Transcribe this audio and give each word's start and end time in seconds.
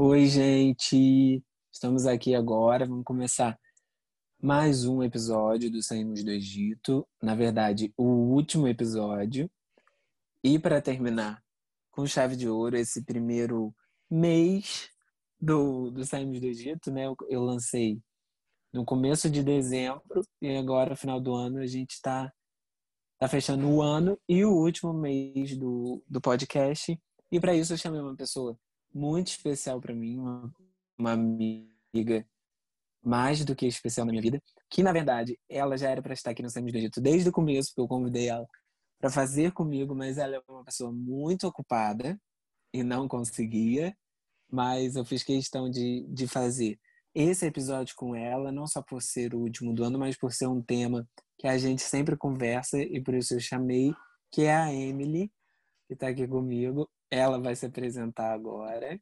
Oi, 0.00 0.26
gente! 0.26 1.42
Estamos 1.72 2.06
aqui 2.06 2.32
agora, 2.32 2.86
vamos 2.86 3.02
começar 3.02 3.58
mais 4.40 4.84
um 4.84 5.02
episódio 5.02 5.68
do 5.72 5.82
Saímos 5.82 6.22
do 6.22 6.30
Egito. 6.30 7.04
Na 7.20 7.34
verdade, 7.34 7.92
o 7.96 8.04
último 8.04 8.68
episódio. 8.68 9.50
E 10.44 10.56
para 10.56 10.80
terminar 10.80 11.42
com 11.90 12.06
chave 12.06 12.36
de 12.36 12.48
ouro, 12.48 12.76
esse 12.76 13.02
primeiro 13.04 13.74
mês 14.08 14.88
do, 15.40 15.90
do 15.90 16.04
Saímos 16.04 16.38
do 16.38 16.46
Egito, 16.46 16.92
né? 16.92 17.06
Eu, 17.06 17.16
eu 17.28 17.42
lancei 17.42 18.00
no 18.72 18.84
começo 18.84 19.28
de 19.28 19.42
dezembro 19.42 20.22
e 20.40 20.56
agora, 20.56 20.94
final 20.94 21.20
do 21.20 21.34
ano, 21.34 21.58
a 21.58 21.66
gente 21.66 21.94
está 21.94 22.32
tá 23.18 23.26
fechando 23.26 23.68
o 23.68 23.82
ano 23.82 24.16
e 24.28 24.44
o 24.44 24.52
último 24.52 24.92
mês 24.92 25.58
do, 25.58 26.00
do 26.06 26.20
podcast. 26.20 26.96
E 27.32 27.40
para 27.40 27.52
isso 27.52 27.72
eu 27.72 27.76
chamei 27.76 28.00
uma 28.00 28.14
pessoa 28.14 28.56
muito 28.92 29.28
especial 29.28 29.80
para 29.80 29.94
mim, 29.94 30.18
uma, 30.18 30.52
uma 30.98 31.12
amiga 31.12 32.26
mais 33.02 33.44
do 33.44 33.54
que 33.54 33.66
especial 33.66 34.06
na 34.06 34.12
minha 34.12 34.22
vida, 34.22 34.42
que 34.70 34.82
na 34.82 34.92
verdade 34.92 35.38
ela 35.48 35.76
já 35.76 35.90
era 35.90 36.02
para 36.02 36.14
estar 36.14 36.30
aqui 36.30 36.42
no 36.42 36.50
Semi 36.50 36.72
do 36.72 36.78
Egito 36.78 37.00
desde 37.00 37.28
o 37.28 37.32
começo, 37.32 37.70
porque 37.70 37.80
eu 37.80 37.88
convidei 37.88 38.28
ela 38.28 38.46
para 39.00 39.10
fazer 39.10 39.52
comigo, 39.52 39.94
mas 39.94 40.18
ela 40.18 40.36
é 40.36 40.42
uma 40.48 40.64
pessoa 40.64 40.92
muito 40.92 41.46
ocupada 41.46 42.20
e 42.72 42.82
não 42.82 43.08
conseguia, 43.08 43.96
mas 44.50 44.96
eu 44.96 45.04
fiz 45.04 45.22
questão 45.22 45.70
de, 45.70 46.06
de 46.08 46.26
fazer 46.26 46.78
esse 47.14 47.46
episódio 47.46 47.94
com 47.96 48.14
ela, 48.14 48.52
não 48.52 48.66
só 48.66 48.82
por 48.82 49.02
ser 49.02 49.34
o 49.34 49.40
último 49.40 49.72
do 49.74 49.84
ano, 49.84 49.98
mas 49.98 50.16
por 50.16 50.32
ser 50.32 50.46
um 50.46 50.62
tema 50.62 51.08
que 51.38 51.46
a 51.46 51.56
gente 51.56 51.82
sempre 51.82 52.16
conversa 52.16 52.78
e 52.78 53.00
por 53.02 53.14
isso 53.14 53.34
eu 53.34 53.40
chamei, 53.40 53.92
que 54.30 54.42
é 54.42 54.54
a 54.54 54.72
Emily, 54.72 55.30
que 55.86 55.94
está 55.94 56.08
aqui 56.08 56.26
comigo. 56.26 56.88
Ela 57.10 57.40
vai 57.40 57.56
se 57.56 57.66
apresentar 57.66 58.32
agora. 58.32 59.00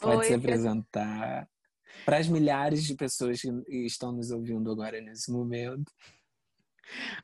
Pode 0.00 0.18
Oi, 0.18 0.24
se 0.24 0.34
apresentar 0.34 1.48
para 2.04 2.18
as 2.18 2.28
milhares 2.28 2.84
de 2.84 2.94
pessoas 2.94 3.40
que 3.40 3.50
estão 3.86 4.12
nos 4.12 4.30
ouvindo 4.30 4.70
agora 4.70 5.00
nesse 5.00 5.32
momento. 5.32 5.92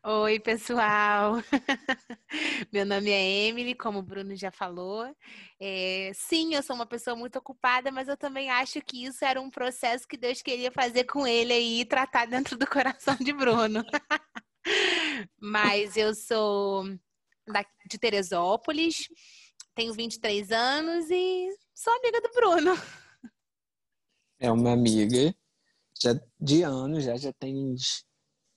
Oi, 0.03 0.39
pessoal. 0.41 1.37
Meu 2.73 2.84
nome 2.84 3.11
é 3.11 3.47
Emily, 3.48 3.75
como 3.75 4.01
o 4.01 4.03
Bruno 4.03 4.37
já 4.37 4.51
falou. 4.51 5.15
É, 5.59 6.11
sim, 6.15 6.55
eu 6.55 6.62
sou 6.62 6.77
uma 6.77 6.87
pessoa 6.87 7.17
muito 7.17 7.39
ocupada, 7.39 7.91
mas 7.91 8.09
eu 8.09 8.17
também 8.17 8.50
acho 8.50 8.81
que 8.83 9.05
isso 9.05 9.25
era 9.25 9.41
um 9.41 9.50
processo 9.50 10.06
que 10.06 10.17
Deus 10.17 10.43
queria 10.43 10.71
fazer 10.71 11.05
com 11.05 11.27
ele 11.27 11.55
e 11.55 11.84
tratar 11.84 12.27
dentro 12.27 12.59
do 12.59 12.67
coração 12.67 13.17
de 13.17 13.33
Bruno. 13.33 13.83
mas 15.41 15.97
eu 15.97 16.15
sou 16.15 16.84
de 17.87 17.98
Teresópolis, 17.98 19.09
tenho 19.75 19.92
23 19.92 20.50
anos 20.53 21.11
e 21.11 21.48
sou 21.75 21.92
amiga 21.95 22.20
do 22.20 22.31
Bruno. 22.31 22.73
É 24.39 24.50
uma 24.50 24.73
amiga 24.73 25.34
já 26.00 26.19
de 26.41 26.62
anos, 26.62 27.05
já, 27.05 27.17
já 27.17 27.33
tem 27.33 27.75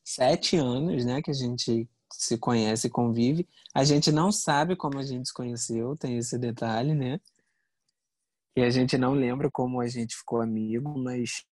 sete 0.03 0.57
anos, 0.57 1.05
né, 1.05 1.21
que 1.21 1.31
a 1.31 1.33
gente 1.33 1.87
se 2.11 2.37
conhece 2.37 2.87
e 2.87 2.89
convive. 2.89 3.47
A 3.73 3.83
gente 3.83 4.11
não 4.11 4.31
sabe 4.31 4.75
como 4.75 4.97
a 4.97 5.03
gente 5.03 5.27
se 5.27 5.33
conheceu, 5.33 5.95
tem 5.95 6.17
esse 6.17 6.37
detalhe, 6.37 6.93
né? 6.93 7.19
E 8.55 8.61
a 8.61 8.69
gente 8.69 8.97
não 8.97 9.13
lembra 9.13 9.51
como 9.51 9.81
a 9.81 9.87
gente 9.87 10.15
ficou 10.15 10.41
amigo, 10.41 10.97
mas 10.97 11.45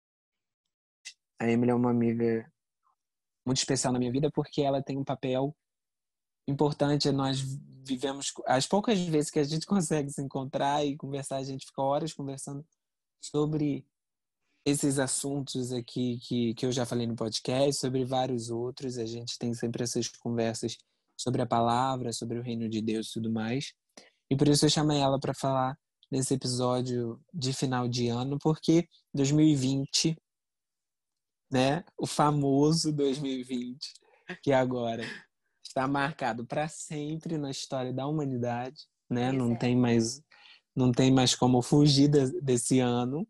a 1.39 1.47
Emily 1.49 1.71
é 1.71 1.75
uma 1.75 1.91
amiga 1.91 2.51
muito 3.45 3.57
especial 3.57 3.93
na 3.93 3.99
minha 3.99 4.11
vida 4.11 4.31
porque 4.31 4.61
ela 4.61 4.81
tem 4.81 4.97
um 4.97 5.03
papel 5.03 5.55
importante, 6.47 7.11
nós 7.11 7.39
vivemos 7.83 8.33
as 8.45 8.67
poucas 8.67 8.99
vezes 8.99 9.29
que 9.29 9.39
a 9.39 9.43
gente 9.43 9.65
consegue 9.67 10.11
se 10.11 10.21
encontrar 10.21 10.85
e 10.85 10.97
conversar, 10.97 11.37
a 11.37 11.43
gente 11.43 11.65
fica 11.65 11.81
horas 11.81 12.13
conversando 12.13 12.65
sobre 13.21 13.85
esses 14.65 14.97
assuntos 14.97 15.71
aqui 15.71 16.17
que, 16.19 16.53
que 16.55 16.65
eu 16.65 16.71
já 16.71 16.85
falei 16.85 17.05
no 17.05 17.15
podcast, 17.15 17.79
sobre 17.79 18.03
vários 18.03 18.49
outros. 18.49 18.97
A 18.97 19.05
gente 19.05 19.37
tem 19.37 19.53
sempre 19.53 19.83
essas 19.83 20.07
conversas 20.07 20.75
sobre 21.15 21.41
a 21.41 21.45
palavra, 21.45 22.11
sobre 22.11 22.39
o 22.39 22.41
reino 22.41 22.67
de 22.67 22.81
Deus 22.81 23.09
e 23.09 23.13
tudo 23.13 23.31
mais. 23.31 23.73
E 24.29 24.35
por 24.35 24.47
isso 24.47 24.65
eu 24.65 24.69
chamei 24.69 24.99
ela 24.99 25.19
para 25.19 25.35
falar 25.35 25.77
nesse 26.11 26.33
episódio 26.33 27.21
de 27.31 27.53
final 27.53 27.87
de 27.87 28.07
ano, 28.07 28.37
porque 28.41 28.87
2020, 29.13 30.15
né, 31.51 31.83
o 31.97 32.07
famoso 32.07 32.91
2020, 32.91 33.93
que 34.41 34.51
agora 34.51 35.03
está 35.75 35.89
marcado 35.89 36.45
para 36.45 36.69
sempre 36.69 37.37
na 37.37 37.51
história 37.51 37.91
da 37.91 38.07
humanidade, 38.07 38.87
né? 39.09 39.33
Não 39.33 39.51
é. 39.51 39.57
tem 39.57 39.75
mais 39.75 40.23
não 40.73 40.91
tem 40.91 41.11
mais 41.11 41.35
como 41.35 41.61
fugir 41.61 42.09
desse 42.41 42.79
ano, 42.79 43.27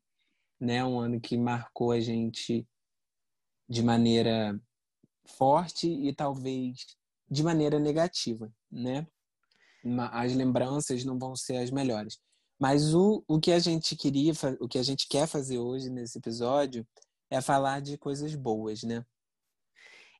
né? 0.59 0.83
Um 0.83 0.99
ano 0.99 1.19
que 1.19 1.37
marcou 1.37 1.91
a 1.91 1.99
gente 1.99 2.67
de 3.67 3.83
maneira 3.83 4.59
forte 5.37 5.87
e 5.87 6.13
talvez 6.13 6.85
de 7.29 7.43
maneira 7.43 7.79
negativa, 7.79 8.53
né? 8.71 9.07
As 10.11 10.33
lembranças 10.33 11.03
não 11.03 11.17
vão 11.17 11.35
ser 11.35 11.57
as 11.57 11.71
melhores. 11.71 12.19
Mas 12.59 12.93
o, 12.93 13.23
o 13.27 13.39
que 13.39 13.51
a 13.51 13.59
gente 13.59 13.95
queria, 13.95 14.33
o 14.59 14.67
que 14.67 14.77
a 14.77 14.83
gente 14.83 15.07
quer 15.07 15.27
fazer 15.27 15.57
hoje 15.57 15.89
nesse 15.89 16.17
episódio 16.17 16.87
é 17.29 17.41
falar 17.41 17.81
de 17.81 17.97
coisas 17.97 18.33
boas, 18.35 18.83
né? 18.83 19.03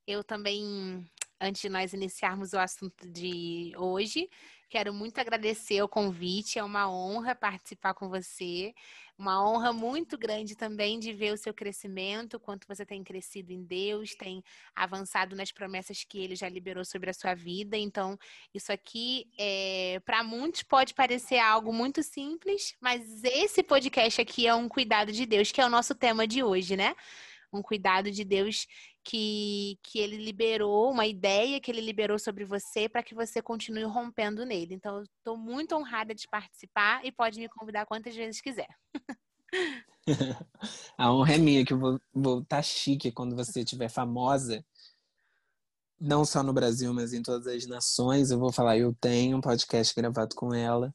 Eu 0.08 0.24
também 0.24 1.10
antes 1.40 1.62
de 1.62 1.70
nós 1.70 1.94
iniciarmos 1.94 2.54
o 2.54 2.60
assunto 2.60 3.08
de 3.08 3.72
hoje, 3.78 4.30
quero 4.70 4.94
muito 4.94 5.20
agradecer 5.20 5.82
o 5.82 5.88
convite. 5.88 6.60
É 6.60 6.64
uma 6.64 6.90
honra 6.90 7.36
participar 7.36 7.94
com 7.94 8.10
você. 8.10 8.74
Uma 9.18 9.42
honra 9.50 9.72
muito 9.72 10.18
grande 10.18 10.56
também 10.56 11.00
de 11.00 11.14
ver 11.14 11.34
o 11.34 11.38
seu 11.38 11.54
crescimento, 11.54 12.38
quanto 12.38 12.68
você 12.68 12.86
tem 12.86 13.02
crescido 13.02 13.54
em 13.54 13.64
Deus, 13.64 14.14
tem 14.14 14.44
avançado 14.76 15.38
nas 15.38 15.54
promessas 15.54 16.04
que 16.04 16.20
Ele 16.20 16.36
já 16.36 16.50
liberou 16.50 16.84
sobre 16.84 17.10
a 17.10 17.14
sua 17.14 17.34
vida. 17.34 17.78
Então, 17.78 18.18
isso 18.54 18.74
aqui, 18.74 19.32
é, 19.38 20.02
para 20.04 20.22
muitos, 20.22 20.64
pode 20.64 20.94
parecer 20.94 21.40
algo 21.40 21.72
muito 21.72 22.04
simples, 22.04 22.76
mas 22.82 23.24
esse 23.24 23.64
podcast 23.64 24.20
aqui 24.20 24.48
é 24.48 24.54
um 24.54 24.68
cuidado 24.68 25.14
de 25.14 25.26
Deus, 25.26 25.50
que 25.50 25.62
é 25.62 25.66
o 25.66 25.70
nosso 25.70 25.96
tema 25.96 26.28
de 26.28 26.44
hoje, 26.44 26.76
né? 26.76 26.94
um 27.56 27.62
cuidado 27.62 28.12
de 28.12 28.24
Deus 28.24 28.68
que, 29.06 29.78
que 29.84 30.00
ele 30.00 30.18
liberou, 30.18 30.92
uma 30.92 31.06
ideia 31.06 31.62
que 31.62 31.70
ele 31.70 31.80
liberou 31.80 32.18
sobre 32.18 32.44
você 32.44 32.90
para 32.90 33.04
que 33.04 33.14
você 33.14 33.40
continue 33.42 33.84
rompendo 33.84 34.44
nele. 34.44 34.74
Então, 34.74 34.98
eu 34.98 35.04
estou 35.04 35.38
muito 35.38 35.76
honrada 35.76 36.14
de 36.16 36.28
participar 36.28 37.06
e 37.06 37.12
pode 37.12 37.40
me 37.40 37.48
convidar 37.48 37.86
quantas 37.86 38.16
vezes 38.16 38.42
quiser. 38.42 38.68
A 40.98 41.14
honra 41.14 41.36
é 41.36 41.38
minha, 41.38 41.64
que 41.64 41.74
eu 41.74 41.80
vou 41.80 41.96
estar 42.40 42.58
tá 42.58 42.62
chique 42.62 43.12
quando 43.12 43.36
você 43.36 43.62
estiver 43.62 43.90
famosa, 43.90 44.66
não 46.00 46.26
só 46.26 46.44
no 46.44 46.54
Brasil, 46.54 46.94
mas 46.94 47.14
em 47.14 47.22
todas 47.22 47.48
as 47.48 47.66
nações. 47.68 48.32
Eu 48.32 48.40
vou 48.40 48.52
falar, 48.52 48.78
eu 48.78 48.94
tenho 49.00 49.38
um 49.38 49.42
podcast 49.42 49.94
gravado 49.96 50.36
com 50.36 50.54
ela 50.54 50.94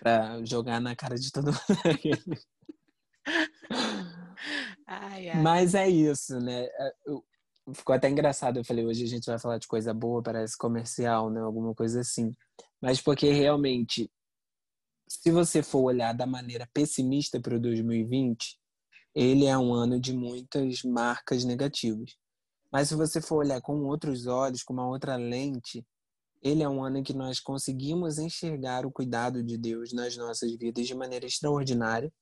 para 0.00 0.42
jogar 0.44 0.80
na 0.80 0.96
cara 0.96 1.16
de 1.16 1.30
todo 1.30 1.46
mundo. 1.46 1.58
Ai, 4.86 5.30
ai. 5.30 5.42
Mas 5.42 5.74
é 5.74 5.88
isso, 5.88 6.38
né? 6.40 6.64
É, 6.64 6.92
ficou 7.72 7.94
até 7.94 8.10
engraçado. 8.10 8.58
Eu 8.58 8.64
falei, 8.64 8.84
hoje 8.84 9.04
a 9.04 9.08
gente 9.08 9.26
vai 9.26 9.38
falar 9.38 9.58
de 9.58 9.66
coisa 9.66 9.94
boa, 9.94 10.22
parece 10.22 10.56
comercial, 10.56 11.30
né? 11.30 11.40
Alguma 11.40 11.74
coisa 11.74 12.00
assim. 12.00 12.34
Mas 12.80 13.00
porque 13.00 13.30
realmente, 13.32 14.10
se 15.08 15.30
você 15.30 15.62
for 15.62 15.82
olhar 15.82 16.12
da 16.12 16.26
maneira 16.26 16.68
pessimista 16.74 17.40
para 17.40 17.56
o 17.56 17.60
2020, 17.60 18.58
ele 19.14 19.46
é 19.46 19.56
um 19.56 19.72
ano 19.72 20.00
de 20.00 20.12
muitas 20.12 20.82
marcas 20.82 21.44
negativas. 21.44 22.16
Mas 22.70 22.88
se 22.88 22.96
você 22.96 23.20
for 23.20 23.36
olhar 23.36 23.60
com 23.60 23.84
outros 23.84 24.26
olhos, 24.26 24.62
com 24.62 24.72
uma 24.72 24.88
outra 24.88 25.16
lente, 25.16 25.86
ele 26.42 26.62
é 26.62 26.68
um 26.68 26.84
ano 26.84 26.98
em 26.98 27.02
que 27.02 27.14
nós 27.14 27.40
conseguimos 27.40 28.18
enxergar 28.18 28.84
o 28.84 28.90
cuidado 28.90 29.42
de 29.42 29.56
Deus 29.56 29.92
nas 29.92 30.16
nossas 30.16 30.54
vidas 30.56 30.86
de 30.86 30.94
maneira 30.94 31.24
extraordinária. 31.24 32.12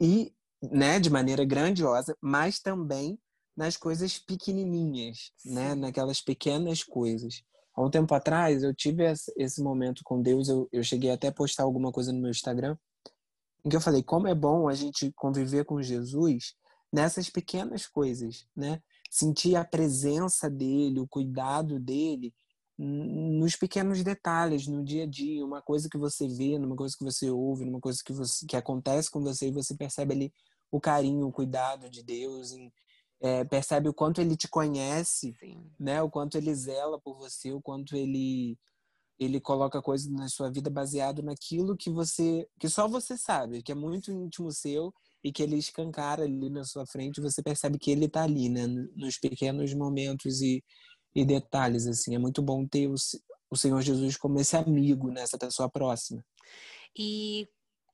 E 0.00 0.32
né, 0.62 0.98
de 0.98 1.10
maneira 1.10 1.44
grandiosa, 1.44 2.16
mas 2.20 2.58
também 2.58 3.18
nas 3.58 3.76
coisas 3.76 4.20
pequenininhas, 4.20 5.32
né, 5.44 5.74
naquelas 5.74 6.20
pequenas 6.20 6.84
coisas. 6.84 7.42
Há 7.74 7.84
um 7.84 7.90
tempo 7.90 8.14
atrás, 8.14 8.62
eu 8.62 8.72
tive 8.72 9.02
esse 9.36 9.60
momento 9.60 10.02
com 10.04 10.22
Deus, 10.22 10.48
eu, 10.48 10.68
eu 10.70 10.84
cheguei 10.84 11.10
até 11.10 11.26
a 11.26 11.32
postar 11.32 11.64
alguma 11.64 11.90
coisa 11.90 12.12
no 12.12 12.20
meu 12.20 12.30
Instagram, 12.30 12.78
em 13.64 13.68
que 13.68 13.74
eu 13.74 13.80
falei 13.80 14.00
como 14.00 14.28
é 14.28 14.34
bom 14.34 14.68
a 14.68 14.74
gente 14.74 15.12
conviver 15.16 15.64
com 15.64 15.82
Jesus 15.82 16.54
nessas 16.92 17.28
pequenas 17.28 17.84
coisas, 17.84 18.46
né? 18.56 18.80
Sentir 19.10 19.56
a 19.56 19.64
presença 19.64 20.48
dele, 20.48 21.00
o 21.00 21.08
cuidado 21.08 21.80
dele 21.80 22.32
nos 22.78 23.56
pequenos 23.56 24.04
detalhes, 24.04 24.68
no 24.68 24.84
dia 24.84 25.02
a 25.02 25.06
dia, 25.06 25.44
uma 25.44 25.60
coisa 25.60 25.88
que 25.90 25.98
você 25.98 26.28
vê, 26.28 26.56
numa 26.56 26.76
coisa 26.76 26.94
que 26.96 27.04
você 27.04 27.28
ouve, 27.28 27.64
numa 27.64 27.80
coisa 27.80 27.98
que, 28.04 28.12
você, 28.12 28.46
que 28.46 28.56
acontece 28.56 29.10
com 29.10 29.20
você 29.20 29.48
e 29.48 29.52
você 29.52 29.74
percebe 29.74 30.14
ali 30.14 30.32
o 30.70 30.80
carinho, 30.80 31.26
o 31.26 31.32
cuidado 31.32 31.90
de 31.90 32.04
Deus, 32.04 32.52
em, 32.52 32.72
é, 33.20 33.44
percebe 33.44 33.88
o 33.88 33.94
quanto 33.94 34.20
ele 34.20 34.36
te 34.36 34.48
conhece, 34.48 35.34
Sim. 35.38 35.70
né? 35.78 36.00
O 36.02 36.10
quanto 36.10 36.36
ele 36.36 36.54
zela 36.54 37.00
por 37.00 37.16
você, 37.16 37.52
o 37.52 37.60
quanto 37.60 37.96
ele 37.96 38.56
ele 39.18 39.40
coloca 39.40 39.82
coisas 39.82 40.08
na 40.08 40.28
sua 40.28 40.50
vida 40.50 40.70
baseado 40.70 41.22
naquilo 41.22 41.76
que 41.76 41.90
você, 41.90 42.48
que 42.58 42.68
só 42.68 42.86
você 42.86 43.16
sabe, 43.16 43.62
que 43.62 43.72
é 43.72 43.74
muito 43.74 44.12
íntimo 44.12 44.52
seu 44.52 44.94
e 45.24 45.32
que 45.32 45.42
ele 45.42 45.56
escancara 45.56 46.22
ali 46.22 46.48
na 46.48 46.62
sua 46.62 46.86
frente, 46.86 47.20
você 47.20 47.42
percebe 47.42 47.78
que 47.78 47.90
ele 47.90 48.04
está 48.04 48.22
ali, 48.22 48.48
né, 48.48 48.66
nos 48.94 49.18
pequenos 49.18 49.74
momentos 49.74 50.40
e, 50.40 50.62
e 51.14 51.24
detalhes 51.24 51.86
assim. 51.88 52.14
É 52.14 52.18
muito 52.18 52.40
bom 52.40 52.64
ter 52.64 52.86
o, 52.86 52.94
o 53.50 53.56
Senhor 53.56 53.80
Jesus 53.82 54.16
como 54.16 54.38
esse 54.38 54.56
amigo 54.56 55.10
nessa 55.10 55.36
né, 55.36 55.46
pessoa 55.46 55.68
próxima. 55.68 56.24
E 56.96 57.48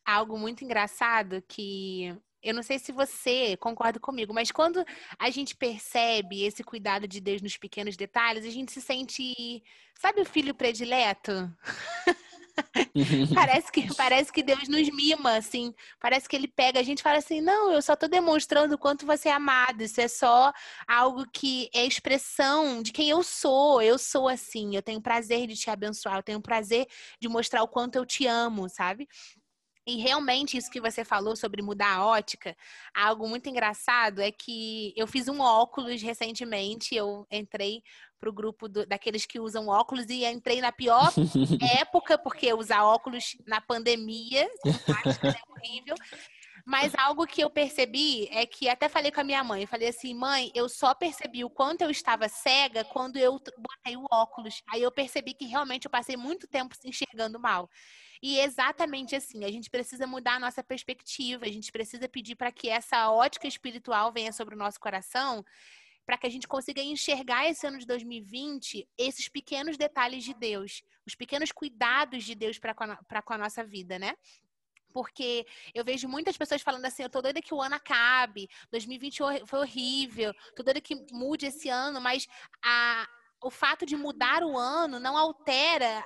algo 0.05 0.39
muito 0.39 0.63
engraçado 0.63 1.43
que 1.49 2.15
eu 2.45 2.55
não 2.55 2.63
sei 2.63 2.79
se 2.79 2.93
você 2.93 3.57
concorda 3.57 3.99
comigo, 3.99 4.35
mas 4.35 4.51
quando 4.51 4.85
a 5.19 5.31
gente 5.31 5.57
percebe 5.57 6.45
esse 6.45 6.63
cuidado 6.63 7.09
de 7.09 7.21
Deus 7.21 7.41
nos 7.41 7.57
pequenos 7.57 7.97
detalhes, 7.97 8.45
a 8.45 8.51
gente 8.51 8.71
se 8.71 8.83
sente, 8.83 9.63
sabe 9.99 10.21
o 10.21 10.27
filho 10.27 10.55
predileto? 10.55 11.51
parece, 13.35 13.73
que, 13.73 13.95
parece 13.95 14.33
que 14.33 14.43
Deus 14.43 14.69
nos 14.69 14.89
mima, 14.91 15.37
assim. 15.37 15.75
Parece 15.99 16.29
que 16.29 16.37
ele 16.37 16.47
pega 16.47 16.81
a 16.81 16.83
gente 16.83 16.99
e 16.99 17.03
fala 17.03 17.19
assim: 17.19 17.41
não, 17.41 17.73
eu 17.73 17.83
só 17.83 17.95
estou 17.95 18.09
demonstrando 18.09 18.75
o 18.75 18.79
quanto 18.79 19.07
você 19.07 19.29
é 19.29 19.33
amado. 19.33 19.83
Isso 19.83 20.01
é 20.01 20.09
só 20.09 20.53
algo 20.87 21.25
que 21.33 21.69
é 21.75 21.85
expressão 21.85 22.83
de 22.83 22.93
quem 22.93 23.09
eu 23.09 23.23
sou. 23.23 23.83
Eu 23.83 23.99
sou 23.99 24.29
assim. 24.29 24.77
Eu 24.77 24.83
tenho 24.83 25.01
prazer 25.01 25.47
de 25.47 25.57
te 25.57 25.71
abençoar. 25.71 26.17
Eu 26.17 26.23
tenho 26.23 26.41
prazer 26.41 26.87
de 27.21 27.29
mostrar 27.29 27.63
o 27.63 27.69
quanto 27.69 27.97
eu 27.97 28.07
te 28.07 28.27
amo, 28.27 28.69
sabe? 28.69 29.09
E 29.87 29.97
realmente 29.97 30.57
isso 30.57 30.71
que 30.71 30.81
você 30.81 31.05
falou 31.05 31.37
sobre 31.37 31.61
mudar 31.61 31.97
a 31.97 32.07
ótica, 32.07 32.57
algo 32.95 33.29
muito 33.29 33.49
engraçado 33.49 34.21
é 34.21 34.33
que 34.33 34.95
eu 34.97 35.07
fiz 35.07 35.29
um 35.29 35.41
óculos 35.41 36.01
recentemente, 36.01 36.95
eu 36.95 37.27
entrei 37.31 37.83
para 38.19 38.31
o 38.31 38.33
grupo 38.33 38.67
do, 38.69 38.87
daqueles 38.87 39.27
que 39.27 39.39
usam 39.39 39.69
óculos 39.69 40.07
e 40.09 40.25
entrei 40.25 40.61
na 40.63 40.73
pior 40.73 41.13
época, 41.79 42.17
porque 42.17 42.55
usar 42.55 42.83
óculos 42.83 43.37
na 43.47 43.61
pandemia 43.61 44.49
é 44.65 45.53
horrível. 45.53 45.95
Mas 46.67 46.95
algo 46.95 47.27
que 47.27 47.43
eu 47.43 47.51
percebi 47.51 48.27
é 48.31 48.47
que 48.47 48.71
até 48.71 48.89
falei 48.89 49.13
com 49.13 49.21
a 49.21 49.25
minha 49.25 49.45
mãe, 49.45 49.67
falei 49.67 49.89
assim, 49.89 50.15
mãe, 50.15 50.51
eu 50.55 50.67
só 50.67 50.95
percebi 50.95 51.45
o 51.45 51.51
quanto 51.51 51.83
eu 51.83 51.91
estava 51.91 52.27
cega 52.27 52.83
quando 52.85 53.19
eu 53.19 53.33
botei 53.33 53.97
o 53.99 54.07
óculos. 54.11 54.63
Aí 54.73 54.81
eu 54.83 54.91
percebi 54.91 55.35
que 55.35 55.45
realmente 55.45 55.85
eu 55.85 55.91
passei 55.91 56.17
muito 56.17 56.49
tempo 56.49 56.75
se 56.75 56.89
enxergando 56.89 57.39
mal. 57.39 57.69
E 58.23 58.39
exatamente 58.39 59.15
assim, 59.15 59.45
a 59.45 59.51
gente 59.51 59.69
precisa 59.69 60.07
mudar 60.07 60.37
a 60.37 60.41
nossa 60.41 60.65
perspectiva, 60.65 61.45
a 61.45 61.53
gente 61.53 61.71
precisa 61.71 62.09
pedir 62.09 62.35
para 62.35 62.51
que 62.51 62.71
essa 62.71 63.11
ótica 63.11 63.47
espiritual 63.47 64.11
venha 64.11 64.33
sobre 64.33 64.55
o 64.55 64.59
nosso 64.59 64.81
coração, 64.81 65.45
para 66.07 66.17
que 66.17 66.27
a 66.27 66.31
gente 66.31 66.49
consiga 66.49 66.81
enxergar 66.81 67.47
esse 67.47 67.67
ano 67.67 67.79
de 67.79 67.87
2020 67.87 68.89
esses 68.97 69.29
pequenos 69.29 69.77
detalhes 69.77 70.25
de 70.25 70.33
Deus, 70.33 70.83
os 71.07 71.15
pequenos 71.15 71.53
cuidados 71.53 72.25
de 72.25 72.35
Deus 72.35 72.59
para 72.59 72.75
com, 72.75 72.87
com 72.87 73.33
a 73.35 73.39
nossa 73.39 73.63
vida, 73.63 73.99
né? 73.99 74.15
Porque 74.95 75.45
eu 75.75 75.85
vejo 75.85 76.09
muitas 76.09 76.37
pessoas 76.37 76.63
falando 76.63 76.85
assim, 76.87 77.03
eu 77.03 77.11
tô 77.11 77.21
doida 77.21 77.43
que 77.43 77.53
o 77.53 77.61
ano 77.61 77.75
acabe, 77.75 78.49
2020 78.71 79.19
foi 79.45 79.59
horrível, 79.59 80.33
tô 80.55 80.63
doida 80.63 80.81
que 80.81 80.95
mude 81.11 81.47
esse 81.47 81.69
ano, 81.69 82.01
mas 82.01 82.29
a, 82.65 83.07
o 83.43 83.51
fato 83.51 83.85
de 83.85 83.97
mudar 83.97 84.45
o 84.45 84.57
ano 84.57 85.01
não 85.01 85.19
altera 85.19 86.05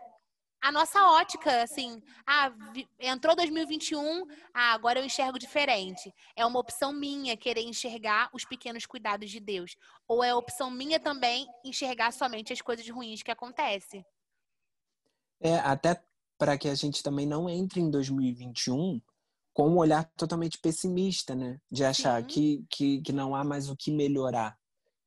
a 0.61 0.73
nossa 0.73 1.01
ótica, 1.11 1.63
assim, 1.63 2.03
ah, 2.27 2.51
entrou 2.99 3.37
2021, 3.37 4.27
ah, 4.53 4.73
agora 4.73 4.99
eu 4.99 5.05
enxergo 5.05 5.39
diferente. 5.39 6.13
É 6.35 6.45
uma 6.45 6.59
opção 6.59 6.93
minha 6.93 7.37
querer 7.37 7.63
enxergar 7.63 8.29
os 8.33 8.45
pequenos 8.45 8.85
cuidados 8.85 9.31
de 9.31 9.39
Deus. 9.39 9.77
Ou 10.09 10.25
é 10.25 10.35
opção 10.35 10.69
minha 10.69 10.99
também 10.99 11.47
enxergar 11.65 12.13
somente 12.13 12.53
as 12.53 12.61
coisas 12.61 12.89
ruins 12.89 13.23
que 13.23 13.31
acontecem. 13.31 14.05
É, 15.41 15.55
até 15.61 16.03
para 16.39 16.57
que 16.57 16.69
a 16.69 16.75
gente 16.75 17.03
também 17.03 17.27
não 17.27 17.49
entre 17.49 17.81
em 17.81 17.91
2021 17.91 19.01
com 19.53 19.69
um 19.69 19.77
olhar 19.77 20.09
totalmente 20.17 20.57
pessimista, 20.59 21.35
né? 21.35 21.59
De 21.69 21.85
achar 21.85 22.25
que, 22.25 22.65
que, 22.71 23.03
que 23.03 23.13
não 23.13 23.35
há 23.35 23.43
mais 23.43 23.69
o 23.69 23.77
que 23.77 23.91
melhorar. 23.91 24.57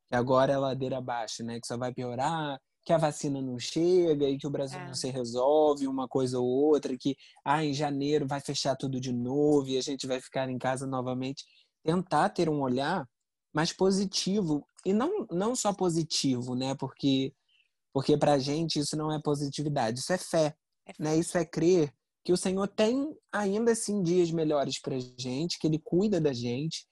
Que 0.10 0.16
agora 0.16 0.52
é 0.52 0.58
ladeira 0.58 0.98
abaixo, 0.98 1.42
né? 1.42 1.58
Que 1.60 1.66
só 1.66 1.78
vai 1.78 1.94
piorar, 1.94 2.60
que 2.84 2.92
a 2.92 2.98
vacina 2.98 3.42
não 3.42 3.58
chega 3.58 4.28
e 4.28 4.38
que 4.38 4.46
o 4.46 4.50
Brasil 4.50 4.80
é. 4.80 4.88
não 4.88 4.94
se 4.94 5.10
resolve 5.10 5.88
uma 5.88 6.06
coisa 6.06 6.38
ou 6.38 6.46
outra, 6.46 6.98
que 6.98 7.16
ah, 7.46 7.64
em 7.64 7.74
janeiro 7.74 8.28
vai 8.28 8.42
fechar 8.42 8.76
tudo 8.76 9.00
de 9.00 9.14
novo 9.14 9.70
e 9.70 9.78
a 9.78 9.82
gente 9.82 10.06
vai 10.06 10.20
ficar 10.20 10.50
em 10.50 10.58
casa 10.58 10.86
novamente. 10.86 11.46
Tentar 11.82 12.28
ter 12.30 12.50
um 12.50 12.62
olhar 12.62 13.08
mais 13.54 13.72
positivo 13.72 14.68
e 14.86 14.92
não, 14.94 15.26
não 15.32 15.56
só 15.56 15.74
positivo, 15.74 16.56
né? 16.56 16.76
Porque 16.76 17.34
porque 17.94 18.18
para 18.18 18.34
a 18.34 18.40
gente 18.40 18.80
isso 18.80 18.96
não 18.96 19.12
é 19.12 19.22
positividade, 19.22 20.00
isso 20.00 20.14
é 20.14 20.18
fé. 20.18 20.56
Né? 21.00 21.18
Isso 21.18 21.38
é 21.38 21.46
crer 21.46 21.94
que 22.24 22.32
o 22.32 22.38
Senhor 22.38 22.68
tem 22.68 23.16
ainda 23.32 23.72
assim 23.72 24.02
dias 24.04 24.32
melhores 24.32 24.80
para 24.80 25.00
gente, 25.18 25.58
que 25.60 25.68
Ele 25.68 25.80
cuida 25.80 26.22
da 26.22 26.34
gente. 26.34 26.86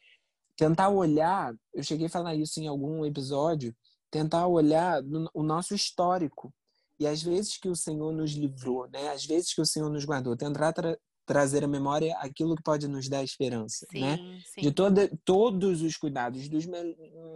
Tentar 0.55 0.89
olhar, 0.89 1.53
eu 1.73 1.83
cheguei 1.83 2.07
a 2.07 2.09
falar 2.09 2.35
isso 2.35 2.59
em 2.59 2.67
algum 2.67 3.05
episódio, 3.05 3.73
tentar 4.11 4.47
olhar 4.47 5.01
o 5.33 5.43
nosso 5.43 5.73
histórico. 5.73 6.53
E 6.99 7.07
às 7.07 7.23
vezes 7.23 7.57
que 7.57 7.69
o 7.69 7.75
Senhor 7.75 8.11
nos 8.11 8.31
livrou, 8.31 8.89
né? 8.89 9.09
Às 9.09 9.25
vezes 9.25 9.53
que 9.53 9.61
o 9.61 9.65
Senhor 9.65 9.89
nos 9.89 10.03
guardou, 10.03 10.35
tentar 10.35 10.73
tra 10.73 10.97
trazer 11.25 11.63
à 11.63 11.67
memória 11.67 12.17
aquilo 12.17 12.55
que 12.55 12.63
pode 12.63 12.87
nos 12.87 13.07
dar 13.07 13.23
esperança, 13.23 13.85
sim, 13.91 14.01
né? 14.01 14.17
Sim. 14.51 14.61
De 14.61 14.71
toda, 14.71 15.07
todos 15.23 15.83
os 15.83 15.95
cuidados 15.95 16.49
dos 16.49 16.65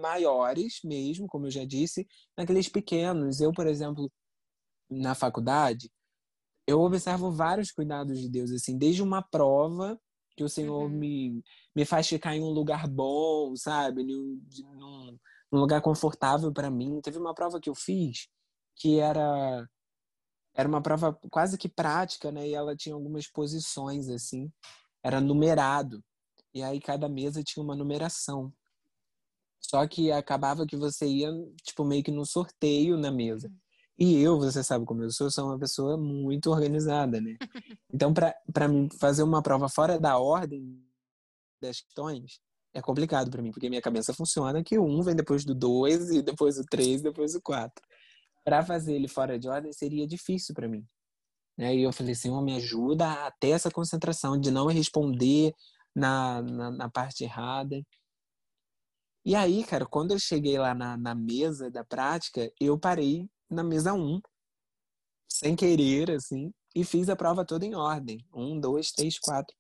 maiores 0.02 0.80
mesmo, 0.84 1.28
como 1.28 1.46
eu 1.46 1.52
já 1.52 1.64
disse, 1.64 2.08
naqueles 2.36 2.68
pequenos. 2.68 3.40
Eu, 3.40 3.52
por 3.52 3.68
exemplo, 3.68 4.12
na 4.90 5.14
faculdade, 5.14 5.92
eu 6.68 6.81
observo 6.81 7.31
vários 7.31 7.71
cuidados 7.71 8.19
de 8.19 8.30
Deus, 8.30 8.51
assim, 8.51 8.77
desde 8.77 9.04
uma 9.04 9.21
prova 9.21 10.00
que 10.36 10.44
o 10.44 10.50
Senhor 10.50 10.83
uhum. 10.83 10.89
me, 10.89 11.44
me 11.75 11.86
faz 11.86 12.07
ficar 12.07 12.36
em 12.36 12.42
um 12.42 12.50
lugar 12.50 12.88
bom, 12.88 13.56
sabe? 13.56 14.04
Num, 14.04 14.42
num, 14.75 15.18
um 15.51 15.60
lugar 15.60 15.81
confortável 15.81 16.51
para 16.51 16.71
mim. 16.71 17.00
Teve 17.01 17.19
uma 17.19 17.33
prova 17.33 17.60
que 17.60 17.69
eu 17.69 17.75
fiz 17.75 18.27
que 18.75 19.00
era 19.00 19.68
era 20.56 20.69
uma 20.69 20.81
prova 20.81 21.18
quase 21.31 21.57
que 21.57 21.68
prática, 21.68 22.31
né? 22.31 22.48
E 22.48 22.54
ela 22.54 22.75
tinha 22.75 22.94
algumas 22.94 23.27
posições 23.27 24.07
assim, 24.07 24.51
era 25.04 25.19
numerado. 25.19 26.04
E 26.54 26.62
aí 26.62 26.80
cada 26.80 27.09
mesa 27.09 27.44
tinha 27.44 27.63
uma 27.63 27.75
numeração. 27.75 28.54
Só 29.59 29.88
que 29.88 30.12
acabava 30.12 30.68
que 30.68 30.75
você 30.75 31.07
ia 31.07 31.31
tipo 31.63 31.83
meio 31.83 32.04
que 32.04 32.12
no 32.12 32.25
sorteio 32.25 32.98
na 32.98 33.12
mesa. 33.12 33.51
E 33.98 34.19
eu, 34.22 34.40
você 34.40 34.63
sabe 34.63 34.86
como 34.86 35.04
eu 35.04 35.12
sou, 35.12 35.30
sou 35.30 35.45
uma 35.45 35.60
pessoa 35.60 35.98
muito 35.98 36.50
organizada, 36.50 37.22
né? 37.22 37.38
Então, 37.94 38.12
para 38.12 38.68
mim 38.68 38.90
fazer 39.00 39.21
uma 39.21 39.44
prova 39.44 39.69
fora 39.69 40.00
da 40.00 40.18
ordem 40.18 40.83
das 41.62 41.80
questões, 41.80 42.40
é 42.73 42.81
complicado 42.81 43.30
para 43.30 43.42
mim, 43.42 43.52
porque 43.52 43.69
minha 43.69 43.81
cabeça 43.81 44.16
funciona 44.16 44.64
que 44.64 44.80
o 44.80 44.83
um 44.83 45.04
vem 45.04 45.16
depois 45.16 45.45
do 45.45 45.54
dois 45.54 46.09
e 46.09 46.23
depois 46.23 46.56
do 46.56 46.66
três 46.66 47.04
depois 47.04 47.33
do 47.33 47.42
quatro. 47.42 47.85
Para 48.44 48.66
fazer 48.66 48.95
ele 48.95 49.07
fora 49.07 49.38
de 49.38 49.47
ordem 49.47 49.71
seria 49.71 50.07
difícil 50.07 50.56
para 50.56 50.68
mim. 50.68 50.83
Né? 51.56 51.76
E 51.76 51.83
eu 51.83 51.94
falei, 51.94 52.16
Senhor, 52.16 52.42
me 52.42 52.56
ajuda 52.56 53.28
a 53.28 53.31
ter 53.31 53.50
essa 53.50 53.69
concentração 53.69 54.40
de 54.40 54.50
não 54.50 54.66
responder 54.66 55.54
na, 55.95 56.42
na, 56.42 56.71
na 56.71 56.90
parte 56.90 57.23
errada. 57.23 57.80
E 59.23 59.35
aí, 59.35 59.64
cara, 59.64 59.85
quando 59.85 60.12
eu 60.12 60.19
cheguei 60.19 60.57
lá 60.57 60.73
na, 60.73 60.97
na 60.97 61.16
mesa 61.16 61.69
da 61.69 61.83
prática, 61.83 62.52
eu 62.59 62.78
parei 62.78 63.30
na 63.50 63.64
mesa 63.64 63.94
um, 63.94 64.19
sem 65.30 65.56
querer, 65.56 66.12
assim, 66.12 66.54
e 66.76 66.83
fiz 66.83 67.09
a 67.09 67.16
prova 67.16 67.45
toda 67.45 67.66
em 67.66 67.76
ordem. 67.76 68.26
Um, 68.33 68.59
dois, 68.59 68.92
três, 68.92 69.19
quatro. 69.19 69.56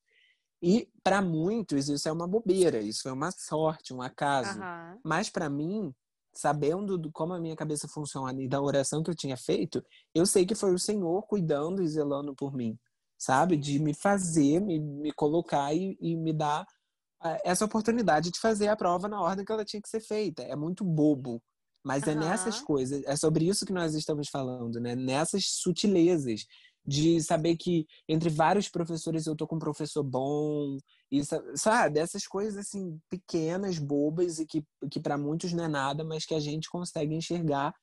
E 0.61 0.89
para 1.03 1.21
muitos 1.21 1.89
isso 1.89 2.07
é 2.07 2.11
uma 2.11 2.27
bobeira, 2.27 2.79
isso 2.79 3.09
é 3.09 3.11
uma 3.11 3.31
sorte, 3.31 3.93
um 3.93 4.01
acaso. 4.01 4.57
Uhum. 4.57 4.99
Mas 5.03 5.29
para 5.29 5.49
mim, 5.49 5.93
sabendo 6.33 6.97
do, 6.97 7.11
como 7.11 7.33
a 7.33 7.39
minha 7.39 7.55
cabeça 7.55 7.87
funciona 7.87 8.41
e 8.41 8.47
da 8.47 8.61
oração 8.61 9.03
que 9.03 9.11
eu 9.11 9.15
tinha 9.15 9.35
feito, 9.35 9.83
eu 10.15 10.25
sei 10.25 10.45
que 10.45 10.55
foi 10.55 10.73
o 10.73 10.79
Senhor 10.79 11.21
cuidando 11.23 11.83
e 11.83 11.87
zelando 11.87 12.33
por 12.33 12.53
mim, 12.53 12.79
sabe? 13.17 13.57
De 13.57 13.77
me 13.77 13.93
fazer, 13.93 14.61
me, 14.61 14.79
me 14.79 15.11
colocar 15.11 15.73
e, 15.73 15.97
e 15.99 16.15
me 16.15 16.31
dar 16.31 16.63
uh, 16.63 17.37
essa 17.43 17.65
oportunidade 17.65 18.31
de 18.31 18.39
fazer 18.39 18.69
a 18.69 18.75
prova 18.75 19.09
na 19.09 19.21
ordem 19.21 19.43
que 19.43 19.51
ela 19.51 19.65
tinha 19.65 19.81
que 19.81 19.89
ser 19.89 19.99
feita. 19.99 20.43
É 20.43 20.55
muito 20.55 20.85
bobo. 20.85 21.41
Mas 21.83 22.03
uhum. 22.03 22.11
é 22.11 22.15
nessas 22.15 22.61
coisas, 22.61 23.03
é 23.05 23.15
sobre 23.15 23.47
isso 23.47 23.65
que 23.65 23.73
nós 23.73 23.93
estamos 23.93 24.29
falando, 24.29 24.79
né? 24.79 24.95
Nessas 24.95 25.45
sutilezas 25.47 26.45
de 26.85 27.21
saber 27.21 27.55
que 27.55 27.85
entre 28.07 28.29
vários 28.29 28.67
professores 28.67 29.25
eu 29.25 29.35
tô 29.35 29.47
com 29.47 29.55
um 29.55 29.59
professor 29.59 30.03
bom, 30.03 30.77
e 31.11 31.21
sabe, 31.55 31.99
essas 31.99 32.27
coisas 32.27 32.57
assim 32.57 32.99
pequenas, 33.09 33.79
bobas 33.79 34.39
e 34.39 34.45
que, 34.45 34.63
que 34.91 34.99
para 34.99 35.17
muitos 35.17 35.53
não 35.53 35.63
é 35.63 35.67
nada, 35.67 36.03
mas 36.03 36.25
que 36.25 36.33
a 36.33 36.39
gente 36.39 36.69
consegue 36.69 37.15
enxergar 37.15 37.73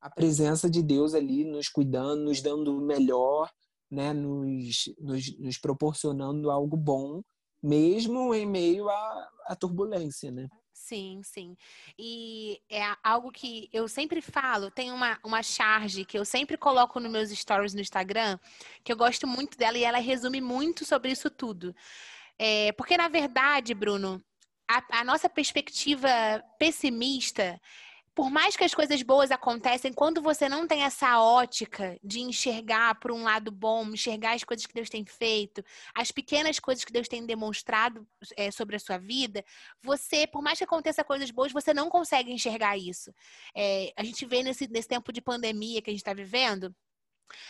a 0.00 0.10
presença 0.10 0.68
de 0.68 0.82
Deus 0.82 1.14
ali 1.14 1.44
nos 1.44 1.68
cuidando, 1.68 2.24
nos 2.24 2.40
dando 2.40 2.76
o 2.76 2.80
melhor, 2.80 3.50
né, 3.90 4.12
nos, 4.12 4.84
nos, 4.98 5.38
nos 5.38 5.58
proporcionando 5.58 6.50
algo 6.50 6.76
bom, 6.76 7.22
mesmo 7.62 8.34
em 8.34 8.46
meio 8.46 8.88
à, 8.88 9.30
à 9.46 9.54
turbulência, 9.54 10.32
né? 10.32 10.48
Sim, 10.72 11.22
sim. 11.22 11.56
E 11.98 12.60
é 12.68 12.82
algo 13.04 13.30
que 13.30 13.68
eu 13.72 13.86
sempre 13.86 14.20
falo, 14.20 14.70
tem 14.70 14.90
uma, 14.90 15.18
uma 15.22 15.42
charge 15.42 16.04
que 16.04 16.18
eu 16.18 16.24
sempre 16.24 16.56
coloco 16.56 16.98
nos 16.98 17.10
meus 17.10 17.30
stories 17.30 17.74
no 17.74 17.80
Instagram, 17.80 18.38
que 18.82 18.90
eu 18.92 18.96
gosto 18.96 19.26
muito 19.26 19.56
dela 19.56 19.76
e 19.78 19.84
ela 19.84 19.98
resume 19.98 20.40
muito 20.40 20.84
sobre 20.84 21.12
isso 21.12 21.30
tudo. 21.30 21.74
É, 22.38 22.72
porque, 22.72 22.96
na 22.96 23.08
verdade, 23.08 23.74
Bruno, 23.74 24.22
a, 24.68 25.00
a 25.00 25.04
nossa 25.04 25.28
perspectiva 25.28 26.08
pessimista 26.58 27.60
por 28.14 28.30
mais 28.30 28.56
que 28.56 28.64
as 28.64 28.74
coisas 28.74 29.02
boas 29.02 29.30
acontecem, 29.30 29.92
quando 29.92 30.20
você 30.20 30.48
não 30.48 30.66
tem 30.66 30.82
essa 30.82 31.18
ótica 31.20 31.98
de 32.02 32.20
enxergar 32.20 32.94
por 32.96 33.10
um 33.10 33.22
lado 33.22 33.50
bom, 33.50 33.86
enxergar 33.86 34.34
as 34.34 34.44
coisas 34.44 34.66
que 34.66 34.74
Deus 34.74 34.90
tem 34.90 35.04
feito, 35.04 35.64
as 35.94 36.10
pequenas 36.10 36.58
coisas 36.58 36.84
que 36.84 36.92
Deus 36.92 37.08
tem 37.08 37.24
demonstrado 37.24 38.06
é, 38.36 38.50
sobre 38.50 38.76
a 38.76 38.80
sua 38.80 38.98
vida, 38.98 39.42
você, 39.80 40.26
por 40.26 40.42
mais 40.42 40.58
que 40.58 40.64
aconteça 40.64 41.02
coisas 41.02 41.30
boas, 41.30 41.52
você 41.52 41.72
não 41.72 41.88
consegue 41.88 42.30
enxergar 42.30 42.76
isso. 42.76 43.14
É, 43.54 43.92
a 43.96 44.04
gente 44.04 44.26
vê 44.26 44.42
nesse, 44.42 44.68
nesse 44.68 44.88
tempo 44.88 45.10
de 45.12 45.22
pandemia 45.22 45.80
que 45.80 45.88
a 45.88 45.92
gente 45.92 46.02
está 46.02 46.12
vivendo, 46.12 46.74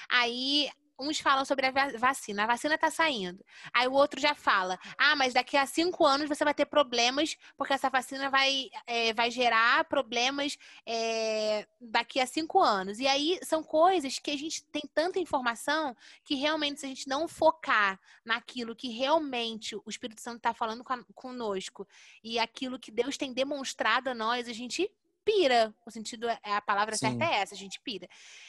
aí 0.09 0.71
uns 0.99 1.21
falam 1.21 1.45
sobre 1.45 1.67
a 1.67 1.71
vacina, 1.99 2.45
a 2.45 2.47
vacina 2.47 2.75
está 2.75 2.91
saindo. 2.91 3.45
Aí 3.73 3.89
o 3.89 3.93
outro 3.93 4.21
já 4.21 4.35
fala, 4.35 4.79
ah, 4.97 5.17
mas 5.17 5.35
daqui 5.35 5.57
a 5.57 5.67
cinco 5.67 6.05
anos 6.07 6.29
você 6.29 6.45
vai 6.45 6.55
ter 6.55 6.67
problemas, 6.67 7.37
porque 7.57 7.73
essa 7.73 7.91
vacina 7.91 8.31
vai, 8.31 8.69
é, 8.87 9.13
vai 9.13 9.31
gerar 9.31 9.85
problemas 9.85 10.57
é, 10.87 11.67
daqui 11.81 12.21
a 12.21 12.27
cinco 12.27 12.61
anos. 12.61 12.99
E 12.99 13.07
aí 13.07 13.39
são 13.43 13.63
coisas 13.63 14.19
que 14.19 14.31
a 14.31 14.39
gente 14.39 14.65
tem 14.65 14.83
tanta 14.95 15.19
informação 15.19 15.97
que 16.25 16.35
realmente, 16.35 16.81
se 16.81 16.87
a 16.87 16.89
gente 16.89 17.09
não 17.09 17.27
focar 17.27 17.99
naquilo 18.25 18.77
que 18.77 18.89
realmente 18.89 19.75
o 19.77 19.83
Espírito 19.89 20.21
Santo 20.21 20.39
está 20.39 20.55
falando 20.55 20.85
conosco 21.15 21.87
e 22.23 22.39
aquilo 22.39 22.79
que 22.79 22.91
Deus 22.91 23.17
tem 23.17 23.33
demonstrado 23.33 24.11
a 24.11 24.15
nós, 24.15 24.49
a 24.49 24.53
gente 24.53 24.91
pira. 25.25 25.75
O 25.87 25.91
sentido, 25.91 26.29
é, 26.29 26.38
a 26.45 26.61
palavra 26.61 26.97
Sim. 26.97 27.07
certa 27.07 27.25
é 27.25 27.37
essa, 27.37 27.55
a 27.55 27.59
gente 27.59 27.81
pira. 27.81 28.09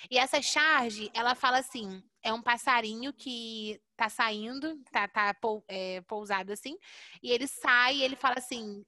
E 0.10 0.18
essa 0.18 0.42
charge, 0.42 1.10
ela 1.14 1.36
fala 1.36 1.60
assim: 1.60 2.04
é 2.22 2.34
um 2.34 2.42
passarinho 2.42 3.14
que 3.14 3.82
tá 3.96 4.10
saindo, 4.10 4.80
tá, 4.92 5.08
tá 5.08 5.36
é, 5.68 6.02
pousado 6.02 6.52
assim, 6.52 6.78
e 7.22 7.32
ele 7.32 7.48
sai 7.48 7.98
e 7.98 8.04
ele 8.04 8.16
fala 8.16 8.36
assim. 8.38 8.84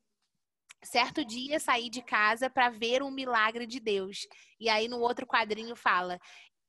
Certo 0.83 1.25
dia 1.25 1.59
saí 1.59 1.89
de 1.89 1.99
casa 2.03 2.47
para 2.47 2.69
ver 2.69 3.01
um 3.01 3.09
milagre 3.09 3.65
de 3.65 3.79
Deus. 3.79 4.27
E 4.59 4.69
aí 4.69 4.87
no 4.87 4.99
outro 4.99 5.25
quadrinho 5.25 5.75
fala: 5.75 6.19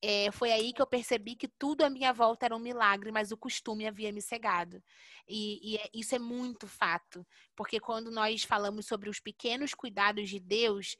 é, 0.03 0.31
foi 0.31 0.53
aí 0.53 0.73
que 0.73 0.83
eu 0.83 0.87
percebi 0.87 1.35
que 1.35 1.49
tudo 1.49 1.83
à 1.83 1.91
minha 1.91 2.13
volta 2.13 2.47
era 2.47 2.57
um 2.57 2.61
milagre, 2.61 3.11
mas 3.11 3.33
o 3.33 3.37
costume 3.37 3.87
havia 3.87 4.13
me 4.13 4.21
cegado. 4.21 4.83
E, 5.29 5.75
e 5.75 5.77
é, 5.79 5.91
isso 5.95 6.15
é 6.15 6.19
muito 6.19 6.67
fato, 6.69 7.27
porque 7.57 7.81
quando 7.81 8.11
nós 8.11 8.45
falamos 8.45 8.87
sobre 8.87 9.09
os 9.09 9.21
pequenos 9.21 9.75
cuidados 9.75 10.29
de 10.29 10.39
Deus, 10.39 10.97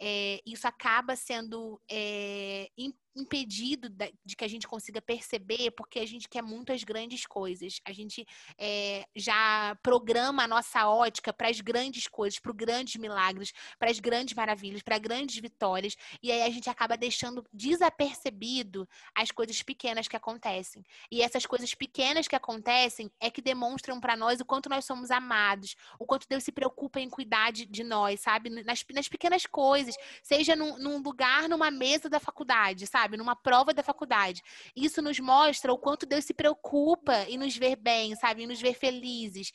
é, 0.00 0.40
isso 0.46 0.66
acaba 0.66 1.16
sendo 1.16 1.80
é, 1.90 2.70
impedido 3.18 3.88
de 4.24 4.36
que 4.36 4.44
a 4.44 4.48
gente 4.48 4.68
consiga 4.68 5.00
perceber, 5.00 5.70
porque 5.72 5.98
a 5.98 6.06
gente 6.06 6.28
quer 6.28 6.42
muitas 6.42 6.84
grandes 6.84 7.26
coisas. 7.26 7.80
A 7.84 7.92
gente 7.92 8.26
é, 8.58 9.04
já 9.14 9.76
programa 9.82 10.44
a 10.44 10.48
nossa 10.48 10.88
ótica 10.88 11.32
para 11.32 11.48
as 11.48 11.60
grandes 11.60 12.06
coisas, 12.06 12.38
para 12.38 12.50
os 12.50 12.56
grandes 12.56 12.96
milagres, 12.96 13.52
para 13.78 13.90
as 13.90 13.98
grandes 13.98 14.34
maravilhas, 14.34 14.82
para 14.82 14.98
grandes 14.98 15.36
vitórias, 15.36 15.96
e 16.22 16.30
aí 16.30 16.42
a 16.42 16.50
gente 16.50 16.70
acaba 16.70 16.96
deixando 16.96 17.44
desapercebido 17.52 18.88
as 19.14 19.30
coisas 19.30 19.62
pequenas 19.62 20.06
que 20.06 20.16
acontecem. 20.16 20.82
E 21.10 21.22
essas 21.22 21.46
coisas 21.46 21.74
pequenas 21.74 22.28
que 22.28 22.36
acontecem 22.36 23.10
é 23.20 23.30
que 23.30 23.42
demonstram 23.42 24.00
para 24.00 24.16
nós 24.16 24.40
o 24.40 24.44
quanto 24.44 24.68
nós 24.68 24.84
somos 24.84 25.10
amados, 25.10 25.74
o 25.98 26.06
quanto 26.06 26.28
Deus 26.28 26.44
se 26.44 26.52
preocupa 26.52 27.00
em 27.00 27.08
cuidar 27.08 27.52
de, 27.52 27.66
de 27.66 27.82
nós, 27.82 28.20
sabe? 28.20 28.50
Nas, 28.50 28.84
nas 28.92 29.08
pequenas 29.08 29.46
coisas, 29.46 29.94
seja 30.22 30.54
num, 30.54 30.78
num 30.78 30.98
lugar, 30.98 31.48
numa 31.48 31.70
mesa 31.70 32.08
da 32.08 32.20
faculdade, 32.20 32.86
sabe? 32.86 33.07
Sabe? 33.08 33.16
Numa 33.16 33.34
prova 33.34 33.72
da 33.72 33.82
faculdade. 33.82 34.42
Isso 34.76 35.00
nos 35.00 35.18
mostra 35.18 35.72
o 35.72 35.78
quanto 35.78 36.04
Deus 36.04 36.26
se 36.26 36.34
preocupa 36.34 37.24
em 37.28 37.38
nos 37.38 37.56
ver 37.56 37.76
bem, 37.76 38.14
sabe? 38.14 38.42
Em 38.42 38.46
nos 38.46 38.60
ver 38.60 38.74
felizes. 38.74 39.50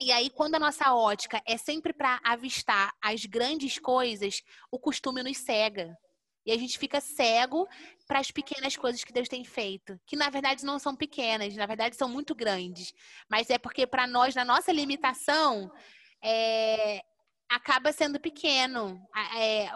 E 0.00 0.10
aí, 0.12 0.28
quando 0.28 0.56
a 0.56 0.58
nossa 0.58 0.92
ótica 0.92 1.40
é 1.46 1.56
sempre 1.56 1.92
para 1.92 2.20
avistar 2.24 2.92
as 3.00 3.24
grandes 3.24 3.78
coisas, 3.78 4.42
o 4.70 4.78
costume 4.78 5.22
nos 5.22 5.38
cega. 5.38 5.96
E 6.44 6.52
a 6.52 6.58
gente 6.58 6.78
fica 6.78 7.00
cego 7.00 7.66
para 8.06 8.20
as 8.20 8.30
pequenas 8.30 8.76
coisas 8.76 9.02
que 9.02 9.12
Deus 9.12 9.28
tem 9.28 9.44
feito, 9.44 9.98
que 10.06 10.14
na 10.14 10.30
verdade 10.30 10.64
não 10.64 10.78
são 10.78 10.94
pequenas, 10.94 11.56
na 11.56 11.66
verdade 11.66 11.96
são 11.96 12.08
muito 12.08 12.34
grandes. 12.34 12.92
Mas 13.28 13.50
é 13.50 13.58
porque 13.58 13.86
para 13.86 14.06
nós, 14.06 14.34
na 14.34 14.44
nossa 14.44 14.70
limitação, 14.70 15.72
é, 16.22 17.02
acaba 17.48 17.92
sendo 17.92 18.20
pequeno, 18.20 19.00
é, 19.36 19.68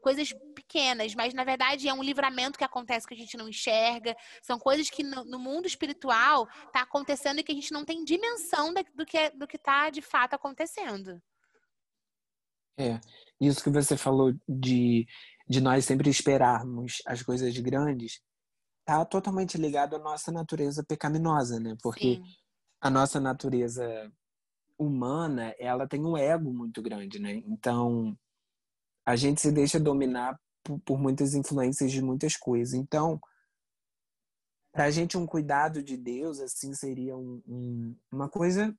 coisas 0.00 0.32
pequenas, 0.54 1.14
mas 1.14 1.34
na 1.34 1.44
verdade 1.44 1.88
é 1.88 1.94
um 1.94 2.02
livramento 2.02 2.58
que 2.58 2.64
acontece 2.64 3.06
que 3.06 3.14
a 3.14 3.16
gente 3.16 3.36
não 3.36 3.48
enxerga, 3.48 4.16
são 4.42 4.58
coisas 4.58 4.88
que 4.88 5.02
no, 5.02 5.24
no 5.24 5.38
mundo 5.38 5.66
espiritual 5.66 6.48
está 6.66 6.82
acontecendo 6.82 7.40
e 7.40 7.42
que 7.42 7.52
a 7.52 7.54
gente 7.54 7.72
não 7.72 7.84
tem 7.84 8.04
dimensão 8.04 8.72
do 8.94 9.04
que 9.04 9.30
do 9.30 9.46
que 9.46 9.56
está 9.56 9.90
de 9.90 10.00
fato 10.00 10.34
acontecendo. 10.34 11.20
É, 12.78 13.00
isso 13.40 13.62
que 13.62 13.70
você 13.70 13.96
falou 13.96 14.32
de, 14.46 15.06
de 15.48 15.60
nós 15.60 15.84
sempre 15.84 16.10
esperarmos 16.10 17.02
as 17.06 17.22
coisas 17.22 17.56
grandes, 17.58 18.20
tá 18.84 19.04
totalmente 19.04 19.56
ligado 19.56 19.96
à 19.96 19.98
nossa 19.98 20.30
natureza 20.30 20.84
pecaminosa, 20.84 21.58
né? 21.58 21.74
Porque 21.82 22.16
Sim. 22.16 22.22
a 22.80 22.90
nossa 22.90 23.18
natureza 23.18 24.12
humana, 24.78 25.54
ela 25.58 25.86
tem 25.86 26.04
um 26.04 26.16
ego 26.16 26.52
muito 26.52 26.82
grande, 26.82 27.18
né? 27.18 27.42
Então, 27.46 28.16
a 29.04 29.16
gente 29.16 29.40
se 29.40 29.52
deixa 29.52 29.80
dominar 29.80 30.38
por, 30.62 30.78
por 30.80 30.98
muitas 30.98 31.34
influências 31.34 31.92
de 31.92 32.02
muitas 32.02 32.36
coisas. 32.36 32.74
Então, 32.74 33.20
para 34.76 34.84
a 34.84 34.90
gente 34.90 35.16
um 35.16 35.26
cuidado 35.26 35.82
de 35.82 35.96
Deus 35.96 36.38
assim 36.38 36.74
seria 36.74 37.16
um, 37.16 37.42
um, 37.48 37.96
uma 38.12 38.28
coisa 38.28 38.76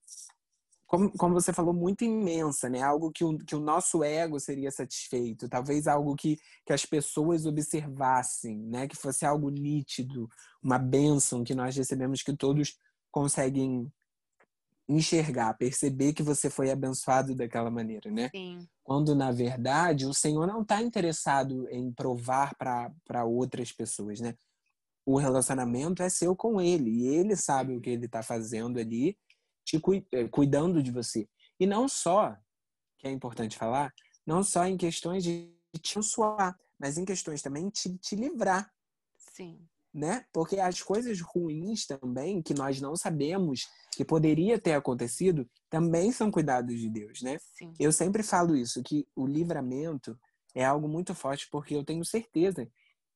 como, 0.86 1.12
como 1.18 1.34
você 1.34 1.52
falou 1.52 1.74
muito 1.74 2.04
imensa 2.04 2.70
né 2.70 2.84
algo 2.84 3.12
que 3.12 3.26
o, 3.26 3.36
que 3.36 3.56
o 3.56 3.60
nosso 3.60 4.04
ego 4.04 4.40
seria 4.40 4.70
satisfeito 4.70 5.50
talvez 5.50 5.88
algo 5.88 6.16
que, 6.16 6.38
que 6.64 6.72
as 6.72 6.86
pessoas 6.86 7.48
observassem 7.48 8.60
né 8.60 8.88
que 8.88 8.96
fosse 8.96 9.26
algo 9.26 9.50
nítido 9.50 10.30
uma 10.62 10.78
bênção 10.78 11.44
que 11.44 11.56
nós 11.56 11.76
recebemos 11.76 12.22
que 12.22 12.38
todos 12.38 12.78
conseguem 13.12 13.92
enxergar, 14.88 15.54
perceber 15.56 16.14
que 16.14 16.24
você 16.24 16.50
foi 16.50 16.72
abençoado 16.72 17.36
daquela 17.36 17.70
maneira, 17.70 18.10
né? 18.10 18.30
Sim. 18.30 18.68
Quando, 18.84 19.14
na 19.14 19.32
verdade, 19.32 20.06
o 20.06 20.14
Senhor 20.14 20.48
não 20.48 20.62
está 20.62 20.82
interessado 20.82 21.68
em 21.70 21.92
provar 21.92 22.56
para 22.56 23.26
outras 23.26 23.72
pessoas, 23.72 24.22
né? 24.22 24.36
O 25.06 25.18
relacionamento 25.18 26.02
é 26.02 26.10
seu 26.10 26.36
com 26.36 26.62
Ele, 26.62 26.90
e 26.90 27.08
Ele 27.08 27.36
sabe 27.36 27.76
o 27.76 27.82
que 27.82 27.90
Ele 27.90 28.06
está 28.06 28.24
fazendo 28.24 28.80
ali, 28.80 29.18
te 29.66 29.82
eh, 30.14 30.28
cuidando 30.30 30.82
de 30.82 30.92
você. 30.92 31.28
E 31.60 31.66
não 31.66 31.88
só, 31.90 32.36
que 32.98 33.08
é 33.08 33.12
importante 33.12 33.58
falar, 33.58 33.94
não 34.26 34.44
só 34.44 34.66
em 34.66 34.78
questões 34.78 35.24
de 35.24 35.54
te 35.82 35.98
abençoar, 35.98 36.58
mas 36.80 36.98
em 36.98 37.06
questões 37.06 37.42
também 37.42 37.70
de 37.70 37.98
te 37.98 38.16
livrar. 38.16 38.72
Sim 39.18 39.68
né? 39.98 40.24
Porque 40.32 40.60
as 40.60 40.84
coisas 40.84 41.20
ruins 41.20 41.88
também, 41.88 42.40
que 42.40 42.54
nós 42.54 42.80
não 42.80 42.96
sabemos 42.96 43.68
que 43.96 44.06
poderia 44.06 44.60
ter 44.60 44.74
acontecido, 44.74 45.50
também 45.72 46.12
são 46.12 46.30
cuidados 46.30 46.80
de 46.80 46.88
Deus, 46.88 47.24
né? 47.24 47.40
Sim. 47.58 47.74
Eu 47.80 47.92
sempre 47.92 48.22
falo 48.22 48.56
isso, 48.56 48.84
que 48.84 49.08
o 49.16 49.26
livramento 49.26 50.16
é 50.54 50.64
algo 50.64 50.88
muito 50.88 51.16
forte, 51.16 51.48
porque 51.52 51.76
eu 51.76 51.84
tenho 51.84 52.06
certeza 52.06 52.70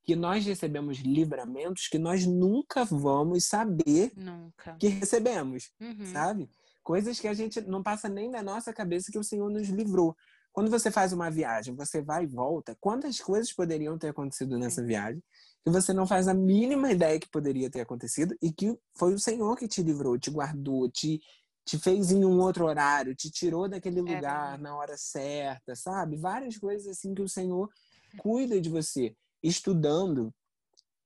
que 0.04 0.16
nós 0.16 0.44
recebemos 0.44 0.98
livramentos 0.98 1.88
que 1.88 2.00
nós 2.00 2.26
nunca 2.26 2.84
vamos 2.84 3.46
saber 3.46 4.12
nunca. 4.16 4.76
que 4.80 4.88
recebemos, 4.88 5.72
uhum. 5.80 6.12
sabe? 6.12 6.50
Coisas 6.82 7.20
que 7.20 7.28
a 7.28 7.34
gente 7.36 7.62
não 7.62 7.84
passa 7.84 8.10
nem 8.10 8.28
na 8.28 8.42
nossa 8.42 8.74
cabeça 8.74 9.12
que 9.12 9.20
o 9.20 9.24
Senhor 9.24 9.52
nos 9.52 9.70
livrou. 9.70 10.16
Quando 10.52 10.72
você 10.72 10.90
faz 10.90 11.14
uma 11.14 11.30
viagem, 11.30 11.76
você 11.76 12.02
vai 12.02 12.24
e 12.24 12.28
volta, 12.28 12.76
quantas 12.82 13.20
coisas 13.20 13.54
poderiam 13.54 14.00
ter 14.00 14.10
acontecido 14.10 14.58
nessa 14.58 14.82
Sim. 14.82 14.88
viagem 14.88 15.24
que 15.64 15.70
você 15.70 15.94
não 15.94 16.08
faz 16.08 16.28
a 16.28 16.34
mínima 16.34 16.92
ideia 16.92 17.20
que 17.20 17.30
poderia 17.30 17.70
ter 17.70 17.82
acontecido 17.82 18.36
e 18.42 18.52
que 18.52 18.78
foi 18.98 19.14
o 19.14 19.20
Senhor 19.20 19.56
que 19.56 19.68
te 19.68 19.84
livrou, 19.84 20.18
te 20.18 20.32
guardou, 20.32 20.90
te, 20.90 21.22
te 21.66 21.78
fez 21.78 22.12
em 22.12 22.26
um 22.26 22.40
outro 22.40 22.66
horário, 22.66 23.16
te 23.16 23.30
tirou 23.30 23.70
daquele 23.70 24.00
é 24.00 24.02
lugar 24.02 24.56
é 24.56 24.62
na 24.62 24.76
hora 24.76 24.98
certa, 24.98 25.76
sabe? 25.76 26.18
Várias 26.18 26.58
coisas 26.58 26.88
assim 26.88 27.14
que 27.14 27.22
o 27.22 27.30
Senhor 27.30 27.70
cuida 28.18 28.60
de 28.60 28.70
você. 28.70 29.16
Estudando, 29.44 30.34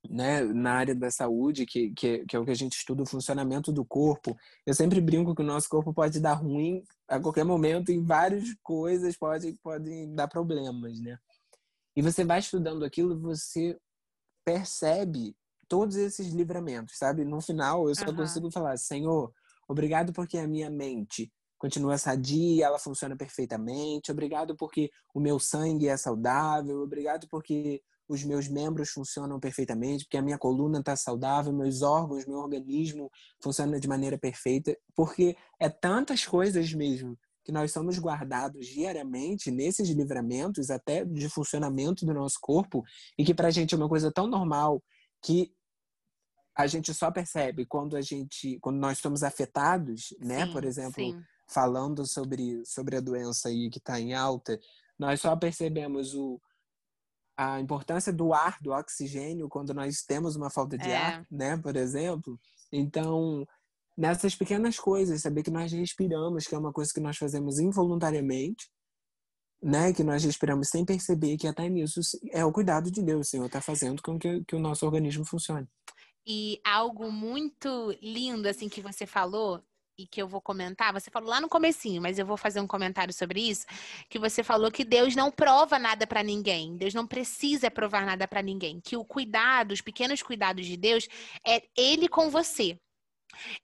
né, 0.09 0.41
na 0.43 0.73
área 0.73 0.95
da 0.95 1.11
saúde, 1.11 1.65
que, 1.65 1.91
que, 1.91 2.25
que 2.25 2.35
é 2.35 2.39
o 2.39 2.45
que 2.45 2.51
a 2.51 2.55
gente 2.55 2.77
estuda, 2.77 3.03
o 3.03 3.07
funcionamento 3.07 3.71
do 3.71 3.83
corpo, 3.83 4.37
eu 4.65 4.73
sempre 4.73 5.01
brinco 5.01 5.35
que 5.35 5.41
o 5.41 5.45
nosso 5.45 5.67
corpo 5.67 5.93
pode 5.93 6.19
dar 6.19 6.33
ruim 6.33 6.83
a 7.07 7.19
qualquer 7.19 7.43
momento 7.43 7.91
em 7.91 8.03
várias 8.03 8.53
coisas, 8.63 9.17
pode, 9.17 9.53
pode 9.61 10.07
dar 10.07 10.27
problemas, 10.27 10.99
né? 10.99 11.17
E 11.95 12.01
você 12.01 12.25
vai 12.25 12.39
estudando 12.39 12.83
aquilo, 12.83 13.17
você 13.17 13.77
percebe 14.45 15.35
todos 15.67 15.95
esses 15.95 16.27
livramentos, 16.27 16.97
sabe? 16.97 17.25
No 17.25 17.41
final, 17.41 17.89
eu 17.89 17.95
só 17.95 18.05
uhum. 18.05 18.15
consigo 18.15 18.51
falar, 18.51 18.77
Senhor, 18.77 19.33
obrigado 19.67 20.13
porque 20.13 20.37
a 20.37 20.47
minha 20.47 20.69
mente 20.69 21.31
continua 21.57 21.97
sadia, 21.97 22.67
ela 22.67 22.77
funciona 22.77 23.15
perfeitamente. 23.17 24.11
Obrigado 24.11 24.55
porque 24.55 24.91
o 25.13 25.19
meu 25.19 25.39
sangue 25.39 25.87
é 25.87 25.97
saudável. 25.97 26.81
Obrigado 26.81 27.27
porque 27.29 27.81
os 28.07 28.23
meus 28.23 28.47
membros 28.47 28.91
funcionam 28.91 29.39
perfeitamente, 29.39 30.05
porque 30.05 30.17
a 30.17 30.21
minha 30.21 30.37
coluna 30.37 30.79
está 30.79 30.95
saudável, 30.95 31.51
meus 31.51 31.81
órgãos, 31.81 32.25
meu 32.27 32.37
organismo 32.37 33.09
funciona 33.41 33.79
de 33.79 33.87
maneira 33.87 34.15
perfeita, 34.15 34.77
porque 34.95 35.35
é 35.59 35.69
tantas 35.69 36.23
coisas 36.23 36.71
mesmo 36.71 37.17
que 37.45 37.51
nós 37.51 37.71
somos 37.71 37.99
guardados 37.99 38.65
diariamente 38.65 39.51
nesses 39.51 39.87
livramentos 39.89 40.71
até 40.71 41.05
de 41.05 41.29
funcionamento 41.29 42.03
do 42.03 42.13
nosso 42.13 42.39
corpo 42.41 42.83
e 43.17 43.23
que 43.23 43.35
para 43.35 43.49
a 43.49 43.51
gente 43.51 43.75
é 43.75 43.77
uma 43.77 43.87
coisa 43.87 44.11
tão 44.11 44.25
normal 44.25 44.83
que 45.21 45.53
a 46.57 46.65
gente 46.65 46.91
só 46.93 47.11
percebe 47.11 47.65
quando 47.65 47.95
a 47.95 48.01
gente 48.01 48.57
quando 48.59 48.77
nós 48.77 48.97
somos 48.97 49.21
afetados, 49.21 50.13
né? 50.19 50.47
Sim, 50.47 50.51
Por 50.53 50.65
exemplo, 50.65 51.03
sim. 51.03 51.23
falando 51.47 52.03
sobre 52.05 52.65
sobre 52.65 52.97
a 52.97 53.01
doença 53.01 53.49
aí 53.49 53.69
que 53.69 53.77
está 53.77 53.99
em 53.99 54.15
alta, 54.15 54.59
nós 54.97 55.21
só 55.21 55.35
percebemos 55.35 56.15
o 56.15 56.41
a 57.37 57.59
importância 57.59 58.13
do 58.13 58.33
ar, 58.33 58.57
do 58.61 58.71
oxigênio, 58.71 59.49
quando 59.49 59.73
nós 59.73 60.01
temos 60.01 60.35
uma 60.37 60.49
falta 60.49 60.77
de 60.77 60.89
É. 60.89 60.95
ar, 60.97 61.27
né, 61.29 61.57
por 61.57 61.75
exemplo. 61.75 62.39
Então, 62.71 63.45
nessas 63.97 64.35
pequenas 64.35 64.77
coisas, 64.77 65.21
saber 65.21 65.43
que 65.43 65.51
nós 65.51 65.71
respiramos, 65.71 66.47
que 66.47 66.55
é 66.55 66.57
uma 66.57 66.73
coisa 66.73 66.91
que 66.93 66.99
nós 66.99 67.17
fazemos 67.17 67.59
involuntariamente, 67.59 68.69
né, 69.61 69.93
que 69.93 70.03
nós 70.03 70.23
respiramos 70.23 70.69
sem 70.69 70.85
perceber, 70.85 71.37
que 71.37 71.47
até 71.47 71.67
nisso 71.69 72.01
é 72.31 72.43
o 72.45 72.51
cuidado 72.51 72.91
de 72.91 73.01
Deus, 73.01 73.27
o 73.27 73.29
Senhor 73.29 73.45
está 73.45 73.61
fazendo 73.61 74.01
com 74.01 74.19
que, 74.19 74.43
que 74.45 74.55
o 74.55 74.59
nosso 74.59 74.85
organismo 74.85 75.25
funcione. 75.25 75.67
E 76.27 76.59
algo 76.63 77.11
muito 77.11 77.95
lindo, 78.01 78.47
assim, 78.47 78.67
que 78.67 78.81
você 78.81 79.05
falou, 79.05 79.63
e 79.97 80.05
que 80.05 80.21
eu 80.21 80.27
vou 80.27 80.41
comentar, 80.41 80.93
você 80.93 81.09
falou 81.09 81.29
lá 81.29 81.39
no 81.39 81.47
comecinho, 81.47 82.01
mas 82.01 82.19
eu 82.19 82.25
vou 82.25 82.37
fazer 82.37 82.59
um 82.59 82.67
comentário 82.67 83.13
sobre 83.13 83.41
isso, 83.41 83.65
que 84.09 84.19
você 84.19 84.43
falou 84.43 84.71
que 84.71 84.83
Deus 84.83 85.15
não 85.15 85.31
prova 85.31 85.79
nada 85.79 86.05
para 86.05 86.21
ninguém, 86.21 86.75
Deus 86.75 86.93
não 86.93 87.07
precisa 87.07 87.71
provar 87.71 88.05
nada 88.05 88.27
para 88.27 88.41
ninguém, 88.41 88.81
que 88.81 88.97
o 88.97 89.05
cuidado, 89.05 89.71
os 89.71 89.81
pequenos 89.81 90.21
cuidados 90.21 90.65
de 90.65 90.75
Deus 90.75 91.07
é 91.47 91.63
ele 91.77 92.07
com 92.07 92.29
você. 92.29 92.77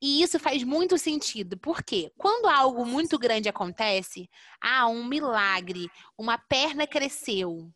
E 0.01 0.21
isso 0.21 0.39
faz 0.39 0.63
muito 0.63 0.97
sentido, 0.97 1.57
porque 1.57 2.11
quando 2.17 2.47
algo 2.47 2.85
muito 2.85 3.17
grande 3.17 3.49
acontece, 3.49 4.29
ah, 4.61 4.87
um 4.87 5.03
milagre, 5.05 5.89
uma 6.17 6.37
perna 6.37 6.87
cresceu, 6.87 7.71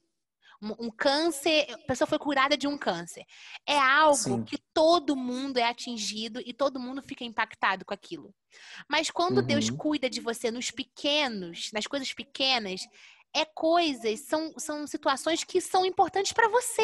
um, 0.62 0.88
um 0.88 0.92
câncer, 0.92 1.68
a 1.72 1.78
pessoa 1.80 2.08
foi 2.08 2.18
curada 2.18 2.58
de 2.58 2.68
um 2.68 2.78
câncer. 2.78 3.24
É 3.68 3.78
algo 3.78 4.16
Sim. 4.16 4.44
que 4.44 4.58
todo 4.74 5.16
mundo 5.16 5.58
é 5.58 5.64
atingido 5.64 6.42
e 6.46 6.54
todo 6.54 6.80
mundo 6.80 7.02
fica 7.02 7.24
impactado 7.24 7.86
com 7.86 7.94
aquilo. 7.94 8.34
Mas 8.90 9.12
quando 9.12 9.42
Deus 9.42 9.70
Uhum. 9.70 9.78
cuida 9.78 10.10
de 10.10 10.22
você 10.22 10.50
nos 10.52 10.72
pequenos, 10.72 11.72
nas 11.74 11.86
coisas 11.88 12.12
pequenas, 12.14 12.82
é 13.34 13.46
coisas, 13.46 14.22
são, 14.22 14.54
são 14.58 14.88
situações 14.88 15.44
que 15.44 15.60
são 15.60 15.86
importantes 15.86 16.32
para 16.32 16.48
você. 16.48 16.82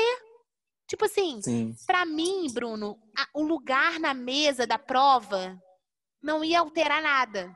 Tipo 0.91 1.05
assim, 1.05 1.41
Sim, 1.41 1.73
Pra 1.87 2.05
mim, 2.05 2.47
Bruno, 2.51 2.99
a- 3.17 3.25
o 3.33 3.43
lugar 3.43 3.97
na 3.97 4.13
mesa 4.13 4.67
da 4.67 4.77
prova 4.77 5.57
não 6.21 6.43
ia 6.43 6.59
alterar 6.59 7.01
nada. 7.01 7.55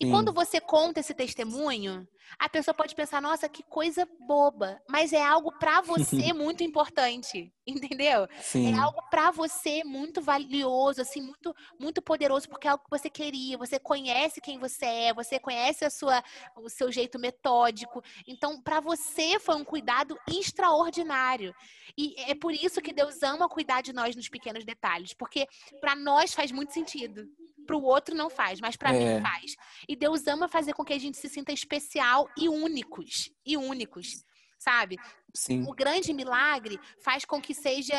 E 0.00 0.10
quando 0.10 0.32
você 0.32 0.60
conta 0.60 1.00
esse 1.00 1.14
testemunho, 1.14 2.06
a 2.38 2.48
pessoa 2.48 2.74
pode 2.74 2.94
pensar, 2.94 3.22
nossa, 3.22 3.48
que 3.48 3.62
coisa 3.62 4.06
boba, 4.26 4.80
mas 4.88 5.12
é 5.12 5.22
algo 5.24 5.52
pra 5.58 5.80
você 5.80 6.32
muito 6.34 6.62
importante, 6.62 7.52
entendeu? 7.66 8.24
É 8.24 8.28
sim, 8.40 8.74
algo 8.74 9.00
pra 9.10 9.30
você 9.30 9.82
muito 9.84 10.20
valioso, 10.20 11.00
assim, 11.00 11.22
muito 11.22 11.54
muito 11.78 12.02
poderoso, 12.02 12.48
porque 12.48 12.66
é 12.66 12.70
algo 12.70 12.84
que 12.84 12.90
você 12.90 13.08
queria, 13.08 13.56
você 13.56 13.78
conhece 13.78 14.40
quem 14.40 14.58
você 14.58 14.84
é, 14.84 15.14
você 15.14 15.38
conhece 15.38 15.84
a 15.84 15.90
sua 15.90 16.22
o 16.56 16.68
seu 16.68 16.90
jeito 16.90 17.18
metódico. 17.18 18.02
Então, 18.26 18.60
pra 18.62 18.80
você 18.80 19.38
foi 19.38 19.56
um 19.56 19.64
cuidado 19.64 20.18
extraordinário. 20.28 21.54
E 21.96 22.14
é 22.30 22.34
por 22.34 22.52
isso 22.52 22.80
que 22.80 22.92
Deus 22.92 23.22
ama 23.22 23.48
cuidar 23.48 23.80
de 23.82 23.92
nós 23.92 24.14
nos 24.14 24.28
pequenos 24.28 24.64
detalhes, 24.64 25.14
porque 25.14 25.46
pra 25.80 25.94
nós 25.96 26.34
faz 26.34 26.52
muito 26.52 26.72
sentido. 26.72 27.26
Pro 27.68 27.82
outro 27.82 28.14
não 28.16 28.30
faz, 28.30 28.60
mas 28.60 28.76
pra 28.76 28.94
É. 28.94 28.98
mim 29.16 29.22
faz. 29.22 29.54
E 29.86 29.94
Deus 29.94 30.26
ama 30.26 30.48
fazer 30.48 30.72
com 30.72 30.82
que 30.82 30.94
a 30.94 30.98
gente 30.98 31.18
se 31.18 31.28
sinta 31.28 31.52
especial 31.52 32.26
e 32.34 32.48
únicos, 32.48 33.30
e 33.44 33.58
únicos, 33.58 34.24
sabe? 34.58 34.96
sim, 35.34 35.62
o 35.68 35.74
grande 35.74 36.14
milagre 36.14 36.80
faz 36.98 37.26
com 37.26 37.40
que 37.42 37.52
seja 37.54 37.94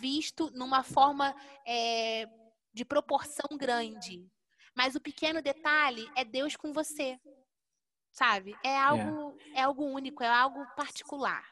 visto 0.00 0.50
numa 0.50 0.82
forma 0.82 1.32
é, 1.64 2.26
de 2.74 2.84
proporção 2.84 3.56
grande. 3.56 4.28
Mas 4.74 4.96
o 4.96 5.00
pequeno 5.00 5.40
detalhe 5.40 6.04
é 6.16 6.24
Deus 6.24 6.56
com 6.56 6.72
você. 6.72 7.18
Sabe? 8.10 8.56
É 8.64 8.76
algo, 8.76 9.38
é. 9.54 9.62
algo 9.62 9.84
único, 9.84 10.24
é 10.24 10.28
algo 10.28 10.66
particular. 10.74 11.44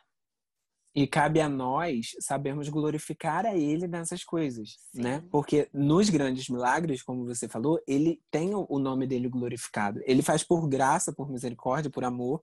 E 0.97 1.07
cabe 1.07 1.43
a 1.43 1.49
nós 1.49 2.13
sabermos 2.21 2.71
glorificar 2.71 3.45
a 3.45 3.55
Ele 3.55 3.87
nessas 3.87 4.25
coisas, 4.25 4.79
Sim. 4.95 5.03
né? 5.03 5.23
Porque 5.31 5.69
nos 5.71 6.09
grandes 6.09 6.49
milagres, 6.49 7.03
como 7.03 7.27
você 7.27 7.47
falou, 7.47 7.79
Ele 7.87 8.19
tem 8.31 8.53
o 8.55 8.79
nome 8.79 9.07
dele 9.07 9.29
glorificado. 9.29 10.01
Ele 10.07 10.23
faz 10.23 10.43
por 10.43 10.67
graça, 10.67 11.13
por 11.13 11.31
misericórdia, 11.31 11.91
por 11.91 12.03
amor, 12.03 12.43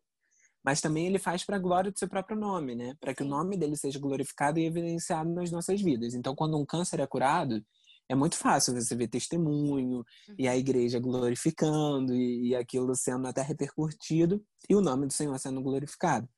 mas 0.64 0.82
também 0.82 1.08
Ele 1.08 1.18
faz 1.18 1.44
para 1.44 1.56
a 1.56 1.60
glória 1.60 1.92
do 1.92 1.98
seu 1.98 2.08
próprio 2.08 2.38
nome, 2.38 2.76
né? 2.76 2.96
Para 3.02 3.16
que 3.16 3.24
Sim. 3.24 3.28
o 3.28 3.32
nome 3.32 3.58
dele 3.58 3.76
seja 3.76 3.98
glorificado 3.98 4.60
e 4.60 4.66
evidenciado 4.66 5.32
nas 5.32 5.50
nossas 5.50 5.82
vidas. 5.82 6.14
Então, 6.14 6.36
quando 6.36 6.56
um 6.56 6.64
câncer 6.64 7.00
é 7.00 7.08
curado, 7.08 7.60
é 8.08 8.14
muito 8.14 8.38
fácil 8.38 8.76
você 8.76 8.96
ver 8.96 9.08
testemunho 9.08 10.06
e 10.38 10.48
a 10.48 10.56
igreja 10.56 11.00
glorificando 11.00 12.14
e, 12.14 12.50
e 12.50 12.56
aquilo 12.56 12.96
sendo 12.96 13.28
até 13.28 13.42
repercutido 13.42 14.46
e 14.70 14.76
o 14.76 14.82
nome 14.82 15.08
do 15.08 15.14
Senhor 15.14 15.40
sendo 15.40 15.60
glorificado. 15.60 16.30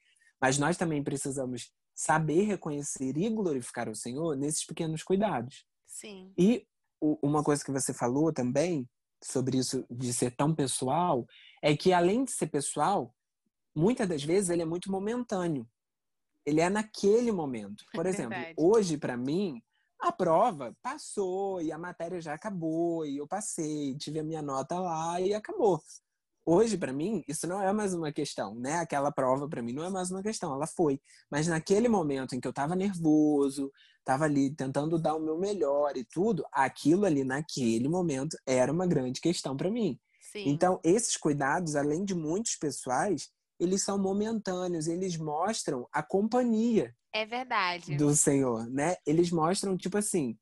Mas 0.42 0.58
nós 0.58 0.78
também 0.78 1.04
precisamos 1.04 1.72
saber 1.96 2.42
reconhecer 2.44 3.18
e 3.18 3.30
glorificar 3.30 3.88
o 3.88 3.96
Senhor 3.96 4.36
nesses 4.36 4.66
pequenos 4.66 5.02
cuidados. 5.02 5.66
Sim. 5.88 6.34
E 6.38 6.68
uma 7.02 7.42
coisa 7.42 7.64
que 7.64 7.72
você 7.72 7.94
falou 7.94 8.34
também 8.34 8.88
sobre 9.24 9.58
isso 9.58 9.86
de 9.90 10.14
ser 10.14 10.36
tão 10.36 10.54
pessoal 10.54 11.26
é 11.64 11.76
que 11.76 11.94
além 11.94 12.26
de 12.26 12.32
ser 12.32 12.48
pessoal, 12.48 13.16
muitas 13.74 14.08
das 14.08 14.24
vezes 14.24 14.50
ele 14.50 14.62
é 14.62 14.66
muito 14.66 14.92
momentâneo. 14.92 15.68
Ele 16.46 16.62
é 16.62 16.70
naquele 16.70 17.32
momento. 17.32 17.86
Por 17.94 18.06
exemplo, 18.06 18.38
hoje 18.58 18.98
para 18.98 19.16
mim 19.16 19.62
a 20.00 20.12
prova 20.12 20.76
passou 20.82 21.62
e 21.62 21.72
a 21.72 21.78
matéria 21.78 22.20
já 22.20 22.34
acabou 22.34 23.06
e 23.06 23.18
eu 23.18 23.28
passei, 23.28 23.96
tive 23.96 24.20
a 24.20 24.24
minha 24.24 24.42
nota 24.42 24.78
lá 24.78 25.20
e 25.22 25.34
acabou. 25.34 25.82
Hoje 26.46 26.78
para 26.78 26.94
mim 26.94 27.24
isso 27.28 27.48
não 27.48 27.62
é 27.62 27.74
mais 27.74 27.94
uma 27.94 28.12
questão, 28.12 28.54
né? 28.56 28.78
Aquela 28.78 29.12
prova 29.12 29.50
para 29.50 29.62
mim 29.62 29.74
não 29.74 29.84
é 29.84 29.90
mais 29.90 30.12
uma 30.12 30.22
questão, 30.22 30.54
ela 30.54 30.68
foi. 30.68 31.02
Mas 31.30 31.48
naquele 31.48 31.90
momento 31.90 32.36
em 32.36 32.40
que 32.40 32.48
eu 32.48 32.54
tava 32.54 32.76
nervoso, 32.76 33.72
tava 34.04 34.26
ali 34.26 34.54
tentando 34.56 35.00
dar 35.00 35.16
o 35.16 35.20
meu 35.20 35.40
melhor 35.40 35.98
e 35.98 36.06
tudo, 36.06 36.46
aquilo 36.52 37.06
ali 37.06 37.24
naquele 37.24 37.90
momento 37.90 38.38
era 38.46 38.72
uma 38.72 38.86
grande 38.86 39.20
questão 39.20 39.58
para 39.58 39.72
mim. 39.72 40.00
Sim. 40.32 40.50
Então, 40.50 40.80
esses 40.84 41.18
cuidados, 41.18 41.76
além 41.76 42.06
de 42.06 42.14
muitos 42.14 42.56
pessoais, 42.56 43.30
eles 43.60 43.82
são 43.84 43.98
momentâneos, 43.98 44.88
eles 44.88 45.18
mostram 45.18 45.88
a 45.92 46.04
companhia 46.04 46.94
é 47.14 47.26
verdade. 47.26 47.96
do 47.96 48.14
Senhor, 48.14 48.70
né? 48.70 48.98
Eles 49.06 49.32
mostram 49.32 49.78
tipo 49.78 49.98
assim, 49.98 50.38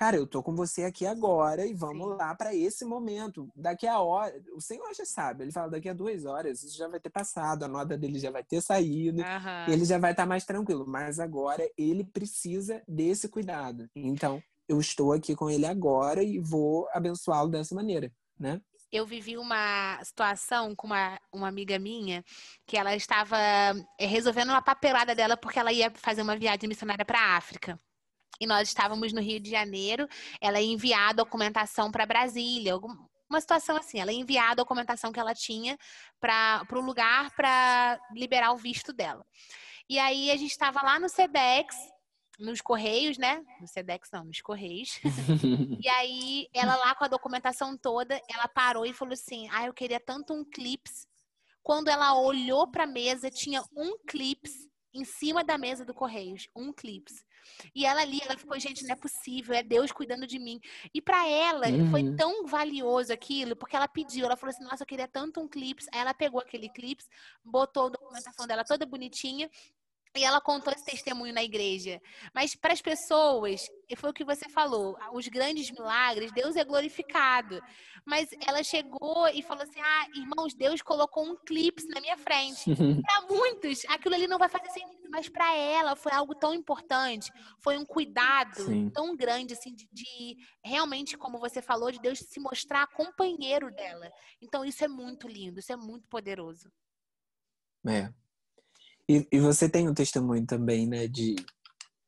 cara, 0.00 0.16
eu 0.16 0.26
tô 0.26 0.42
com 0.42 0.56
você 0.56 0.84
aqui 0.84 1.04
agora 1.04 1.66
e 1.66 1.74
vamos 1.74 2.08
Sim. 2.08 2.16
lá 2.16 2.34
para 2.34 2.54
esse 2.54 2.86
momento. 2.86 3.50
Daqui 3.54 3.86
a 3.86 4.00
hora, 4.00 4.34
o 4.54 4.60
Senhor 4.60 4.90
já 4.94 5.04
sabe, 5.04 5.44
ele 5.44 5.52
fala 5.52 5.68
daqui 5.68 5.90
a 5.90 5.92
duas 5.92 6.24
horas, 6.24 6.62
isso 6.62 6.78
já 6.78 6.88
vai 6.88 6.98
ter 6.98 7.10
passado, 7.10 7.64
a 7.64 7.68
nota 7.68 7.98
dele 7.98 8.18
já 8.18 8.30
vai 8.30 8.42
ter 8.42 8.62
saído, 8.62 9.20
Aham. 9.20 9.66
ele 9.68 9.84
já 9.84 9.98
vai 9.98 10.12
estar 10.12 10.24
mais 10.24 10.46
tranquilo. 10.46 10.86
Mas 10.88 11.20
agora 11.20 11.70
ele 11.76 12.02
precisa 12.02 12.82
desse 12.88 13.28
cuidado. 13.28 13.90
Então, 13.94 14.42
eu 14.66 14.80
estou 14.80 15.12
aqui 15.12 15.36
com 15.36 15.50
ele 15.50 15.66
agora 15.66 16.22
e 16.22 16.38
vou 16.38 16.88
abençoá-lo 16.94 17.50
dessa 17.50 17.74
maneira, 17.74 18.10
né? 18.38 18.58
eu 18.92 19.06
vivi 19.06 19.36
uma 19.38 20.02
situação 20.02 20.74
com 20.74 20.88
uma, 20.88 21.20
uma 21.32 21.46
amiga 21.46 21.78
minha 21.78 22.24
que 22.66 22.76
ela 22.76 22.96
estava 22.96 23.36
eh, 23.38 24.06
resolvendo 24.06 24.48
uma 24.48 24.60
papelada 24.60 25.14
dela 25.14 25.36
porque 25.36 25.60
ela 25.60 25.72
ia 25.72 25.92
fazer 25.92 26.22
uma 26.22 26.36
viagem 26.36 26.68
missionária 26.68 27.04
para 27.04 27.20
a 27.20 27.36
África. 27.36 27.78
E 28.40 28.46
nós 28.46 28.68
estávamos 28.68 29.12
no 29.12 29.20
Rio 29.20 29.38
de 29.38 29.50
Janeiro, 29.50 30.08
ela 30.40 30.60
ia 30.60 30.72
enviar 30.72 31.10
a 31.10 31.12
documentação 31.12 31.90
para 31.90 32.06
Brasília, 32.06 32.72
algum- 32.72 32.96
uma 33.28 33.40
situação 33.40 33.76
assim, 33.76 34.00
ela 34.00 34.12
ia 34.12 34.18
enviar 34.18 34.50
a 34.52 34.54
documentação 34.54 35.12
que 35.12 35.20
ela 35.20 35.34
tinha 35.34 35.78
para 36.18 36.66
o 36.72 36.80
lugar 36.80 37.30
para 37.36 38.00
liberar 38.12 38.52
o 38.52 38.56
visto 38.56 38.92
dela. 38.92 39.24
E 39.88 39.98
aí 39.98 40.30
a 40.30 40.36
gente 40.36 40.50
estava 40.50 40.82
lá 40.82 40.98
no 40.98 41.08
SEDEX, 41.08 41.76
nos 42.38 42.60
Correios, 42.60 43.18
né? 43.18 43.42
No 43.60 43.68
SEDEX 43.68 44.08
não, 44.12 44.24
nos 44.24 44.40
Correios. 44.40 44.98
E 45.84 45.88
aí, 45.88 46.48
ela 46.54 46.74
lá 46.76 46.94
com 46.94 47.04
a 47.04 47.08
documentação 47.08 47.76
toda, 47.76 48.20
ela 48.28 48.48
parou 48.48 48.86
e 48.86 48.92
falou 48.94 49.12
assim: 49.14 49.48
Ah, 49.50 49.66
eu 49.66 49.74
queria 49.74 50.00
tanto 50.00 50.32
um 50.32 50.44
clips. 50.44 51.06
Quando 51.62 51.88
ela 51.88 52.18
olhou 52.18 52.66
para 52.70 52.84
a 52.84 52.86
mesa, 52.86 53.30
tinha 53.30 53.62
um 53.76 53.96
clips 54.08 54.52
em 54.94 55.04
cima 55.04 55.44
da 55.44 55.56
mesa 55.58 55.84
do 55.84 55.94
Correios. 55.94 56.48
Um 56.56 56.72
clips. 56.72 57.24
E 57.74 57.84
ela 57.86 58.02
ali, 58.02 58.20
ela 58.22 58.36
ficou, 58.36 58.58
gente, 58.58 58.84
não 58.84 58.92
é 58.92 58.96
possível, 58.96 59.54
é 59.54 59.62
Deus 59.62 59.92
cuidando 59.92 60.26
de 60.26 60.38
mim. 60.38 60.60
E 60.94 61.00
para 61.00 61.26
ela 61.28 61.66
Uhum. 61.66 61.84
foi 61.90 62.04
tão 62.16 62.46
valioso 62.46 63.12
aquilo, 63.12 63.56
porque 63.56 63.76
ela 63.76 63.88
pediu, 63.88 64.26
ela 64.26 64.36
falou 64.36 64.54
assim: 64.54 64.64
"Nossa, 64.64 64.82
eu 64.82 64.86
queria 64.86 65.08
tanto 65.08 65.40
um 65.40 65.48
clipe". 65.48 65.84
Aí 65.92 66.00
ela 66.00 66.14
pegou 66.14 66.40
aquele 66.40 66.68
clipe, 66.68 67.04
botou 67.44 67.86
a 67.86 67.90
documentação 67.90 68.46
dela 68.46 68.64
toda 68.64 68.86
bonitinha 68.86 69.50
e 70.16 70.24
ela 70.24 70.40
contou 70.40 70.72
esse 70.72 70.84
testemunho 70.84 71.32
na 71.32 71.42
igreja. 71.42 72.00
Mas 72.34 72.54
para 72.54 72.72
as 72.72 72.82
pessoas, 72.82 73.62
e 73.88 73.96
foi 73.96 74.10
o 74.10 74.12
que 74.12 74.24
você 74.24 74.48
falou, 74.48 74.96
os 75.12 75.28
grandes 75.28 75.70
milagres, 75.70 76.32
Deus 76.32 76.56
é 76.56 76.64
glorificado. 76.64 77.60
Mas 78.04 78.28
ela 78.46 78.62
chegou 78.62 79.28
e 79.32 79.42
falou 79.42 79.62
assim: 79.62 79.80
"Ah, 79.80 80.06
irmãos, 80.14 80.54
Deus 80.54 80.82
colocou 80.82 81.24
um 81.24 81.36
clipe 81.36 81.82
na 81.88 82.00
minha 82.00 82.16
frente". 82.16 82.66
Para 83.02 83.26
muitos, 83.28 83.84
aquilo 83.88 84.14
ali 84.14 84.26
não 84.26 84.38
vai 84.38 84.48
fazer 84.48 84.70
sentido, 84.70 85.08
mas 85.10 85.28
para 85.28 85.54
ela 85.56 85.96
foi 85.96 86.12
algo 86.12 86.34
tão 86.34 86.52
importante, 86.54 87.30
foi 87.62 87.78
um 87.78 87.84
cuidado 87.84 88.64
Sim. 88.66 88.90
tão 88.92 89.16
grande 89.16 89.54
assim 89.54 89.74
de, 89.74 89.88
de 89.92 90.36
realmente, 90.64 91.16
como 91.16 91.38
você 91.38 91.62
falou, 91.62 91.90
de 91.90 91.98
Deus 92.00 92.18
se 92.18 92.38
mostrar 92.40 92.86
companheiro 92.88 93.70
dela. 93.74 94.10
Então 94.40 94.64
isso 94.64 94.84
é 94.84 94.88
muito 94.88 95.26
lindo, 95.28 95.60
isso 95.60 95.72
é 95.72 95.76
muito 95.76 96.06
poderoso. 96.08 96.70
É. 97.86 98.12
E, 99.10 99.26
e 99.32 99.40
você 99.40 99.68
tem 99.68 99.88
um 99.88 99.94
testemunho 99.94 100.46
também, 100.46 100.86
né, 100.86 101.08
de, 101.08 101.34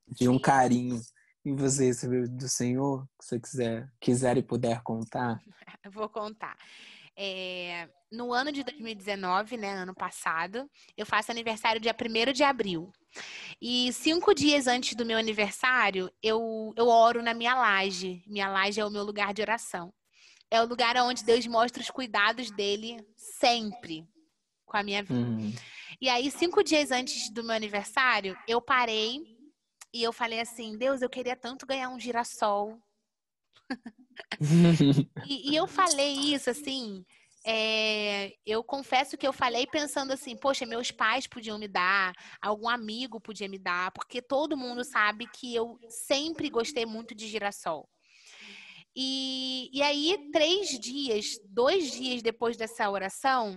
de 0.07 0.29
um 0.29 0.39
carinho 0.39 1.01
em 1.45 1.57
você 1.57 1.87
recebeu 1.87 2.29
do 2.29 2.49
Senhor, 2.49 3.05
que 3.19 3.27
você 3.27 3.41
quiser, 3.41 3.93
quiser 4.01 4.37
e 4.37 4.43
puder 4.43 4.81
contar. 4.85 5.41
Eu 5.83 5.91
vou 5.91 6.09
contar. 6.09 6.57
É, 7.19 7.89
no 8.13 8.33
ano 8.33 8.53
de 8.53 8.63
2019, 8.63 9.57
né, 9.57 9.73
ano 9.73 9.95
passado, 9.95 10.71
eu 10.97 11.05
faço 11.05 11.31
aniversário 11.33 11.81
dia 11.81 11.95
1 11.95 12.33
de 12.33 12.45
abril. 12.45 12.91
E 13.61 13.93
cinco 13.93 14.33
dias 14.33 14.67
antes 14.67 14.95
do 14.95 15.05
meu 15.05 15.19
aniversário, 15.19 16.11
eu, 16.23 16.73
eu 16.77 16.87
oro 16.87 17.21
na 17.21 17.35
minha 17.35 17.55
laje. 17.55 18.23
Minha 18.27 18.49
laje 18.49 18.81
é 18.81 18.87
o 18.87 18.91
meu 18.91 19.03
lugar 19.03 19.35
de 19.35 19.43
oração. 19.43 19.93
É 20.51 20.63
o 20.63 20.67
lugar 20.67 20.97
onde 20.99 21.25
Deus 21.25 21.47
mostra 21.47 21.83
os 21.83 21.91
cuidados 21.91 22.51
dele 22.53 22.97
sempre 23.17 24.07
com 24.65 24.77
a 24.77 24.83
minha 24.83 25.03
vida. 25.03 25.21
Uhum. 25.21 25.53
E 26.03 26.09
aí, 26.09 26.33
cinco 26.33 26.65
dias 26.65 26.91
antes 26.91 27.31
do 27.31 27.45
meu 27.45 27.55
aniversário, 27.55 28.37
eu 28.49 28.61
parei 28.61 29.23
e 29.95 30.03
eu 30.03 30.13
falei 30.13 30.41
assim: 30.41 30.77
Deus, 30.77 31.01
eu 31.01 31.09
queria 31.09 31.37
tanto 31.37 31.65
ganhar 31.65 31.91
um 31.91 32.01
girassol. 32.01 32.77
E, 35.25 35.53
e 35.53 35.57
eu 35.57 35.69
falei 35.69 36.13
isso 36.13 36.51
assim. 36.51 37.05
é, 37.47 38.35
eu 38.45 38.65
confesso 38.65 39.17
que 39.17 39.27
eu 39.27 39.33
falei 39.33 39.67
pensando 39.67 40.13
assim, 40.13 40.37
poxa, 40.37 40.67
meus 40.67 40.91
pais 40.91 41.29
podiam 41.29 41.59
me 41.59 41.69
dar, 41.69 42.13
algum 42.41 42.69
amigo 42.69 43.21
podia 43.21 43.49
me 43.49 43.59
dar, 43.59 43.93
porque 43.93 44.21
todo 44.21 44.57
mundo 44.57 44.85
sabe 44.85 45.27
que 45.29 45.55
eu 45.55 45.79
sempre 45.89 46.51
gostei 46.51 46.85
muito 46.85 47.15
de 47.15 47.29
girassol. 47.29 47.89
E, 48.95 49.71
e 49.73 49.81
aí, 49.81 50.29
três 50.33 50.79
dias, 50.81 51.39
dois 51.49 51.93
dias 51.93 52.21
depois 52.23 52.57
dessa 52.57 52.91
oração, 52.91 53.57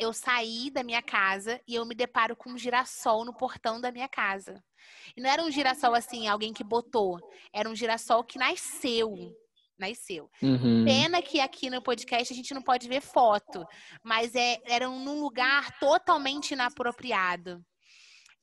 eu 0.00 0.12
saí 0.14 0.70
da 0.70 0.82
minha 0.82 1.02
casa 1.02 1.60
e 1.68 1.74
eu 1.74 1.84
me 1.84 1.94
deparo 1.94 2.34
com 2.34 2.50
um 2.50 2.58
girassol 2.58 3.24
no 3.24 3.34
portão 3.34 3.78
da 3.78 3.92
minha 3.92 4.08
casa. 4.08 4.64
E 5.14 5.20
não 5.20 5.28
era 5.28 5.42
um 5.42 5.50
girassol 5.50 5.94
assim, 5.94 6.26
alguém 6.26 6.52
que 6.54 6.64
botou, 6.64 7.18
era 7.52 7.68
um 7.68 7.76
girassol 7.76 8.24
que 8.24 8.38
nasceu. 8.38 9.14
Nasceu. 9.78 10.30
Uhum. 10.42 10.84
Pena 10.84 11.22
que 11.22 11.40
aqui 11.40 11.70
no 11.70 11.82
podcast 11.82 12.32
a 12.32 12.36
gente 12.36 12.52
não 12.52 12.62
pode 12.62 12.88
ver 12.88 13.00
foto, 13.00 13.64
mas 14.02 14.34
é, 14.34 14.58
era 14.66 14.88
num 14.88 15.20
lugar 15.20 15.78
totalmente 15.78 16.52
inapropriado. 16.52 17.64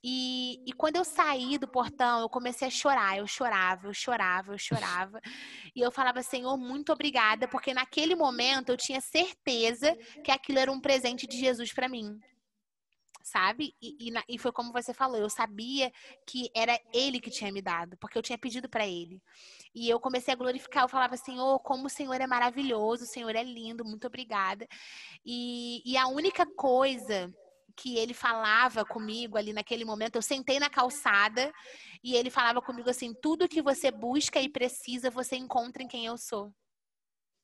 E, 0.10 0.62
e 0.66 0.72
quando 0.72 0.96
eu 0.96 1.04
saí 1.04 1.58
do 1.58 1.68
portão, 1.68 2.22
eu 2.22 2.30
comecei 2.30 2.66
a 2.66 2.72
chorar. 2.72 3.18
Eu 3.18 3.28
chorava, 3.28 3.88
eu 3.88 3.94
chorava, 3.94 4.54
eu 4.54 4.58
chorava. 4.58 5.20
E 5.76 5.82
eu 5.82 5.92
falava, 5.92 6.24
Senhor, 6.24 6.56
muito 6.56 6.94
obrigada, 6.94 7.46
porque 7.46 7.74
naquele 7.74 8.16
momento 8.16 8.70
eu 8.70 8.78
tinha 8.78 9.02
certeza 9.02 9.94
que 10.24 10.32
aquilo 10.32 10.60
era 10.60 10.72
um 10.72 10.80
presente 10.80 11.28
de 11.28 11.38
Jesus 11.38 11.74
para 11.74 11.90
mim. 11.90 12.18
Sabe? 13.22 13.76
E, 13.82 14.08
e, 14.08 14.12
na- 14.12 14.24
e 14.30 14.38
foi 14.40 14.54
como 14.54 14.72
você 14.72 14.94
falou, 14.94 15.18
eu 15.18 15.30
sabia 15.30 15.92
que 16.26 16.50
era 16.56 16.80
Ele 16.94 17.20
que 17.20 17.30
tinha 17.30 17.52
me 17.52 17.62
dado, 17.62 17.98
porque 17.98 18.18
eu 18.18 18.22
tinha 18.22 18.38
pedido 18.38 18.70
para 18.70 18.88
Ele. 18.88 19.22
E 19.76 19.90
eu 19.90 20.00
comecei 20.00 20.34
a 20.34 20.38
glorificar, 20.38 20.86
eu 20.86 20.90
falava, 20.90 21.18
Senhor, 21.18 21.60
como 21.60 21.88
o 21.88 21.90
Senhor 21.90 22.16
é 22.22 22.26
maravilhoso, 22.26 23.04
o 23.04 23.08
Senhor 23.08 23.36
é 23.36 23.44
lindo, 23.44 23.84
muito 23.84 24.08
obrigada. 24.08 24.66
E, 25.26 25.82
e 25.86 25.98
a 25.98 26.08
única 26.08 26.46
coisa 26.46 27.30
que 27.78 27.96
ele 27.96 28.14
falava 28.14 28.84
comigo 28.84 29.38
ali 29.38 29.54
naquele 29.54 29.86
momento, 29.86 30.16
eu 30.16 30.22
sentei 30.22 30.60
na 30.60 30.70
calçada 30.70 31.54
e 32.04 32.16
ele 32.16 32.32
falava 32.32 32.62
comigo 32.62 32.90
assim: 32.90 33.14
tudo 33.14 33.48
que 33.48 33.62
você 33.62 33.92
busca 33.92 34.42
e 34.42 34.50
precisa, 34.50 35.12
você 35.12 35.36
encontra 35.36 35.84
em 35.84 35.88
quem 35.88 36.06
eu 36.06 36.18
sou. 36.18 36.52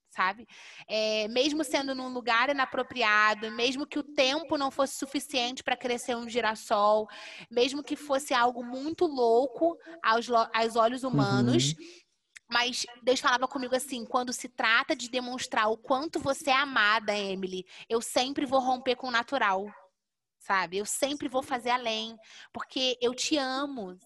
Sabe? 0.10 0.46
É, 0.88 1.28
mesmo 1.28 1.63
sendo 1.63 1.96
num 1.96 2.10
lugar 2.10 2.50
inapropriado, 2.50 3.50
mesmo 3.52 3.88
que 3.88 3.98
o 3.98 4.04
tempo 4.04 4.58
não 4.58 4.69
fosse 4.69 4.96
suficiente 4.96 5.63
para 5.63 5.78
crescer 5.78 6.15
um 6.15 6.30
girassol, 6.30 7.08
mesmo 7.50 7.84
que 7.84 7.96
fosse 7.96 8.32
algo 8.32 8.63
muito 8.63 9.06
louco 9.08 9.76
aos, 10.04 10.28
aos 10.30 10.76
olhos 10.76 11.04
humanos, 11.04 11.74
mas 12.48 12.86
Deus 13.02 13.19
falava 13.19 13.48
comigo 13.48 13.76
assim: 13.76 14.06
quando 14.06 14.32
se 14.32 14.48
trata 14.48 14.96
de 14.96 15.10
demonstrar 15.10 15.72
o 15.72 15.78
quanto 15.78 16.19
você 16.19 16.52
é 16.52 16.56
amada, 16.56 17.17
Emily, 17.17 17.65
eu 17.89 18.00
sempre 18.02 18.46
vou 18.46 18.60
romper 18.60 18.96
com 18.96 19.08
o 19.08 19.12
natural. 19.12 19.65
Sabe? 20.45 20.77
Eu 20.77 20.86
sempre 20.86 21.29
vou 21.29 21.41
fazer 21.41 21.69
além, 21.69 22.17
porque 22.51 22.97
eu 23.01 23.15
te 23.15 23.38
amo. 23.38 23.97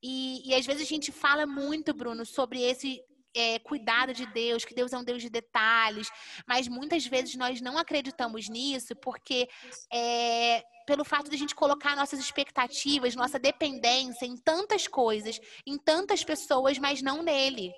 E, 0.00 0.48
e 0.48 0.54
às 0.54 0.64
vezes 0.64 0.82
a 0.82 0.88
gente 0.88 1.10
fala 1.10 1.46
muito, 1.46 1.92
Bruno, 1.92 2.24
sobre 2.24 2.62
esse 2.62 3.02
é, 3.34 3.58
cuidado 3.58 4.14
de 4.14 4.24
Deus, 4.26 4.64
que 4.64 4.72
Deus 4.72 4.92
é 4.92 4.98
um 4.98 5.02
Deus 5.02 5.20
de 5.20 5.28
detalhes, 5.28 6.08
mas 6.46 6.68
muitas 6.68 7.04
vezes 7.04 7.34
nós 7.34 7.60
não 7.60 7.76
acreditamos 7.76 8.48
nisso 8.48 8.94
porque 8.94 9.48
é, 9.92 10.62
pelo 10.86 11.04
fato 11.04 11.28
de 11.28 11.34
a 11.34 11.38
gente 11.38 11.56
colocar 11.56 11.96
nossas 11.96 12.20
expectativas, 12.20 13.16
nossa 13.16 13.38
dependência 13.38 14.26
em 14.26 14.36
tantas 14.36 14.86
coisas, 14.86 15.40
em 15.66 15.76
tantas 15.76 16.22
pessoas, 16.22 16.78
mas 16.78 17.02
não 17.02 17.20
nele. 17.20 17.72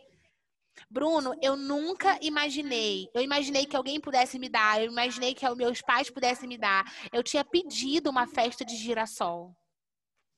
Bruno, 0.90 1.34
eu 1.42 1.56
nunca 1.56 2.18
imaginei. 2.22 3.08
Eu 3.14 3.22
imaginei 3.22 3.66
que 3.66 3.76
alguém 3.76 4.00
pudesse 4.00 4.38
me 4.38 4.48
dar, 4.48 4.80
eu 4.82 4.90
imaginei 4.90 5.34
que 5.34 5.48
meus 5.54 5.80
pais 5.82 6.10
pudessem 6.10 6.48
me 6.48 6.58
dar. 6.58 6.84
Eu 7.12 7.22
tinha 7.22 7.44
pedido 7.44 8.10
uma 8.10 8.26
festa 8.26 8.64
de 8.64 8.76
girassol 8.76 9.56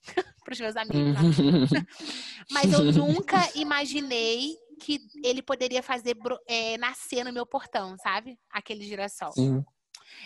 para 0.44 0.53
os 0.53 0.61
meus 0.61 0.77
amigos. 0.77 1.18
Mas 2.51 2.72
eu 2.72 2.85
nunca 2.92 3.38
imaginei 3.55 4.57
que 4.79 5.01
ele 5.24 5.42
poderia 5.42 5.83
fazer 5.83 6.16
é, 6.46 6.79
nascer 6.79 7.24
no 7.24 7.33
meu 7.33 7.44
portão, 7.44 7.96
sabe? 7.98 8.38
Aquele 8.51 8.85
girassol. 8.85 9.33
Sim. 9.33 9.64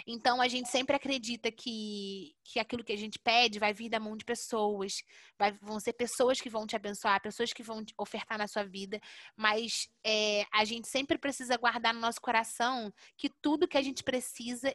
Então 0.06 0.40
a 0.40 0.48
gente 0.48 0.68
sempre 0.68 0.96
acredita 0.96 1.50
que, 1.50 2.34
que 2.44 2.58
aquilo 2.58 2.84
que 2.84 2.92
a 2.92 2.96
gente 2.96 3.18
pede 3.18 3.58
vai 3.58 3.72
vir 3.72 3.88
da 3.88 4.00
mão 4.00 4.16
de 4.16 4.24
pessoas, 4.24 5.02
vai- 5.38 5.52
vão 5.60 5.78
ser 5.80 5.92
pessoas 5.94 6.40
que 6.40 6.50
vão 6.50 6.66
te 6.66 6.76
abençoar, 6.76 7.20
pessoas 7.22 7.52
que 7.52 7.62
vão 7.62 7.84
ofertar 7.98 8.38
na 8.38 8.46
sua 8.46 8.64
vida, 8.64 9.00
mas 9.36 9.88
é, 10.04 10.44
a 10.52 10.64
gente 10.64 10.88
sempre 10.88 11.18
precisa 11.18 11.56
guardar 11.56 11.94
no 11.94 12.00
nosso 12.00 12.20
coração 12.20 12.92
que 13.16 13.28
tudo 13.28 13.68
que 13.68 13.78
a 13.78 13.82
gente 13.82 14.02
precisa 14.02 14.74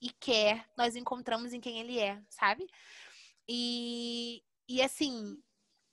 e 0.00 0.10
quer, 0.20 0.66
nós 0.76 0.94
encontramos 0.94 1.52
em 1.52 1.60
quem 1.60 1.78
ele 1.78 1.98
é, 1.98 2.20
sabe? 2.28 2.66
E, 3.48 4.42
e 4.68 4.82
assim, 4.82 5.36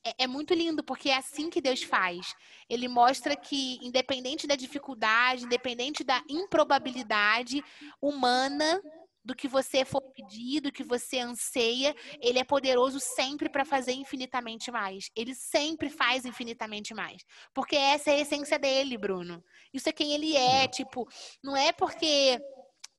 é, 0.05 0.23
é 0.23 0.27
muito 0.27 0.53
lindo, 0.53 0.83
porque 0.83 1.09
é 1.09 1.17
assim 1.17 1.49
que 1.49 1.61
Deus 1.61 1.83
faz. 1.83 2.33
Ele 2.69 2.87
mostra 2.87 3.35
que, 3.35 3.79
independente 3.81 4.45
da 4.45 4.55
dificuldade, 4.55 5.45
independente 5.45 6.03
da 6.03 6.21
improbabilidade 6.29 7.63
humana, 8.01 8.81
do 9.25 9.33
que 9.33 9.47
você 9.47 9.85
for 9.85 10.01
pedir, 10.11 10.59
do 10.59 10.71
que 10.71 10.83
você 10.83 11.19
anseia, 11.19 11.95
ele 12.19 12.39
é 12.39 12.43
poderoso 12.43 12.99
sempre 12.99 13.47
para 13.47 13.63
fazer 13.63 13.93
infinitamente 13.93 14.69
mais. 14.69 15.09
Ele 15.15 15.33
sempre 15.33 15.89
faz 15.89 16.25
infinitamente 16.25 16.93
mais. 16.93 17.23
Porque 17.53 17.75
essa 17.75 18.11
é 18.11 18.15
a 18.15 18.19
essência 18.19 18.59
dele, 18.59 18.97
Bruno. 18.97 19.41
Isso 19.73 19.87
é 19.87 19.93
quem 19.93 20.11
ele 20.11 20.35
é. 20.35 20.67
Tipo, 20.67 21.07
não 21.41 21.55
é 21.55 21.71
porque 21.71 22.37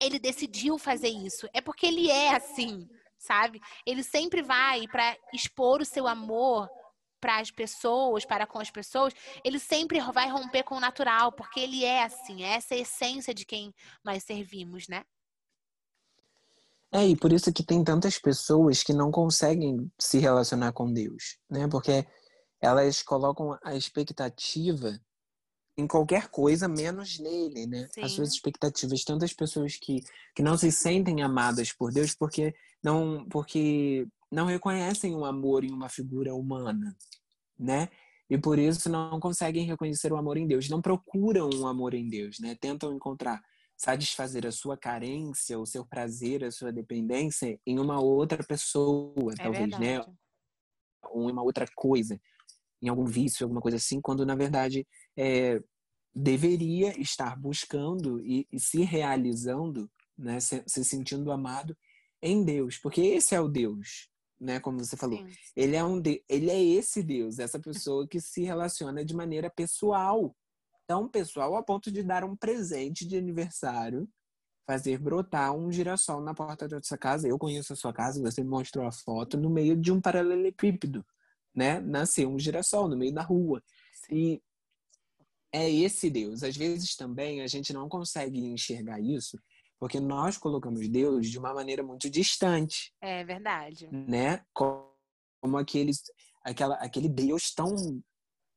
ele 0.01 0.19
decidiu 0.19 0.79
fazer 0.79 1.09
isso, 1.09 1.49
é 1.53 1.61
porque 1.61 1.87
ele 1.87 2.11
é 2.11 2.35
assim, 2.35 2.89
sabe? 3.19 3.61
Ele 3.87 4.03
sempre 4.03 4.43
vai 4.43 4.87
para 4.89 5.17
expor 5.33 5.81
o 5.81 5.85
seu 5.85 6.07
amor 6.09 6.69
para 7.25 7.41
as 7.41 7.51
pessoas, 7.51 8.27
para 8.27 8.47
com 8.47 8.59
as 8.59 8.71
pessoas, 8.71 9.15
ele 9.43 9.59
sempre 9.59 9.99
vai 10.13 10.29
romper 10.29 10.63
com 10.63 10.75
o 10.75 10.81
natural, 10.81 11.33
porque 11.33 11.59
ele 11.59 11.83
é 11.83 12.05
assim, 12.05 12.43
essa 12.43 12.75
é 12.75 12.77
a 12.77 12.81
essência 12.83 13.33
de 13.33 13.47
quem 13.47 13.75
nós 14.05 14.23
servimos, 14.23 14.89
né? 14.89 15.03
É, 16.93 17.09
e 17.09 17.17
por 17.17 17.33
isso 17.33 17.51
que 17.51 17.65
tem 17.65 17.83
tantas 17.83 18.19
pessoas 18.19 18.83
que 18.83 18.93
não 18.93 19.11
conseguem 19.11 19.91
se 19.99 20.19
relacionar 20.19 20.73
com 20.73 20.93
Deus, 20.93 21.39
né? 21.49 21.67
Porque 21.67 22.07
elas 22.61 23.03
colocam 23.03 23.59
a 23.65 23.75
expectativa 23.75 25.01
em 25.79 25.87
qualquer 25.87 26.29
coisa 26.29 26.69
menos 26.69 27.19
nele, 27.19 27.67
né? 27.67 27.89
As 28.03 28.11
Sim. 28.11 28.17
suas 28.17 28.35
expectativas, 28.35 29.03
tantas 29.03 29.33
pessoas 29.33 29.77
que, 29.77 30.03
que 30.35 30.43
não 30.43 30.59
se 30.59 30.71
sentem 30.71 31.23
amadas 31.23 31.73
por 31.73 31.91
Deus 31.91 32.15
porque 32.15 32.55
não 32.83 33.27
porque 33.31 34.07
não 34.35 34.47
reconhecem 34.47 35.15
o 35.15 35.25
amor 35.25 35.65
em 35.65 35.71
uma 35.71 35.89
figura 35.89 36.35
humana, 36.35 36.97
né? 37.59 37.89
E 38.29 38.39
por 38.39 38.59
isso 38.59 38.89
não 38.91 39.21
conseguem 39.21 39.67
reconhecer 39.67 40.13
o 40.13 40.17
amor 40.17 40.37
em 40.37 40.47
Deus, 40.47 40.69
não 40.69 40.83
procuram 40.83 41.49
um 41.55 41.67
amor 41.67 41.95
em 41.95 42.09
Deus, 42.09 42.39
né? 42.41 42.57
Tentam 42.61 42.93
encontrar 42.93 43.41
satisfazer 43.77 44.47
a 44.47 44.53
sua 44.53 44.77
carência, 44.77 45.59
o 45.59 45.67
seu 45.67 45.85
prazer, 45.85 46.45
a 46.45 46.51
sua 46.51 46.73
dependência 46.73 47.59
em 47.67 47.79
uma 47.79 48.01
outra 48.01 48.43
pessoa, 48.43 49.33
é 49.33 49.43
talvez, 49.43 49.71
né? 49.71 49.79
verdade. 49.79 50.09
né? 50.09 50.15
Ou 51.11 51.29
em 51.29 51.33
uma 51.33 51.43
outra 51.43 51.67
coisa, 51.75 52.21
em 52.83 52.89
algum 52.89 53.05
vício, 53.05 53.45
alguma 53.45 53.61
coisa 53.61 53.77
assim, 53.77 54.01
quando 54.01 54.25
na 54.25 54.35
verdade 54.35 54.87
é, 55.17 55.61
deveria 56.15 56.99
estar 57.01 57.39
buscando 57.39 58.25
e, 58.25 58.47
e 58.51 58.59
se 58.59 58.83
realizando, 58.83 59.91
né? 60.17 60.41
Se, 60.41 60.63
se, 60.67 60.85
sentindo 60.85 61.31
amado 61.31 61.77
em 62.23 62.43
Deus, 62.43 62.79
porque 62.79 63.03
esse 63.03 63.35
é 63.35 63.41
o 63.41 63.49
Deus, 63.49 64.09
né? 64.41 64.61
Como 64.61 64.79
você 64.79 64.97
falou, 64.97 65.19
Sim. 65.19 65.33
ele 65.57 65.77
é 65.77 65.85
um 65.85 66.01
de, 66.01 66.23
ele 66.29 66.51
é 66.51 66.63
esse 66.63 67.03
Deus, 67.03 67.39
essa 67.39 67.59
pessoa 67.59 68.07
que 68.07 68.21
se 68.21 68.43
relaciona 68.43 69.05
de 69.05 69.15
maneira 69.15 69.51
pessoal 69.51 70.35
tão 70.87 71.09
pessoal 71.09 71.57
a 71.57 71.63
ponto 71.63 71.91
de 71.91 72.03
dar 72.03 72.25
um 72.25 72.37
presente 72.37 73.07
de 73.07 73.17
aniversário, 73.17 74.09
fazer 74.67 74.99
brotar 74.99 75.55
um 75.55 75.71
girassol 75.71 76.21
na 76.21 76.35
porta 76.35 76.69
da 76.69 76.81
sua 76.83 76.99
casa. 76.99 77.29
Eu 77.29 77.39
conheço 77.39 77.73
a 77.73 77.77
sua 77.77 77.93
casa, 77.93 78.21
você 78.21 78.43
me 78.43 78.51
mostrou 78.51 78.87
a 78.87 78.93
foto 78.93 79.37
no 79.37 79.51
meio 79.51 79.77
de 79.77 79.93
um 79.93 80.01
paralelepípedo, 80.01 81.05
né? 81.55 81.81
Nasceu 81.81 82.29
um 82.31 82.39
girassol 82.39 82.89
no 82.89 82.97
meio 82.97 83.13
da 83.13 83.23
rua. 83.23 83.63
E 84.11 84.43
é 85.53 85.71
esse 85.71 86.11
Deus. 86.11 86.43
Às 86.43 86.57
vezes 86.57 86.97
também 86.97 87.41
a 87.43 87.47
gente 87.47 87.73
não 87.73 87.89
consegue 87.89 88.41
enxergar 88.41 89.01
isso 89.01 89.39
porque 89.85 90.01
nós 90.01 90.39
colocamos 90.39 90.89
Deus 90.89 91.29
de 91.29 91.39
uma 91.39 91.53
maneira 91.53 91.83
muito 91.83 92.09
distante. 92.09 92.91
É 93.03 93.23
verdade. 93.23 93.87
Né? 93.93 94.43
Como 94.55 95.59
aqueles, 95.59 96.05
aquela, 96.43 96.77
aquele 96.77 97.07
Deus 97.07 97.53
tão 97.53 97.69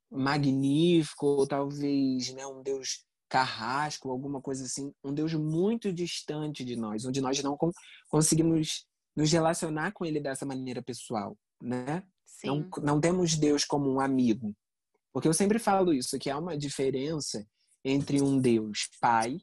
magnífico, 0.10 1.26
ou 1.26 1.46
talvez 1.46 2.34
né, 2.34 2.48
um 2.48 2.64
Deus 2.64 3.06
carrasco, 3.28 4.10
alguma 4.10 4.42
coisa 4.42 4.64
assim, 4.64 4.94
um 5.04 5.14
Deus 5.14 5.34
muito 5.34 5.92
distante 5.92 6.64
de 6.64 6.78
nós, 6.78 7.04
onde 7.04 7.20
nós 7.20 7.44
não 7.44 7.58
conseguimos 8.08 8.88
nos 9.14 9.30
relacionar 9.30 9.92
com 9.92 10.06
ele 10.06 10.22
dessa 10.22 10.46
maneira 10.46 10.82
pessoal, 10.82 11.38
né? 11.62 12.04
Sim. 12.26 12.48
Não, 12.48 12.70
não 12.84 13.02
temos 13.02 13.36
Deus 13.36 13.66
como 13.66 13.92
um 13.92 14.00
amigo. 14.00 14.56
Porque 15.12 15.28
eu 15.28 15.34
sempre 15.34 15.60
falo 15.60 15.94
isso, 15.94 16.18
que 16.18 16.30
há 16.30 16.38
uma 16.38 16.58
diferença 16.58 17.46
entre 17.84 18.22
um 18.22 18.40
Deus 18.40 18.90
pai 19.02 19.42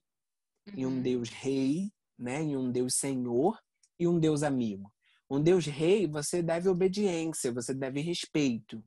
uhum. 0.69 0.75
e 0.77 0.87
um 0.87 0.91
uhum. 0.91 1.03
Deus 1.03 1.29
rei, 1.29 1.93
né? 2.19 2.45
E 2.45 2.57
um 2.57 2.71
Deus 2.71 2.95
senhor 2.95 3.59
e 3.99 4.07
um 4.07 4.19
Deus 4.19 4.43
amigo. 4.43 4.93
Um 5.31 5.43
Deus 5.43 5.67
rei, 5.67 6.07
você 6.07 6.43
deve 6.43 6.69
obediência, 6.69 7.53
você 7.53 7.73
deve 7.75 8.01
respeito, 8.01 8.83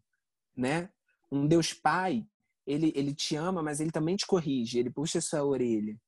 né? 0.55 0.89
Um 1.31 1.47
Deus 1.47 1.73
Pai, 1.73 2.25
ele, 2.65 2.91
ele 2.95 3.13
te 3.13 3.35
ama, 3.35 3.63
mas 3.63 3.79
ele 3.79 3.91
também 3.91 4.15
te 4.15 4.25
corrige, 4.25 4.79
ele 4.79 4.89
puxa 4.89 5.19
sua 5.19 5.43
orelha. 5.43 5.99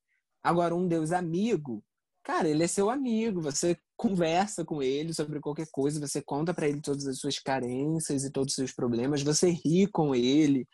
Agora, 0.43 0.75
um 0.75 0.87
Deus 0.87 1.11
amigo, 1.11 1.83
cara, 2.23 2.47
ele 2.47 2.63
é 2.63 2.67
seu 2.67 2.89
amigo, 2.89 3.41
você 3.41 3.77
conversa 3.97 4.63
com 4.63 4.81
ele 4.81 5.13
sobre 5.13 5.39
qualquer 5.39 5.67
coisa, 5.71 5.99
você 5.99 6.21
conta 6.21 6.53
para 6.53 6.67
ele 6.67 6.81
todas 6.81 7.05
as 7.05 7.19
suas 7.19 7.39
carências 7.39 8.23
e 8.23 8.31
todos 8.31 8.51
os 8.51 8.55
seus 8.55 8.71
problemas, 8.71 9.21
você 9.21 9.49
ri 9.49 9.87
com 9.87 10.15
ele, 10.15 10.67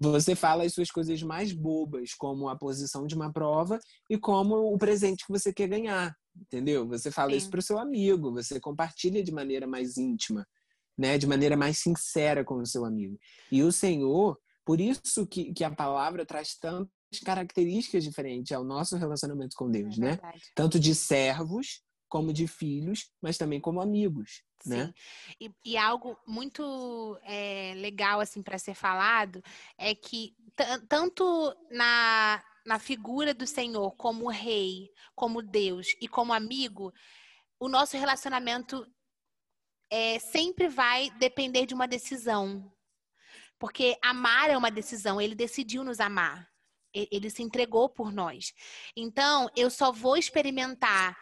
você 0.00 0.34
fala 0.34 0.64
as 0.64 0.72
suas 0.72 0.90
coisas 0.90 1.22
mais 1.22 1.52
bobas, 1.52 2.14
como 2.14 2.48
a 2.48 2.56
posição 2.56 3.06
de 3.06 3.14
uma 3.14 3.32
prova 3.32 3.78
e 4.08 4.16
como 4.16 4.72
o 4.72 4.78
presente 4.78 5.26
que 5.26 5.32
você 5.32 5.52
quer 5.52 5.68
ganhar, 5.68 6.14
entendeu? 6.34 6.88
Você 6.88 7.10
fala 7.10 7.32
Sim. 7.32 7.36
isso 7.36 7.50
para 7.50 7.60
o 7.60 7.62
seu 7.62 7.78
amigo, 7.78 8.32
você 8.32 8.58
compartilha 8.58 9.22
de 9.22 9.30
maneira 9.30 9.66
mais 9.66 9.96
íntima 9.98 10.46
né, 11.00 11.16
de 11.16 11.26
maneira 11.26 11.56
mais 11.56 11.78
sincera 11.78 12.44
com 12.44 12.56
o 12.56 12.66
seu 12.66 12.84
amigo. 12.84 13.18
E 13.50 13.62
o 13.62 13.72
Senhor, 13.72 14.38
por 14.66 14.78
isso 14.80 15.26
que, 15.26 15.50
que 15.54 15.64
a 15.64 15.70
palavra 15.70 16.26
traz 16.26 16.58
tantas 16.58 16.90
características 17.24 18.04
diferentes 18.04 18.52
ao 18.52 18.62
nosso 18.62 18.98
relacionamento 18.98 19.56
com 19.56 19.70
Deus, 19.70 19.96
é 19.96 20.00
né? 20.00 20.18
Tanto 20.54 20.78
de 20.78 20.94
servos 20.94 21.80
como 22.10 22.32
de 22.32 22.46
filhos, 22.46 23.10
mas 23.22 23.38
também 23.38 23.58
como 23.58 23.80
amigos, 23.80 24.42
né? 24.66 24.76
Sim. 24.76 24.82
né? 24.82 24.94
E, 25.40 25.50
e 25.64 25.76
algo 25.78 26.18
muito 26.26 27.18
é, 27.22 27.72
legal 27.76 28.20
assim 28.20 28.42
para 28.42 28.58
ser 28.58 28.74
falado 28.74 29.42
é 29.78 29.94
que 29.94 30.36
tanto 30.88 31.24
na 31.70 32.44
na 32.64 32.78
figura 32.78 33.32
do 33.32 33.46
Senhor 33.46 33.96
como 33.96 34.28
rei, 34.28 34.90
como 35.14 35.42
Deus 35.42 35.88
e 36.00 36.06
como 36.06 36.32
amigo, 36.32 36.92
o 37.58 37.68
nosso 37.68 37.96
relacionamento 37.96 38.86
é, 39.90 40.18
sempre 40.18 40.68
vai 40.68 41.10
depender 41.18 41.66
de 41.66 41.74
uma 41.74 41.88
decisão. 41.88 42.72
Porque 43.58 43.98
amar 44.02 44.48
é 44.50 44.56
uma 44.56 44.70
decisão, 44.70 45.20
ele 45.20 45.34
decidiu 45.34 45.84
nos 45.84 46.00
amar. 46.00 46.48
Ele 46.92 47.30
se 47.30 47.42
entregou 47.42 47.88
por 47.88 48.12
nós. 48.12 48.52
Então, 48.96 49.48
eu 49.54 49.70
só 49.70 49.92
vou 49.92 50.16
experimentar 50.16 51.16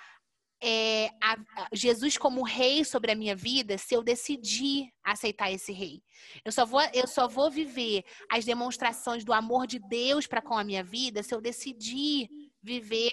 é, 0.63 1.09
a, 1.23 1.35
a 1.57 1.69
Jesus 1.73 2.19
como 2.19 2.43
rei 2.43 2.85
sobre 2.85 3.13
a 3.13 3.15
minha 3.15 3.37
vida 3.37 3.79
se 3.79 3.95
eu 3.95 4.03
decidir 4.03 4.91
aceitar 5.05 5.51
esse 5.51 5.73
rei. 5.73 6.03
Eu 6.45 6.53
só 6.53 6.67
vou, 6.67 6.81
eu 6.93 7.07
só 7.07 7.29
vou 7.29 7.51
viver 7.51 8.05
as 8.31 8.45
demonstrações 8.45 9.25
do 9.25 9.33
amor 9.33 9.67
de 9.67 9.79
Deus 9.79 10.27
para 10.27 10.43
com 10.43 10.55
a 10.55 10.65
minha 10.65 10.83
vida 10.83 11.23
se 11.23 11.35
eu 11.35 11.41
decidir 11.41 12.29
viver 12.63 13.13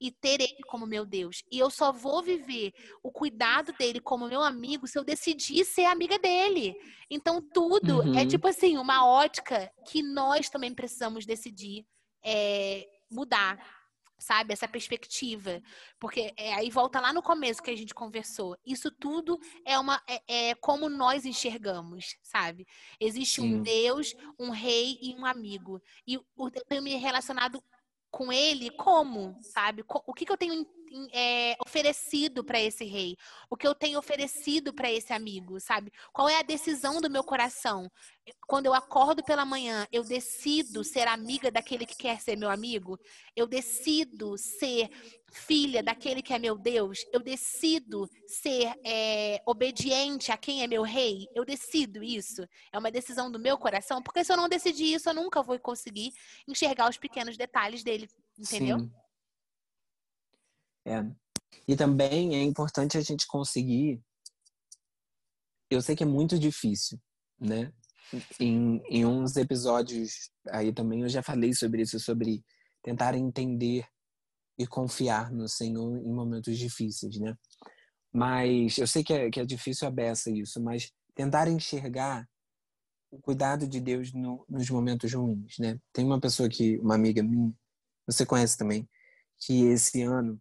e 0.00 0.10
ter 0.10 0.40
ele 0.40 0.62
como 0.66 0.86
meu 0.86 1.04
Deus. 1.04 1.42
E 1.50 1.58
eu 1.58 1.70
só 1.70 1.92
vou 1.92 2.22
viver 2.22 2.72
o 3.02 3.10
cuidado 3.10 3.72
dele 3.78 4.00
como 4.00 4.28
meu 4.28 4.42
amigo 4.42 4.86
se 4.86 4.98
eu 4.98 5.04
decidir 5.04 5.64
ser 5.64 5.84
amiga 5.84 6.18
dele. 6.18 6.74
Então, 7.10 7.40
tudo 7.40 8.02
é 8.02 8.06
uhum. 8.06 8.18
é 8.18 8.26
tipo 8.26 8.46
assim, 8.46 8.76
uma 8.76 9.06
ótica 9.06 9.70
que 9.86 10.02
nós 10.02 10.50
também 10.50 10.74
precisamos 10.74 11.24
decidir 11.24 11.86
é, 12.24 12.86
mudar. 13.10 13.58
Sabe, 14.18 14.52
essa 14.52 14.66
perspectiva. 14.66 15.62
Porque 16.00 16.32
é, 16.36 16.54
aí 16.54 16.70
volta 16.70 17.00
lá 17.00 17.12
no 17.12 17.22
começo 17.22 17.62
que 17.62 17.70
a 17.70 17.76
gente 17.76 17.94
conversou. 17.94 18.56
Isso 18.64 18.90
tudo 18.90 19.38
é 19.64 19.78
uma 19.78 20.02
é, 20.08 20.50
é 20.50 20.54
como 20.54 20.88
nós 20.88 21.26
enxergamos, 21.26 22.16
sabe? 22.22 22.66
Existe 22.98 23.42
Sim. 23.42 23.54
um 23.54 23.62
Deus, 23.62 24.14
um 24.38 24.50
rei 24.50 24.98
e 25.02 25.14
um 25.14 25.26
amigo. 25.26 25.82
E 26.06 26.14
eu 26.14 26.50
tenho 26.66 26.82
me 26.82 26.96
relacionado 26.96 27.62
com 28.10 28.32
ele 28.32 28.70
como, 28.70 29.36
sabe? 29.42 29.84
O 29.86 30.14
que, 30.14 30.24
que 30.24 30.32
eu 30.32 30.38
tenho 30.38 30.66
é, 31.12 31.56
oferecido 31.64 32.44
para 32.44 32.60
esse 32.60 32.84
rei? 32.84 33.16
O 33.50 33.56
que 33.56 33.66
eu 33.66 33.74
tenho 33.74 33.98
oferecido 33.98 34.72
para 34.72 34.90
esse 34.90 35.12
amigo, 35.12 35.60
sabe? 35.60 35.92
Qual 36.12 36.28
é 36.28 36.38
a 36.38 36.42
decisão 36.42 37.00
do 37.00 37.10
meu 37.10 37.24
coração? 37.24 37.90
Quando 38.46 38.66
eu 38.66 38.74
acordo 38.74 39.22
pela 39.22 39.44
manhã, 39.44 39.86
eu 39.92 40.02
decido 40.02 40.82
ser 40.82 41.06
amiga 41.06 41.50
daquele 41.50 41.86
que 41.86 41.96
quer 41.96 42.20
ser 42.20 42.36
meu 42.36 42.50
amigo? 42.50 42.98
Eu 43.34 43.46
decido 43.46 44.36
ser 44.36 44.90
filha 45.32 45.82
daquele 45.82 46.22
que 46.22 46.32
é 46.32 46.38
meu 46.38 46.56
Deus? 46.56 47.04
Eu 47.12 47.20
decido 47.20 48.08
ser 48.26 48.72
é, 48.84 49.42
obediente 49.46 50.32
a 50.32 50.36
quem 50.36 50.62
é 50.62 50.66
meu 50.66 50.82
rei? 50.82 51.28
Eu 51.34 51.44
decido 51.44 52.02
isso? 52.02 52.46
É 52.72 52.78
uma 52.78 52.90
decisão 52.90 53.30
do 53.30 53.38
meu 53.38 53.58
coração? 53.58 54.02
Porque 54.02 54.24
se 54.24 54.32
eu 54.32 54.36
não 54.36 54.48
decidir 54.48 54.94
isso, 54.94 55.08
eu 55.08 55.14
nunca 55.14 55.42
vou 55.42 55.58
conseguir 55.58 56.12
enxergar 56.48 56.88
os 56.88 56.96
pequenos 56.96 57.36
detalhes 57.36 57.84
dele, 57.84 58.08
entendeu? 58.38 58.80
Sim. 58.80 59.05
É. 60.86 61.04
E 61.66 61.74
também 61.74 62.36
é 62.36 62.42
importante 62.42 62.96
a 62.96 63.00
gente 63.00 63.26
conseguir. 63.26 64.00
Eu 65.68 65.82
sei 65.82 65.96
que 65.96 66.04
é 66.04 66.06
muito 66.06 66.38
difícil, 66.38 67.00
né? 67.40 67.72
Em, 68.38 68.80
em 68.88 69.04
uns 69.04 69.36
episódios 69.36 70.30
aí 70.48 70.72
também 70.72 71.02
eu 71.02 71.08
já 71.08 71.24
falei 71.24 71.52
sobre 71.52 71.82
isso, 71.82 71.98
sobre 71.98 72.44
tentar 72.80 73.16
entender 73.16 73.84
e 74.56 74.64
confiar 74.64 75.32
no 75.32 75.48
Senhor 75.48 75.98
em 75.98 76.12
momentos 76.12 76.56
difíceis, 76.56 77.18
né? 77.18 77.36
Mas 78.12 78.78
eu 78.78 78.86
sei 78.86 79.02
que 79.02 79.12
é, 79.12 79.28
que 79.28 79.40
é 79.40 79.44
difícil 79.44 79.88
a 79.88 79.90
beça 79.90 80.30
isso, 80.30 80.62
mas 80.62 80.92
tentar 81.16 81.48
enxergar 81.48 82.28
o 83.10 83.20
cuidado 83.20 83.66
de 83.66 83.80
Deus 83.80 84.12
no, 84.12 84.44
nos 84.48 84.70
momentos 84.70 85.12
ruins, 85.12 85.58
né? 85.58 85.80
Tem 85.92 86.04
uma 86.04 86.20
pessoa 86.20 86.48
que, 86.48 86.78
uma 86.78 86.94
amiga 86.94 87.22
minha, 87.22 87.52
você 88.06 88.24
conhece 88.24 88.56
também, 88.56 88.88
que 89.38 89.64
esse 89.64 90.02
ano 90.02 90.40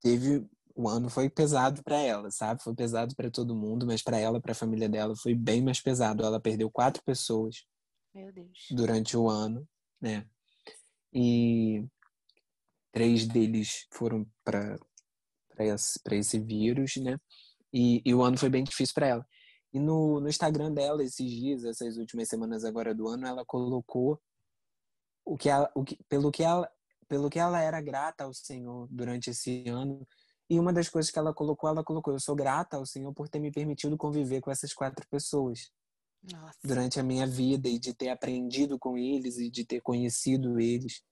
teve 0.00 0.48
o 0.76 0.88
ano 0.88 1.08
foi 1.08 1.30
pesado 1.30 1.82
para 1.82 1.96
ela, 1.96 2.30
sabe? 2.30 2.62
Foi 2.62 2.74
pesado 2.74 3.16
para 3.16 3.30
todo 3.30 3.56
mundo, 3.56 3.86
mas 3.86 4.02
para 4.02 4.18
ela, 4.18 4.40
para 4.40 4.52
a 4.52 4.54
família 4.54 4.88
dela, 4.88 5.16
foi 5.16 5.34
bem 5.34 5.62
mais 5.62 5.80
pesado. 5.80 6.22
Ela 6.22 6.38
perdeu 6.38 6.70
quatro 6.70 7.02
pessoas 7.02 7.64
durante 8.70 9.16
o 9.16 9.28
ano, 9.28 9.66
né? 10.00 10.26
E 11.12 11.82
três 12.92 13.26
deles 13.26 13.86
foram 13.90 14.26
para 14.44 14.78
esse, 15.58 15.98
esse 16.10 16.38
vírus, 16.38 16.96
né? 16.96 17.18
E, 17.72 18.02
e, 18.04 18.14
o 18.14 18.22
ano 18.22 18.36
foi 18.36 18.50
bem 18.50 18.64
difícil 18.64 18.94
para 18.94 19.06
ela. 19.06 19.26
E 19.72 19.80
no, 19.80 20.20
no 20.20 20.28
Instagram 20.28 20.72
dela, 20.72 21.02
esses 21.02 21.30
dias, 21.30 21.64
essas 21.64 21.96
últimas 21.96 22.28
semanas 22.28 22.64
agora 22.64 22.94
do 22.94 23.08
ano, 23.08 23.26
ela 23.26 23.44
colocou 23.44 24.20
o 25.24 25.36
que 25.36 25.48
ela, 25.48 25.70
o 25.74 25.84
que, 25.84 25.98
pelo, 26.08 26.30
que 26.30 26.42
ela, 26.42 26.70
pelo 27.08 27.30
que 27.30 27.38
ela 27.38 27.60
era 27.60 27.80
grata 27.80 28.24
ao 28.24 28.34
Senhor 28.34 28.88
durante 28.90 29.30
esse 29.30 29.68
ano. 29.68 30.06
E 30.48 30.58
uma 30.60 30.72
das 30.72 30.88
coisas 30.88 31.10
que 31.10 31.18
ela 31.18 31.34
colocou, 31.34 31.68
ela 31.70 31.84
colocou: 31.84 32.12
Eu 32.14 32.20
sou 32.20 32.36
grata 32.36 32.76
ao 32.76 32.86
Senhor 32.86 33.12
por 33.14 33.28
ter 33.28 33.38
me 33.40 33.50
permitido 33.52 33.96
conviver 33.96 34.40
com 34.40 34.50
essas 34.50 34.72
quatro 34.74 35.06
pessoas. 35.08 35.70
Nossa. 36.22 36.58
durante 36.64 36.98
a 36.98 37.04
minha 37.04 37.26
vida 37.26 37.68
e 37.68 37.78
de 37.78 37.94
ter 37.94 38.08
aprendido 38.08 38.78
com 38.78 38.98
eles 38.98 39.38
e 39.38 39.48
de 39.48 39.64
ter 39.64 39.80
conhecido 39.80 40.58
eles. 40.58 41.02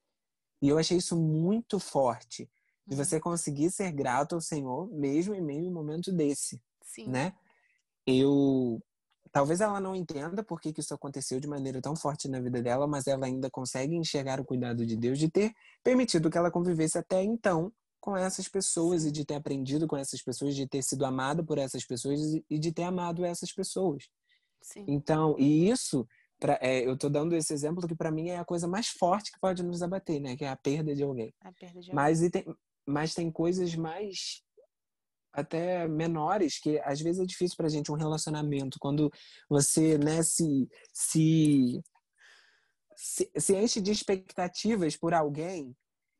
E 0.60 0.68
eu 0.68 0.78
achei 0.78 0.96
isso 0.98 1.16
muito 1.16 1.78
forte, 1.78 2.50
de 2.86 2.96
Uhum. 2.96 3.04
você 3.04 3.20
conseguir 3.20 3.70
ser 3.70 3.92
grato 3.92 4.34
ao 4.34 4.40
Senhor 4.40 4.88
mesmo 4.90 5.34
em 5.34 5.40
meio 5.40 5.66
a 5.66 5.70
um 5.70 5.72
momento 5.74 6.12
desse, 6.12 6.60
Sim. 6.82 7.08
né? 7.08 7.32
Eu 8.06 8.82
talvez 9.34 9.60
ela 9.60 9.80
não 9.80 9.96
entenda 9.96 10.44
por 10.44 10.60
que, 10.60 10.72
que 10.72 10.78
isso 10.78 10.94
aconteceu 10.94 11.40
de 11.40 11.48
maneira 11.48 11.82
tão 11.82 11.96
forte 11.96 12.28
na 12.28 12.40
vida 12.40 12.62
dela, 12.62 12.86
mas 12.86 13.08
ela 13.08 13.26
ainda 13.26 13.50
consegue 13.50 13.96
enxergar 13.96 14.40
o 14.40 14.44
cuidado 14.44 14.86
de 14.86 14.96
Deus 14.96 15.18
de 15.18 15.28
ter 15.28 15.52
permitido 15.82 16.30
que 16.30 16.38
ela 16.38 16.52
convivesse 16.52 16.96
até 16.96 17.20
então 17.20 17.72
com 18.00 18.16
essas 18.16 18.46
pessoas 18.48 19.04
e 19.04 19.10
de 19.10 19.24
ter 19.24 19.34
aprendido 19.34 19.88
com 19.88 19.96
essas 19.96 20.22
pessoas, 20.22 20.54
de 20.54 20.68
ter 20.68 20.82
sido 20.82 21.04
amada 21.04 21.42
por 21.42 21.58
essas 21.58 21.84
pessoas 21.84 22.20
e 22.48 22.58
de 22.60 22.72
ter 22.72 22.84
amado 22.84 23.24
essas 23.24 23.52
pessoas. 23.52 24.04
Sim. 24.62 24.84
Então, 24.86 25.34
e 25.36 25.68
isso, 25.68 26.06
pra, 26.38 26.56
é, 26.62 26.86
eu 26.86 26.96
tô 26.96 27.08
dando 27.08 27.34
esse 27.34 27.52
exemplo 27.52 27.88
que 27.88 27.96
para 27.96 28.12
mim 28.12 28.28
é 28.28 28.38
a 28.38 28.44
coisa 28.44 28.68
mais 28.68 28.86
forte 28.86 29.32
que 29.32 29.40
pode 29.40 29.64
nos 29.64 29.82
abater, 29.82 30.20
né? 30.20 30.36
Que 30.36 30.44
é 30.44 30.48
a 30.48 30.56
perda 30.56 30.94
de 30.94 31.02
alguém. 31.02 31.34
A 31.40 31.50
perda 31.50 31.80
de 31.80 31.92
Mas, 31.92 32.22
e 32.22 32.30
tem, 32.30 32.44
mas 32.86 33.14
tem 33.14 33.32
coisas 33.32 33.74
mais 33.74 34.44
até 35.34 35.86
menores 35.88 36.58
que 36.58 36.80
às 36.84 37.00
vezes 37.00 37.20
é 37.20 37.26
difícil 37.26 37.56
pra 37.56 37.68
gente 37.68 37.90
um 37.90 37.96
relacionamento 37.96 38.78
quando 38.78 39.10
você 39.48 39.98
né 39.98 40.22
se 40.22 40.68
se, 40.92 41.82
se, 42.96 43.30
se 43.36 43.56
enche 43.56 43.80
de 43.80 43.90
expectativas 43.90 44.96
por 44.96 45.12
alguém 45.12 45.74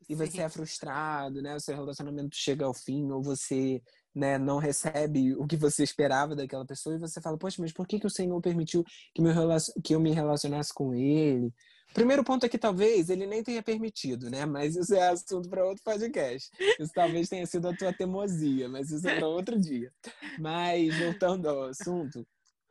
e 0.08 0.14
você 0.14 0.32
Sim. 0.32 0.40
é 0.40 0.48
frustrado, 0.48 1.40
né? 1.40 1.54
O 1.56 1.60
seu 1.60 1.74
relacionamento 1.74 2.36
chega 2.36 2.66
ao 2.66 2.74
fim 2.74 3.10
ou 3.10 3.22
você 3.22 3.82
né, 4.14 4.38
não 4.38 4.58
recebe 4.58 5.34
o 5.34 5.46
que 5.46 5.56
você 5.56 5.82
esperava 5.82 6.36
daquela 6.36 6.64
pessoa 6.64 6.94
e 6.94 6.98
você 6.98 7.20
fala, 7.20 7.38
poxa, 7.38 7.60
mas 7.60 7.72
por 7.72 7.86
que, 7.86 7.98
que 7.98 8.06
o 8.06 8.10
Senhor 8.10 8.40
permitiu 8.40 8.84
que, 9.14 9.22
meu, 9.22 9.34
que 9.82 9.94
eu 9.94 10.00
me 10.00 10.12
relacionasse 10.12 10.72
com 10.72 10.94
ele? 10.94 11.52
Primeiro 11.94 12.24
ponto 12.24 12.44
é 12.44 12.48
que 12.48 12.58
talvez 12.58 13.08
ele 13.08 13.24
nem 13.24 13.40
tenha 13.40 13.62
permitido, 13.62 14.28
né? 14.28 14.44
Mas 14.44 14.74
isso 14.74 14.92
é 14.94 15.08
assunto 15.08 15.48
para 15.48 15.64
outro 15.64 15.84
podcast. 15.84 16.50
Isso 16.78 16.90
talvez 16.92 17.28
tenha 17.28 17.46
sido 17.46 17.68
a 17.68 17.76
tua 17.76 17.92
teimosia, 17.92 18.68
mas 18.68 18.90
isso 18.90 19.08
é 19.08 19.14
para 19.14 19.28
outro 19.28 19.58
dia. 19.58 19.92
Mas 20.38 20.98
voltando 20.98 21.48
ao 21.48 21.62
assunto, 21.62 22.26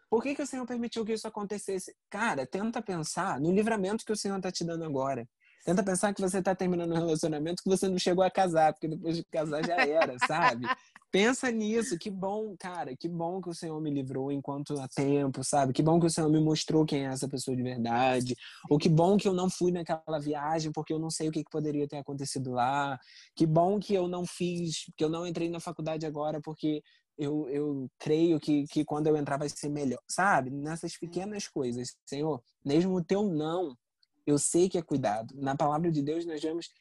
por 0.09 0.21
que, 0.21 0.35
que 0.35 0.41
o 0.41 0.45
Senhor 0.45 0.65
permitiu 0.65 1.05
que 1.05 1.13
isso 1.13 1.25
acontecesse? 1.25 1.95
Cara, 2.09 2.45
tenta 2.45 2.81
pensar 2.81 3.39
no 3.39 3.53
livramento 3.53 4.05
que 4.05 4.11
o 4.11 4.17
Senhor 4.17 4.35
está 4.35 4.51
te 4.51 4.65
dando 4.65 4.83
agora. 4.83 5.25
Tenta 5.65 5.81
pensar 5.81 6.13
que 6.13 6.21
você 6.21 6.39
está 6.39 6.53
terminando 6.53 6.91
um 6.91 6.95
relacionamento 6.95 7.63
que 7.63 7.69
você 7.69 7.87
não 7.87 7.97
chegou 7.97 8.25
a 8.25 8.29
casar, 8.29 8.73
porque 8.73 8.89
depois 8.89 9.15
de 9.15 9.23
casar 9.23 9.65
já 9.65 9.77
era, 9.77 10.17
sabe? 10.27 10.67
Pensa 11.13 11.51
nisso, 11.51 11.95
que 11.95 12.09
bom, 12.09 12.55
cara, 12.57 12.97
que 12.97 13.07
bom 13.07 13.39
que 13.39 13.47
o 13.47 13.53
Senhor 13.53 13.79
me 13.79 13.91
livrou 13.91 14.31
enquanto 14.31 14.73
há 14.79 14.87
tempo, 14.87 15.43
sabe? 15.43 15.71
Que 15.71 15.83
bom 15.83 15.99
que 15.99 16.07
o 16.07 16.09
Senhor 16.09 16.27
me 16.27 16.39
mostrou 16.39 16.87
quem 16.87 17.05
é 17.05 17.09
essa 17.09 17.29
pessoa 17.29 17.55
de 17.55 17.61
verdade. 17.61 18.35
Ou 18.67 18.79
que 18.79 18.89
bom 18.89 19.15
que 19.15 19.27
eu 19.27 19.33
não 19.33 19.47
fui 19.47 19.71
naquela 19.71 20.17
viagem 20.19 20.71
porque 20.71 20.91
eu 20.91 20.97
não 20.97 21.11
sei 21.11 21.29
o 21.29 21.31
que, 21.31 21.43
que 21.43 21.51
poderia 21.51 21.87
ter 21.87 21.97
acontecido 21.97 22.49
lá. 22.49 22.99
Que 23.35 23.45
bom 23.45 23.79
que 23.79 23.93
eu 23.93 24.07
não 24.07 24.25
fiz, 24.25 24.91
que 24.97 25.03
eu 25.03 25.09
não 25.09 25.27
entrei 25.27 25.51
na 25.51 25.59
faculdade 25.59 26.03
agora 26.03 26.41
porque 26.41 26.81
eu, 27.15 27.47
eu 27.47 27.87
creio 27.99 28.39
que, 28.39 28.65
que 28.65 28.83
quando 28.83 29.05
eu 29.05 29.15
entrar 29.15 29.37
vai 29.37 29.49
ser 29.49 29.69
melhor, 29.69 30.01
sabe? 30.07 30.49
Nessas 30.49 30.97
pequenas 30.97 31.47
coisas, 31.47 31.95
Senhor, 32.07 32.41
mesmo 32.65 32.95
o 32.95 33.03
teu 33.03 33.21
não, 33.21 33.77
eu 34.25 34.39
sei 34.39 34.67
que 34.67 34.79
é 34.79 34.81
cuidado. 34.81 35.31
Na 35.35 35.55
palavra 35.55 35.91
de 35.91 36.01
Deus 36.01 36.25
nós 36.25 36.41
vemos 36.41 36.71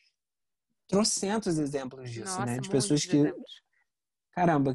trocentos 0.88 1.58
exemplos 1.58 2.10
disso, 2.10 2.30
Nossa, 2.30 2.46
né? 2.46 2.58
De 2.58 2.70
pessoas 2.70 3.04
que 3.04 3.18
exemplos. 3.18 3.62
Caramba, 4.32 4.74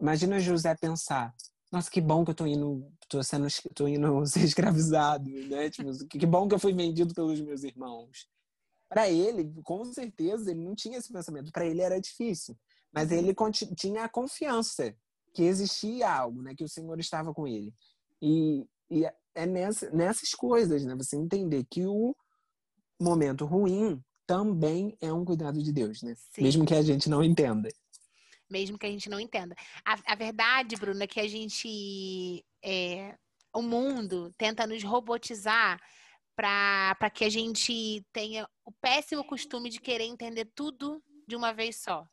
imagina 0.00 0.40
José 0.40 0.74
pensar, 0.74 1.34
nossa, 1.70 1.90
que 1.90 2.00
bom 2.00 2.24
que 2.24 2.30
eu 2.30 2.34
tô 2.34 2.46
indo, 2.46 2.90
tô 3.08 3.22
sendo, 3.22 3.46
tô 3.74 3.86
indo 3.86 4.24
ser 4.26 4.44
escravizado, 4.44 5.28
né? 5.28 5.68
Tipo, 5.70 5.92
que 6.06 6.26
bom 6.26 6.48
que 6.48 6.54
eu 6.54 6.58
fui 6.58 6.72
vendido 6.72 7.14
pelos 7.14 7.40
meus 7.40 7.62
irmãos. 7.62 8.26
Para 8.88 9.08
ele, 9.10 9.52
com 9.62 9.84
certeza, 9.84 10.50
ele 10.50 10.64
não 10.64 10.74
tinha 10.74 10.98
esse 10.98 11.12
pensamento. 11.12 11.50
Para 11.50 11.66
ele 11.66 11.82
era 11.82 12.00
difícil, 12.00 12.56
mas 12.92 13.10
ele 13.10 13.34
tinha 13.76 14.04
a 14.04 14.08
confiança 14.08 14.94
que 15.34 15.42
existia 15.42 16.10
algo, 16.10 16.40
né? 16.40 16.54
Que 16.54 16.64
o 16.64 16.68
Senhor 16.68 16.98
estava 16.98 17.34
com 17.34 17.46
ele. 17.46 17.74
E, 18.22 18.64
e 18.88 19.04
é 19.34 19.44
nessa, 19.44 19.90
nessas 19.90 20.30
coisas, 20.30 20.84
né? 20.84 20.94
Você 20.94 21.16
entender 21.16 21.66
que 21.68 21.84
o 21.84 22.16
momento 22.98 23.44
ruim 23.44 24.02
também 24.26 24.96
é 25.00 25.12
um 25.12 25.24
cuidado 25.24 25.62
de 25.62 25.72
Deus, 25.72 26.02
né? 26.02 26.14
Sim. 26.32 26.42
Mesmo 26.42 26.64
que 26.64 26.74
a 26.74 26.82
gente 26.82 27.10
não 27.10 27.22
entenda. 27.22 27.68
Mesmo 28.50 28.78
que 28.78 28.86
a 28.86 28.90
gente 28.90 29.08
não 29.08 29.20
entenda. 29.20 29.54
A, 29.84 29.96
a 30.12 30.14
verdade, 30.14 30.76
Bruna, 30.76 31.04
é 31.04 31.06
que 31.06 31.20
a 31.20 31.28
gente. 31.28 32.44
é, 32.62 33.16
o 33.52 33.62
mundo 33.62 34.34
tenta 34.36 34.66
nos 34.66 34.82
robotizar 34.82 35.80
para 36.36 37.10
que 37.12 37.24
a 37.24 37.30
gente 37.30 38.04
tenha 38.12 38.46
o 38.64 38.70
péssimo 38.70 39.24
costume 39.24 39.70
de 39.70 39.80
querer 39.80 40.04
entender 40.04 40.44
tudo 40.54 41.02
de 41.26 41.34
uma 41.34 41.52
vez 41.54 41.76
só. 41.76 42.06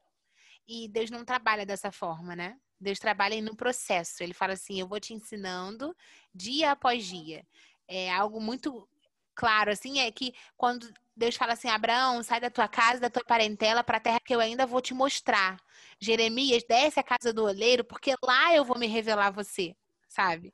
E 0.65 0.87
Deus 0.87 1.11
não 1.11 1.25
trabalha 1.25 1.65
dessa 1.65 1.91
forma, 1.91 2.33
né? 2.35 2.57
Deus 2.79 2.99
trabalha 2.99 3.41
no 3.41 3.55
processo. 3.55 4.23
Ele 4.23 4.33
fala 4.33 4.53
assim: 4.53 4.79
eu 4.79 4.87
vou 4.87 4.99
te 4.99 5.13
ensinando 5.13 5.95
dia 6.33 6.71
após 6.71 7.05
dia. 7.05 7.45
É 7.87 8.09
algo 8.11 8.39
muito 8.39 8.87
claro, 9.35 9.71
assim, 9.71 9.99
é 9.99 10.11
que 10.11 10.33
quando 10.57 10.91
Deus 11.15 11.35
fala 11.35 11.53
assim: 11.53 11.69
Abraão, 11.69 12.23
sai 12.23 12.39
da 12.39 12.49
tua 12.49 12.67
casa, 12.67 12.99
da 12.99 13.09
tua 13.09 13.23
parentela, 13.23 13.83
para 13.83 13.97
a 13.97 14.01
terra 14.01 14.19
que 14.19 14.33
eu 14.33 14.39
ainda 14.39 14.65
vou 14.65 14.81
te 14.81 14.93
mostrar. 14.93 15.59
Jeremias, 15.99 16.63
desce 16.67 16.99
a 16.99 17.03
casa 17.03 17.31
do 17.31 17.45
oleiro, 17.45 17.83
porque 17.83 18.15
lá 18.23 18.55
eu 18.55 18.65
vou 18.65 18.77
me 18.77 18.87
revelar 18.87 19.27
a 19.27 19.31
você, 19.31 19.75
sabe? 20.07 20.53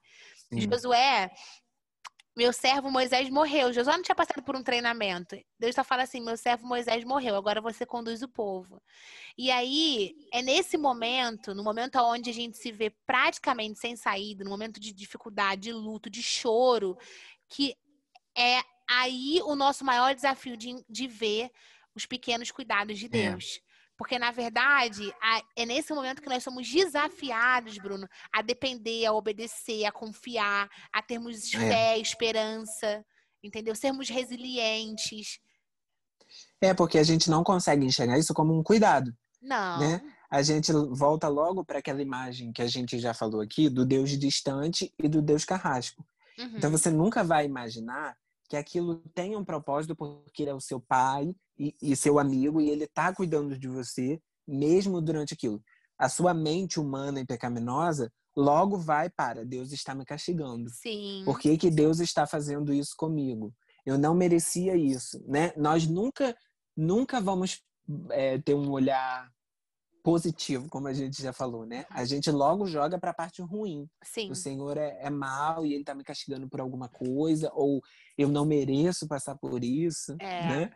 Sim. 0.49 0.61
Josué, 0.61 1.31
meu 2.35 2.53
servo 2.53 2.91
Moisés 2.91 3.29
morreu. 3.29 3.73
Josué 3.73 3.95
não 3.95 4.03
tinha 4.03 4.15
passado 4.15 4.41
por 4.43 4.55
um 4.55 4.63
treinamento. 4.63 5.37
Deus 5.57 5.75
só 5.75 5.83
fala 5.83 6.03
assim: 6.03 6.21
meu 6.21 6.37
servo 6.37 6.67
Moisés 6.67 7.03
morreu, 7.03 7.35
agora 7.35 7.61
você 7.61 7.85
conduz 7.85 8.21
o 8.21 8.27
povo. 8.27 8.81
E 9.37 9.49
aí, 9.51 10.15
é 10.31 10.41
nesse 10.41 10.77
momento, 10.77 11.53
no 11.55 11.63
momento 11.63 11.97
onde 11.99 12.29
a 12.29 12.33
gente 12.33 12.57
se 12.57 12.71
vê 12.71 12.89
praticamente 13.05 13.79
sem 13.79 13.95
saída, 13.95 14.43
no 14.43 14.49
momento 14.49 14.79
de 14.79 14.91
dificuldade, 14.91 15.63
de 15.63 15.73
luto, 15.73 16.09
de 16.09 16.21
choro, 16.21 16.97
que 17.47 17.75
é 18.39 18.61
aí 18.89 19.41
o 19.43 19.55
nosso 19.55 19.83
maior 19.85 20.15
desafio 20.15 20.55
de, 20.57 20.73
de 20.89 21.07
ver 21.07 21.49
os 21.95 22.05
pequenos 22.05 22.49
cuidados 22.51 22.97
de 22.97 23.07
Deus. 23.07 23.59
Porque, 23.97 24.17
na 24.17 24.31
verdade, 24.31 25.13
a- 25.21 25.43
é 25.57 25.65
nesse 25.65 25.93
momento 25.93 26.21
que 26.21 26.29
nós 26.29 26.41
somos 26.43 26.67
desafiados, 26.71 27.77
Bruno, 27.77 28.07
a 28.33 28.41
depender, 28.41 29.05
a 29.05 29.11
obedecer, 29.13 29.83
a 29.85 29.91
confiar, 29.91 30.69
a 30.93 31.01
termos 31.01 31.53
É. 31.53 31.57
fé, 31.59 31.97
esperança, 31.97 33.05
entendeu? 33.43 33.75
Sermos 33.75 34.07
resilientes. 34.09 35.39
É 36.61 36.73
porque 36.73 36.97
a 36.97 37.03
gente 37.03 37.29
não 37.29 37.43
consegue 37.43 37.85
enxergar 37.85 38.17
isso 38.17 38.33
como 38.33 38.57
um 38.57 38.63
cuidado, 38.63 39.11
Não. 39.41 39.79
né? 39.79 40.01
A 40.31 40.41
gente 40.43 40.71
volta 40.91 41.27
logo 41.27 41.65
para 41.65 41.79
aquela 41.79 42.01
imagem 42.01 42.53
que 42.53 42.61
a 42.61 42.67
gente 42.67 42.99
já 42.99 43.13
falou 43.13 43.41
aqui 43.41 43.67
do 43.69 43.85
Deus 43.85 44.11
distante 44.17 44.93
e 44.97 45.09
do 45.09 45.21
Deus 45.21 45.43
carrasco. 45.43 46.05
Uhum. 46.37 46.53
Então 46.55 46.69
você 46.71 46.89
nunca 46.91 47.23
vai 47.23 47.45
imaginar 47.45 48.15
que 48.49 48.57
aquilo 48.57 49.03
tem 49.13 49.37
um 49.37 49.45
propósito 49.45 49.95
porque 49.95 50.43
ele 50.43 50.49
é 50.49 50.53
o 50.53 50.59
seu 50.59 50.81
pai 50.81 51.35
e, 51.57 51.75
e 51.81 51.95
seu 51.95 52.17
amigo 52.17 52.59
e 52.59 52.69
ele 52.69 52.87
tá 52.87 53.13
cuidando 53.13 53.57
de 53.57 53.67
você 53.67 54.19
mesmo 54.47 54.99
durante 54.99 55.35
aquilo. 55.35 55.61
A 55.97 56.09
sua 56.09 56.33
mente 56.33 56.79
humana 56.79 57.19
e 57.19 57.25
pecaminosa 57.25 58.11
logo 58.35 58.77
vai 58.77 59.09
para 59.09 59.45
Deus 59.45 59.71
está 59.71 59.93
me 59.93 60.03
castigando. 60.03 60.69
Sim. 60.69 61.21
Por 61.25 61.39
que, 61.39 61.57
que 61.57 61.69
Deus 61.69 61.99
está 61.99 62.25
fazendo 62.25 62.73
isso 62.73 62.95
comigo? 62.97 63.53
Eu 63.85 63.97
não 63.97 64.15
merecia 64.15 64.75
isso, 64.75 65.23
né? 65.27 65.53
Nós 65.55 65.87
nunca, 65.87 66.35
nunca 66.75 67.21
vamos 67.21 67.61
é, 68.11 68.37
ter 68.39 68.53
um 68.53 68.71
olhar 68.71 69.29
positivo, 70.03 70.67
como 70.69 70.87
a 70.87 70.93
gente 70.93 71.21
já 71.21 71.33
falou, 71.33 71.65
né? 71.65 71.85
A 71.89 72.05
gente 72.05 72.31
logo 72.31 72.65
joga 72.65 72.97
para 72.97 73.11
a 73.11 73.13
parte 73.13 73.41
ruim. 73.41 73.87
Sim. 74.03 74.31
O 74.31 74.35
Senhor 74.35 74.77
é, 74.77 74.97
é 75.01 75.09
mal 75.09 75.65
e 75.65 75.73
Ele 75.73 75.81
está 75.81 75.93
me 75.93 76.03
castigando 76.03 76.47
por 76.49 76.59
alguma 76.61 76.87
coisa, 76.89 77.51
ou 77.53 77.81
eu 78.17 78.29
não 78.29 78.45
mereço 78.45 79.07
passar 79.07 79.35
por 79.37 79.63
isso, 79.63 80.15
É. 80.19 80.47
né? 80.47 80.71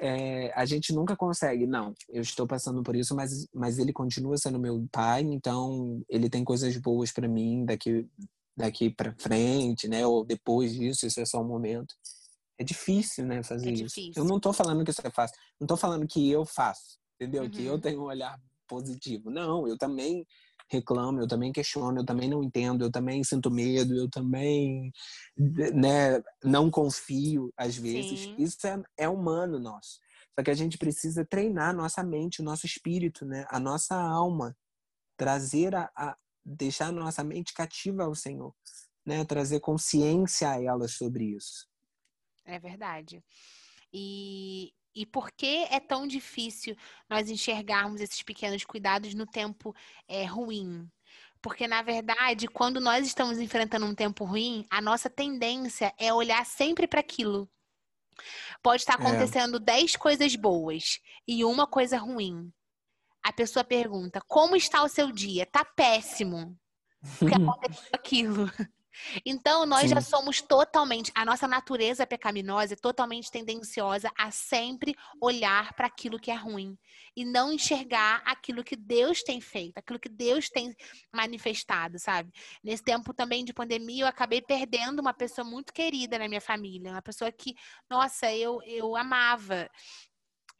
É, 0.00 0.52
a 0.54 0.64
gente 0.66 0.92
nunca 0.92 1.16
consegue, 1.16 1.66
não, 1.66 1.94
eu 2.10 2.20
estou 2.20 2.46
passando 2.46 2.82
por 2.82 2.94
isso, 2.94 3.16
mas, 3.16 3.48
mas 3.54 3.78
ele 3.78 3.92
continua 3.92 4.36
sendo 4.36 4.58
meu 4.58 4.86
pai, 4.92 5.22
então 5.22 6.02
ele 6.08 6.28
tem 6.28 6.44
coisas 6.44 6.76
boas 6.76 7.10
para 7.10 7.26
mim 7.26 7.64
daqui, 7.64 8.06
daqui 8.56 8.90
para 8.90 9.14
frente, 9.18 9.88
né? 9.88 10.06
Ou 10.06 10.24
depois 10.24 10.74
disso, 10.74 11.06
isso 11.06 11.18
é 11.20 11.24
só 11.24 11.40
um 11.40 11.48
momento. 11.48 11.94
É 12.58 12.64
difícil, 12.64 13.24
né, 13.24 13.42
fazer 13.42 13.70
É 13.70 13.72
isso. 13.72 13.84
difícil. 13.84 14.12
Eu 14.16 14.24
não 14.24 14.38
tô 14.38 14.52
falando 14.52 14.84
que 14.84 14.90
isso 14.90 15.00
é 15.02 15.10
fácil, 15.10 15.36
não 15.58 15.66
tô 15.66 15.76
falando 15.76 16.06
que 16.06 16.28
eu 16.30 16.44
faço, 16.44 16.97
entendeu? 17.20 17.48
Que 17.50 17.64
eu 17.64 17.74
Uhum. 17.74 17.80
tenho 17.80 18.00
um 18.00 18.04
olhar 18.04 18.38
positivo. 18.68 19.30
Não, 19.30 19.66
eu 19.66 19.76
também 19.78 20.26
reclamo, 20.70 21.20
eu 21.20 21.26
também 21.26 21.50
questiono, 21.52 22.00
eu 22.00 22.04
também 22.04 22.28
não 22.28 22.42
entendo, 22.42 22.84
eu 22.84 22.90
também 22.90 23.24
sinto 23.24 23.50
medo, 23.50 23.94
eu 23.96 24.08
também 24.10 24.92
né, 25.36 26.22
não 26.44 26.70
confio 26.70 27.50
às 27.56 27.76
vezes. 27.76 28.24
Sim. 28.24 28.34
Isso 28.38 28.66
é, 28.66 28.82
é 28.98 29.08
humano 29.08 29.58
nosso. 29.58 29.98
Só 30.38 30.44
que 30.44 30.50
a 30.50 30.54
gente 30.54 30.76
precisa 30.78 31.24
treinar 31.24 31.74
nossa 31.74 32.04
mente, 32.04 32.40
o 32.40 32.44
nosso 32.44 32.66
espírito, 32.66 33.24
né? 33.24 33.44
a 33.48 33.58
nossa 33.58 33.96
alma, 33.96 34.54
trazer 35.16 35.74
a, 35.74 35.90
a 35.96 36.16
deixar 36.44 36.88
a 36.88 36.92
nossa 36.92 37.24
mente 37.24 37.52
cativa 37.54 38.04
ao 38.04 38.14
Senhor. 38.14 38.54
né, 39.06 39.24
trazer 39.24 39.60
consciência 39.60 40.50
a 40.50 40.62
elas 40.62 40.92
sobre 40.92 41.24
isso. 41.34 41.66
É 42.44 42.58
verdade. 42.58 43.24
E, 43.92 44.70
e 44.98 45.06
por 45.06 45.30
que 45.30 45.64
é 45.70 45.78
tão 45.78 46.08
difícil 46.08 46.76
nós 47.08 47.30
enxergarmos 47.30 48.00
esses 48.00 48.20
pequenos 48.20 48.64
cuidados 48.64 49.14
no 49.14 49.24
tempo 49.24 49.72
é, 50.08 50.24
ruim? 50.24 50.90
Porque, 51.40 51.68
na 51.68 51.82
verdade, 51.82 52.48
quando 52.48 52.80
nós 52.80 53.06
estamos 53.06 53.38
enfrentando 53.38 53.86
um 53.86 53.94
tempo 53.94 54.24
ruim, 54.24 54.66
a 54.68 54.80
nossa 54.80 55.08
tendência 55.08 55.94
é 55.96 56.12
olhar 56.12 56.44
sempre 56.44 56.88
para 56.88 56.98
aquilo. 56.98 57.48
Pode 58.60 58.82
estar 58.82 58.94
é. 58.94 58.96
acontecendo 58.96 59.62
é. 59.64 59.98
coisas 59.98 60.34
boas 60.34 60.98
e 61.28 61.44
uma 61.44 61.64
coisa 61.64 61.96
ruim. 61.96 62.52
A 63.22 63.32
pessoa 63.32 63.62
pergunta: 63.62 64.20
Como 64.26 64.56
está 64.56 64.82
o 64.82 64.88
seu 64.88 65.12
dia? 65.12 65.46
Tá 65.46 65.64
péssimo. 65.64 66.58
Porque 67.20 67.36
aconteceu 67.40 67.90
aquilo. 67.92 68.50
Então, 69.24 69.64
nós 69.66 69.82
Sim. 69.82 69.88
já 69.88 70.00
somos 70.00 70.40
totalmente, 70.40 71.10
a 71.14 71.24
nossa 71.24 71.46
natureza 71.46 72.06
pecaminosa 72.06 72.74
é 72.74 72.76
totalmente 72.76 73.30
tendenciosa 73.30 74.10
a 74.16 74.30
sempre 74.30 74.94
olhar 75.20 75.72
para 75.74 75.86
aquilo 75.86 76.18
que 76.18 76.30
é 76.30 76.34
ruim 76.34 76.76
e 77.16 77.24
não 77.24 77.52
enxergar 77.52 78.22
aquilo 78.24 78.64
que 78.64 78.76
Deus 78.76 79.22
tem 79.22 79.40
feito, 79.40 79.78
aquilo 79.78 79.98
que 79.98 80.08
Deus 80.08 80.48
tem 80.48 80.74
manifestado, 81.12 81.98
sabe? 81.98 82.30
Nesse 82.62 82.82
tempo 82.82 83.12
também 83.12 83.44
de 83.44 83.52
pandemia, 83.52 84.04
eu 84.04 84.08
acabei 84.08 84.40
perdendo 84.40 85.00
uma 85.00 85.14
pessoa 85.14 85.44
muito 85.44 85.72
querida 85.72 86.18
na 86.18 86.28
minha 86.28 86.40
família, 86.40 86.92
uma 86.92 87.02
pessoa 87.02 87.30
que, 87.32 87.54
nossa, 87.90 88.32
eu, 88.32 88.60
eu 88.64 88.96
amava. 88.96 89.68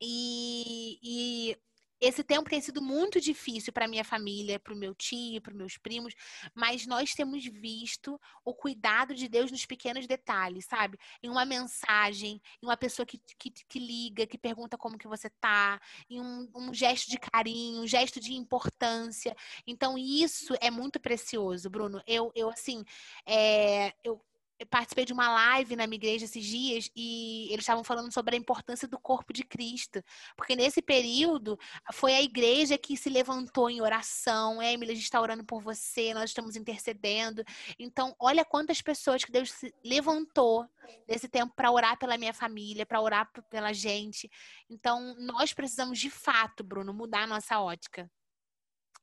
E, 0.00 0.98
e 1.02 1.56
esse 2.00 2.22
tempo 2.22 2.48
tem 2.48 2.60
sido 2.60 2.80
muito 2.80 3.20
difícil 3.20 3.72
para 3.72 3.88
minha 3.88 4.04
família, 4.04 4.58
para 4.58 4.72
o 4.72 4.76
meu 4.76 4.94
tio, 4.94 5.40
para 5.40 5.54
meus 5.54 5.76
primos, 5.76 6.14
mas 6.54 6.86
nós 6.86 7.12
temos 7.14 7.44
visto 7.44 8.20
o 8.44 8.54
cuidado 8.54 9.14
de 9.14 9.28
Deus 9.28 9.50
nos 9.50 9.66
pequenos 9.66 10.06
detalhes, 10.06 10.66
sabe? 10.66 10.98
Em 11.22 11.28
uma 11.28 11.44
mensagem, 11.44 12.40
em 12.62 12.66
uma 12.66 12.76
pessoa 12.76 13.04
que, 13.04 13.20
que, 13.38 13.50
que 13.50 13.78
liga, 13.78 14.26
que 14.26 14.38
pergunta 14.38 14.78
como 14.78 14.98
que 14.98 15.08
você 15.08 15.28
tá, 15.40 15.80
em 16.08 16.20
um, 16.20 16.48
um, 16.54 16.74
gesto 16.74 17.10
de 17.10 17.18
carinho, 17.18 17.82
um 17.82 17.86
gesto 17.86 18.20
de 18.20 18.34
importância. 18.34 19.36
Então, 19.66 19.98
isso 19.98 20.54
é 20.60 20.70
muito 20.70 21.00
precioso, 21.00 21.68
Bruno. 21.68 22.02
Eu, 22.06 22.30
eu 22.34 22.48
assim, 22.48 22.84
é, 23.26 23.92
eu, 24.04 24.22
eu 24.58 24.66
participei 24.66 25.04
de 25.04 25.12
uma 25.12 25.28
live 25.28 25.76
na 25.76 25.86
minha 25.86 25.96
igreja 25.96 26.24
esses 26.24 26.44
dias 26.44 26.90
e 26.96 27.46
eles 27.50 27.60
estavam 27.60 27.84
falando 27.84 28.12
sobre 28.12 28.34
a 28.34 28.38
importância 28.38 28.88
do 28.88 28.98
corpo 28.98 29.32
de 29.32 29.44
Cristo. 29.44 30.02
Porque 30.36 30.56
nesse 30.56 30.82
período 30.82 31.58
foi 31.92 32.14
a 32.14 32.22
igreja 32.22 32.76
que 32.76 32.96
se 32.96 33.08
levantou 33.08 33.70
em 33.70 33.80
oração. 33.80 34.60
Emily, 34.60 34.92
a 34.92 34.94
gente 34.94 35.04
está 35.04 35.20
orando 35.20 35.44
por 35.44 35.62
você, 35.62 36.12
nós 36.12 36.30
estamos 36.30 36.56
intercedendo. 36.56 37.44
Então, 37.78 38.16
olha 38.18 38.44
quantas 38.44 38.82
pessoas 38.82 39.24
que 39.24 39.30
Deus 39.30 39.52
se 39.52 39.72
levantou 39.84 40.68
nesse 41.06 41.28
tempo 41.28 41.54
para 41.54 41.70
orar 41.70 41.96
pela 41.96 42.18
minha 42.18 42.34
família, 42.34 42.84
para 42.84 43.00
orar 43.00 43.30
pela 43.48 43.72
gente. 43.72 44.28
Então, 44.68 45.14
nós 45.20 45.52
precisamos 45.52 46.00
de 46.00 46.10
fato, 46.10 46.64
Bruno, 46.64 46.92
mudar 46.92 47.22
a 47.22 47.26
nossa 47.28 47.60
ótica. 47.60 48.10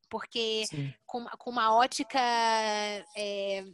Porque 0.09 0.65
com, 1.05 1.25
com, 1.25 1.49
uma 1.49 1.73
ótica. 1.73 2.19
É, 3.15 3.65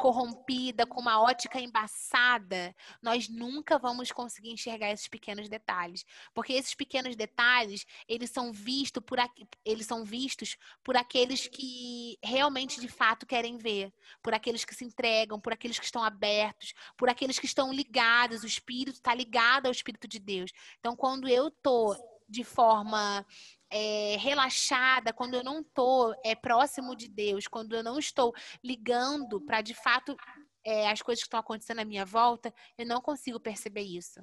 corrompida, 0.00 0.86
com 0.86 0.98
uma 0.98 1.20
ótica 1.20 1.60
embaçada, 1.60 2.74
nós 3.02 3.28
nunca 3.28 3.78
vamos 3.78 4.10
conseguir 4.10 4.50
enxergar 4.50 4.90
esses 4.90 5.08
pequenos 5.08 5.46
detalhes, 5.46 6.06
porque 6.32 6.54
esses 6.54 6.74
pequenos 6.74 7.14
detalhes, 7.14 7.84
eles 8.08 8.30
são 8.30 8.50
vistos 8.50 9.02
por 9.04 9.18
eles 9.62 9.86
são 9.86 10.02
vistos 10.02 10.56
por 10.82 10.96
aqueles 10.96 11.46
que 11.46 12.18
realmente 12.24 12.80
de 12.80 12.88
fato 12.88 13.26
querem 13.26 13.58
ver, 13.58 13.92
por 14.22 14.32
aqueles 14.32 14.64
que 14.64 14.74
se 14.74 14.86
entregam, 14.86 15.38
por 15.38 15.52
aqueles 15.52 15.78
que 15.78 15.84
estão 15.84 16.02
abertos, 16.02 16.72
por 16.96 17.10
aqueles 17.10 17.38
que 17.38 17.44
estão 17.44 17.70
ligados, 17.70 18.42
o 18.42 18.46
espírito 18.46 18.94
está 18.94 19.14
ligado 19.14 19.66
ao 19.66 19.72
espírito 19.72 20.08
de 20.08 20.18
Deus. 20.18 20.50
Então, 20.78 20.96
quando 20.96 21.28
eu 21.28 21.50
tô 21.50 21.94
de 22.26 22.42
forma 22.42 23.26
é, 23.70 24.16
relaxada, 24.18 25.12
quando 25.12 25.34
eu 25.34 25.44
não 25.44 25.60
estou 25.60 26.14
é, 26.24 26.34
próximo 26.34 26.96
de 26.96 27.08
Deus, 27.08 27.46
quando 27.46 27.74
eu 27.74 27.82
não 27.82 27.98
estou 27.98 28.34
ligando 28.62 29.40
para 29.40 29.60
de 29.60 29.74
fato 29.74 30.16
é, 30.64 30.90
as 30.90 31.00
coisas 31.00 31.22
que 31.22 31.28
estão 31.28 31.40
acontecendo 31.40 31.78
à 31.78 31.84
minha 31.84 32.04
volta, 32.04 32.52
eu 32.76 32.86
não 32.86 33.00
consigo 33.00 33.38
perceber 33.38 33.82
isso. 33.82 34.20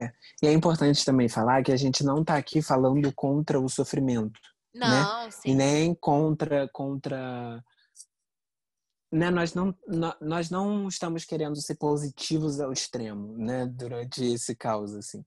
É. 0.00 0.10
E 0.42 0.46
é 0.46 0.52
importante 0.52 1.04
também 1.04 1.28
falar 1.28 1.62
que 1.62 1.72
a 1.72 1.76
gente 1.76 2.02
não 2.02 2.22
está 2.22 2.36
aqui 2.36 2.62
falando 2.62 3.12
contra 3.12 3.60
o 3.60 3.68
sofrimento. 3.68 4.40
Né? 4.74 4.86
Não, 4.86 5.24
né? 5.24 5.30
sim. 5.30 5.50
E 5.50 5.54
nem 5.54 5.94
contra 5.94 6.68
contra 6.68 7.62
né, 9.12 9.28
nós 9.30 9.52
não 9.54 9.76
nós 10.20 10.50
não 10.50 10.86
estamos 10.86 11.24
querendo 11.24 11.60
ser 11.60 11.74
positivos 11.74 12.60
ao 12.60 12.72
extremo, 12.72 13.36
né, 13.36 13.66
durante 13.66 14.24
esse 14.24 14.54
caos 14.54 14.94
assim. 14.94 15.24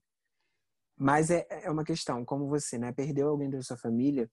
Mas 0.96 1.30
é, 1.30 1.46
é 1.50 1.70
uma 1.70 1.84
questão, 1.84 2.24
como 2.24 2.48
você, 2.48 2.78
né, 2.78 2.92
perdeu 2.92 3.28
alguém 3.28 3.50
da 3.50 3.60
sua 3.62 3.76
família, 3.76 4.30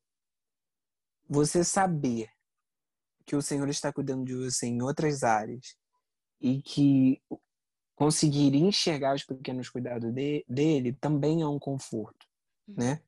você 1.27 1.63
saber 1.63 2.29
que 3.25 3.35
o 3.35 3.41
Senhor 3.41 3.67
está 3.69 3.91
cuidando 3.91 4.25
de 4.25 4.35
você 4.35 4.67
em 4.67 4.81
outras 4.81 5.23
áreas 5.23 5.75
e 6.39 6.61
que 6.61 7.21
conseguir 7.95 8.55
enxergar 8.55 9.15
os 9.15 9.23
pequenos 9.23 9.69
cuidados 9.69 10.11
de, 10.11 10.43
dele 10.49 10.93
também 10.93 11.41
é 11.41 11.47
um 11.47 11.59
conforto, 11.59 12.25
uhum. 12.67 12.75
né? 12.77 13.01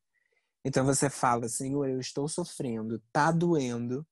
Então 0.63 0.85
você 0.85 1.09
fala, 1.09 1.49
Senhor, 1.49 1.89
eu 1.89 1.99
estou 1.99 2.27
sofrendo, 2.27 3.01
tá 3.11 3.31
doendo, 3.31 4.05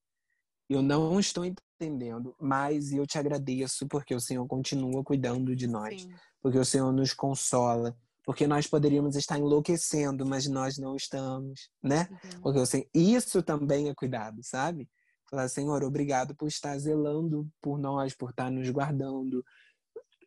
eu 0.68 0.82
não 0.82 1.18
estou 1.18 1.44
entendendo, 1.44 2.34
mas 2.38 2.92
eu 2.92 3.06
te 3.06 3.18
agradeço 3.18 3.86
porque 3.88 4.14
o 4.14 4.20
Senhor 4.20 4.46
continua 4.46 5.02
cuidando 5.02 5.56
de 5.56 5.66
nós, 5.66 6.02
Sim. 6.02 6.14
porque 6.40 6.58
o 6.58 6.64
Senhor 6.64 6.92
nos 6.92 7.14
consola, 7.14 7.96
porque 8.24 8.46
nós 8.46 8.66
poderíamos 8.66 9.16
estar 9.16 9.38
enlouquecendo, 9.38 10.24
mas 10.24 10.46
nós 10.46 10.78
não 10.78 10.94
estamos, 10.96 11.68
né? 11.82 12.08
Uhum. 12.10 12.40
Porque 12.42 12.60
assim, 12.60 12.84
isso 12.94 13.42
também 13.42 13.88
é 13.88 13.94
cuidado, 13.94 14.40
sabe? 14.42 14.88
Falar, 15.28 15.48
Senhor, 15.48 15.82
obrigado 15.82 16.34
por 16.34 16.46
estar 16.46 16.78
zelando 16.78 17.48
por 17.60 17.78
nós, 17.78 18.14
por 18.14 18.30
estar 18.30 18.50
nos 18.50 18.68
guardando. 18.70 19.44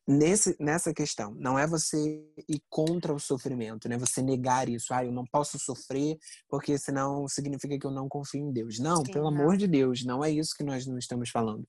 Nesse, 0.08 0.56
nessa 0.60 0.93
questão, 0.93 1.34
não 1.36 1.58
é 1.58 1.66
você 1.66 2.24
ir 2.48 2.62
contra 2.70 3.14
o 3.14 3.20
sofrimento, 3.20 3.88
né? 3.88 3.98
Você 3.98 4.22
negar 4.22 4.68
isso, 4.68 4.93
ah, 4.93 5.04
eu 5.04 5.12
não 5.12 5.26
posso 5.26 5.58
sofrer 5.58 6.18
porque 6.50 6.78
senão 6.78 7.28
significa 7.28 7.80
que 7.80 7.88
eu 7.88 7.91
não 7.91 8.10
confio 8.10 8.41
em 8.41 8.52
Deus. 8.52 8.78
Não, 8.78 8.98
Sim, 8.98 9.12
pelo 9.12 9.32
não. 9.32 9.41
amor 9.41 9.58
de 9.58 9.68
Deus, 9.68 10.04
não 10.04 10.24
é 10.24 10.30
isso 10.30 10.56
que 10.56 10.64
nós 10.64 10.86
não 10.86 10.98
estamos 10.98 11.30
falando. 11.30 11.66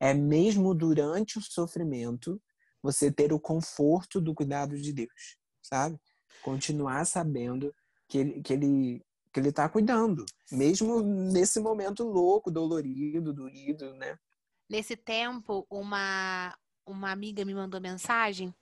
É 0.00 0.12
mesmo 0.12 0.74
durante 0.74 1.38
o 1.38 1.42
sofrimento 1.42 2.40
você 2.82 3.10
ter 3.12 3.32
o 3.32 3.40
conforto 3.40 4.20
do 4.20 4.34
cuidado 4.34 4.76
de 4.76 4.92
Deus 4.92 5.39
sabe? 5.62 5.98
Continuar 6.42 7.04
sabendo 7.04 7.74
que 8.08 8.18
ele, 8.18 8.42
que 8.42 8.52
ele, 8.52 9.02
que 9.32 9.40
ele 9.40 9.52
tá 9.52 9.68
cuidando, 9.68 10.24
mesmo 10.50 11.00
nesse 11.00 11.60
momento 11.60 12.04
louco, 12.04 12.50
dolorido, 12.50 13.32
doído, 13.32 13.94
né? 13.94 14.18
Nesse 14.68 14.96
tempo, 14.96 15.66
uma, 15.70 16.56
uma 16.86 17.10
amiga 17.10 17.44
me 17.44 17.54
mandou 17.54 17.80
mensagem 17.80 18.54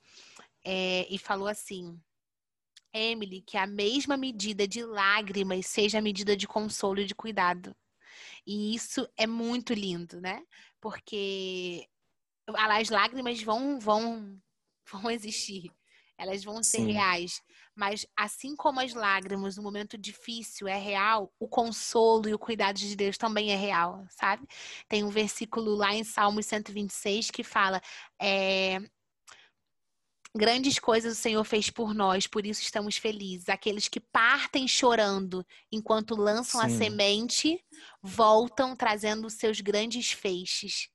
é, 0.63 1.07
e 1.09 1.17
falou 1.17 1.47
assim: 1.47 1.99
Emily, 2.93 3.41
que 3.41 3.57
a 3.57 3.67
mesma 3.67 4.17
medida 4.17 4.67
de 4.67 4.83
lágrimas 4.83 5.67
seja 5.67 5.99
a 5.99 6.01
medida 6.01 6.35
de 6.35 6.47
consolo 6.47 6.99
e 6.99 7.05
de 7.05 7.15
cuidado. 7.15 7.75
E 8.45 8.75
isso 8.75 9.07
é 9.15 9.27
muito 9.27 9.73
lindo, 9.73 10.19
né? 10.19 10.43
Porque 10.81 11.87
as 12.47 12.89
lágrimas 12.89 13.41
vão, 13.41 13.79
vão, 13.79 14.39
vão 14.91 15.11
existir 15.11 15.71
elas 16.19 16.43
vão 16.43 16.61
ser 16.61 16.79
Sim. 16.79 16.91
reais. 16.93 17.41
Mas 17.75 18.05
assim 18.15 18.55
como 18.55 18.81
as 18.81 18.93
lágrimas 18.93 19.55
no 19.55 19.63
momento 19.63 19.97
difícil 19.97 20.67
é 20.67 20.77
real, 20.77 21.33
o 21.39 21.47
consolo 21.47 22.27
e 22.27 22.33
o 22.33 22.39
cuidado 22.39 22.77
de 22.77 22.95
Deus 22.95 23.17
também 23.17 23.51
é 23.51 23.55
real, 23.55 24.05
sabe? 24.09 24.45
Tem 24.87 25.03
um 25.03 25.09
versículo 25.09 25.75
lá 25.75 25.95
em 25.95 26.03
Salmos 26.03 26.45
126 26.45 27.31
que 27.31 27.43
fala: 27.43 27.81
é, 28.21 28.79
Grandes 30.35 30.77
coisas 30.77 31.17
o 31.17 31.21
Senhor 31.21 31.43
fez 31.43 31.71
por 31.71 31.93
nós, 31.93 32.27
por 32.27 32.45
isso 32.45 32.61
estamos 32.61 32.97
felizes. 32.97 33.49
Aqueles 33.49 33.87
que 33.87 33.99
partem 33.99 34.67
chorando 34.67 35.43
enquanto 35.71 36.15
lançam 36.15 36.61
Sim. 36.61 36.67
a 36.67 36.69
semente, 36.69 37.65
voltam 38.01 38.75
trazendo 38.75 39.27
seus 39.29 39.59
grandes 39.59 40.11
feixes. 40.11 40.89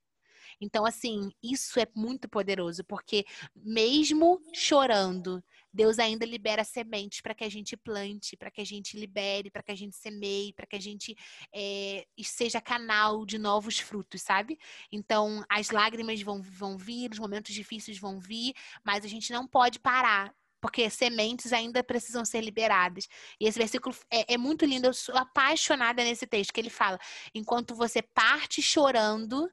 Então, 0.61 0.85
assim, 0.85 1.31
isso 1.43 1.79
é 1.79 1.87
muito 1.95 2.29
poderoso, 2.29 2.85
porque 2.85 3.25
mesmo 3.55 4.41
chorando, 4.53 5.43
Deus 5.73 5.99
ainda 5.99 6.25
libera 6.25 6.63
sementes 6.63 7.21
para 7.21 7.35
que 7.35 7.43
a 7.43 7.49
gente 7.49 7.77
plante, 7.77 8.37
para 8.37 8.51
que 8.51 8.61
a 8.61 8.65
gente 8.65 8.97
libere, 8.97 9.51
para 9.51 9.63
que 9.63 9.73
a 9.73 9.77
gente 9.77 9.97
semeie, 9.97 10.53
para 10.53 10.67
que 10.67 10.77
a 10.77 10.81
gente 10.81 11.17
é, 11.53 12.07
seja 12.23 12.61
canal 12.61 13.27
de 13.27 13.39
novos 13.39 13.79
frutos, 13.81 14.23
sabe? 14.23 14.57
Então, 14.93 15.45
as 15.51 15.71
lágrimas 15.71 16.23
vão, 16.23 16.41
vão 16.41 16.79
vir, 16.79 17.11
os 17.11 17.19
momentos 17.19 17.53
difíceis 17.53 17.99
vão 17.99 18.21
vir, 18.21 18.55
mas 18.85 19.05
a 19.05 19.09
gente 19.09 19.33
não 19.33 19.49
pode 19.49 19.81
parar 19.81 20.33
porque 20.65 20.89
sementes 20.89 21.53
ainda 21.53 21.85
precisam 21.85 22.25
ser 22.25 22.41
liberadas. 22.41 23.07
E 23.39 23.47
esse 23.47 23.59
versículo 23.59 23.95
é, 24.11 24.33
é, 24.33 24.39
muito 24.39 24.65
lindo, 24.65 24.87
eu 24.87 24.95
sou 24.95 25.15
apaixonada 25.15 26.03
nesse 26.03 26.27
texto, 26.27 26.55
que 26.55 26.61
ele 26.61 26.71
fala: 26.71 26.99
enquanto 27.35 27.75
você 27.75 28.01
parte 28.01 28.63
chorando, 28.63 29.47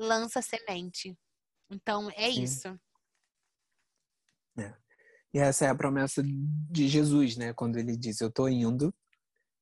lança 0.00 0.40
semente. 0.40 1.16
Então, 1.70 2.10
é 2.10 2.32
Sim. 2.32 2.42
isso. 2.42 2.80
É. 4.58 4.74
E 5.32 5.38
essa 5.38 5.66
é 5.66 5.68
a 5.68 5.74
promessa 5.74 6.22
de 6.24 6.88
Jesus, 6.88 7.36
né? 7.36 7.52
Quando 7.52 7.76
ele 7.76 7.96
diz: 7.96 8.20
Eu 8.20 8.32
tô 8.32 8.48
indo, 8.48 8.92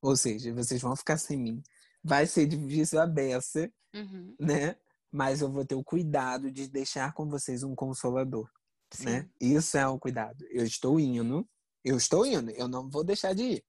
ou 0.01 0.17
seja, 0.17 0.55
vocês 0.55 0.81
vão 0.81 0.97
ficar 0.97 1.19
sem 1.19 1.37
mim. 1.37 1.63
Vai 2.03 2.27
ser 2.27 2.47
difícil 2.47 3.01
a 3.01 3.07
beça, 3.07 3.71
uhum. 3.95 4.35
né? 4.41 4.77
Mas 5.13 5.41
eu 5.43 5.51
vou 5.51 5.67
ter 5.67 5.75
o 5.75 5.85
cuidado 5.85 6.51
de 6.51 6.69
deixar 6.69 7.13
com 7.13 7.29
vocês 7.29 7.63
um 7.63 7.75
consolador, 7.75 8.49
Sim. 8.93 9.05
né? 9.05 9.31
Isso 9.41 9.77
é 9.77 9.87
o 9.87 9.99
cuidado. 9.99 10.45
Eu 10.51 10.65
estou 10.65 10.99
indo, 11.01 11.47
eu 11.85 11.97
estou 11.97 12.25
indo, 12.25 12.51
eu 12.53 12.69
não 12.69 12.89
vou 12.89 13.05
deixar 13.05 13.35
de 13.35 13.43
ir. 13.43 13.65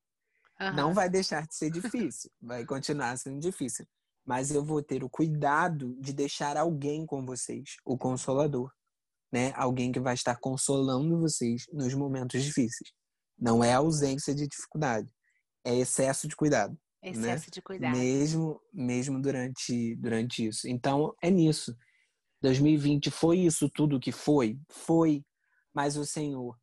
Uhum. 0.61 0.75
Não 0.75 0.93
vai 0.93 1.09
deixar 1.09 1.47
de 1.47 1.55
ser 1.55 1.71
difícil, 1.71 2.29
vai 2.39 2.65
continuar 2.65 3.17
sendo 3.17 3.39
difícil. 3.39 3.85
Mas 4.29 4.51
eu 4.51 4.63
vou 4.63 4.79
ter 4.79 5.03
o 5.03 5.09
cuidado 5.09 5.97
de 5.99 6.13
deixar 6.13 6.55
alguém 6.55 7.03
com 7.03 7.25
vocês, 7.25 7.77
o 7.83 7.97
consolador, 7.97 8.71
né? 9.31 9.51
Alguém 9.55 9.91
que 9.91 9.99
vai 9.99 10.13
estar 10.13 10.37
consolando 10.39 11.19
vocês 11.19 11.65
nos 11.73 11.95
momentos 11.95 12.43
difíceis. 12.43 12.91
Não 13.35 13.63
é 13.63 13.73
ausência 13.73 14.35
de 14.35 14.47
dificuldade, 14.47 15.11
é 15.63 15.75
excesso 15.75 16.27
de 16.27 16.35
cuidado. 16.35 16.77
Né? 17.01 17.09
Excesso 17.09 17.45
né? 17.45 17.49
de 17.51 17.59
cuidado. 17.59 17.97
Mesmo, 17.97 18.61
mesmo 18.71 19.19
durante, 19.19 19.95
durante 19.95 20.45
isso. 20.45 20.67
Então, 20.67 21.11
é 21.23 21.31
nisso. 21.31 21.75
2020 22.43 23.09
foi 23.09 23.39
isso 23.39 23.67
tudo 23.67 23.99
que 23.99 24.11
foi? 24.11 24.59
Foi. 24.69 25.25
Mas 25.73 25.97
o 25.97 26.05
Senhor 26.05 26.55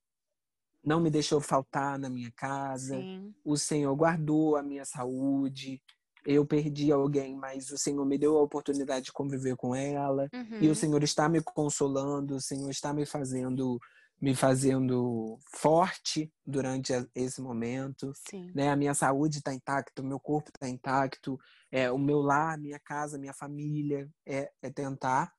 não 0.84 1.00
me 1.00 1.10
deixou 1.10 1.40
faltar 1.40 1.98
na 1.98 2.08
minha 2.08 2.30
casa. 2.36 2.96
Sim. 2.96 3.34
O 3.44 3.56
Senhor 3.56 3.92
guardou 3.96 4.54
a 4.54 4.62
minha 4.62 4.84
saúde. 4.84 5.82
Eu 6.26 6.44
perdi 6.44 6.90
alguém, 6.90 7.36
mas 7.36 7.70
o 7.70 7.78
Senhor 7.78 8.04
me 8.04 8.18
deu 8.18 8.36
a 8.36 8.42
oportunidade 8.42 9.06
de 9.06 9.12
conviver 9.12 9.56
com 9.56 9.74
ela. 9.74 10.28
Uhum. 10.32 10.58
E 10.60 10.66
o 10.66 10.68
uhum. 10.70 10.74
Senhor 10.74 11.02
está 11.02 11.28
me 11.28 11.40
consolando, 11.40 12.34
o 12.34 12.40
Senhor 12.40 12.70
está 12.70 12.92
me 12.92 13.06
fazendo 13.06 13.78
me 14.20 14.34
fazendo 14.34 15.38
forte 15.52 16.32
durante 16.44 16.92
esse 17.14 17.40
momento. 17.40 18.12
Sim. 18.28 18.50
Né? 18.54 18.70
A 18.70 18.76
minha 18.76 18.94
saúde 18.94 19.38
está 19.38 19.52
intacta, 19.52 20.00
o 20.00 20.06
meu 20.06 20.18
corpo 20.18 20.48
está 20.48 20.68
intacto, 20.68 21.38
é, 21.70 21.90
o 21.90 21.98
meu 21.98 22.20
lar, 22.20 22.58
minha 22.58 22.78
casa, 22.78 23.18
minha 23.18 23.34
família. 23.34 24.08
É, 24.24 24.50
é 24.62 24.70
tentar 24.70 25.32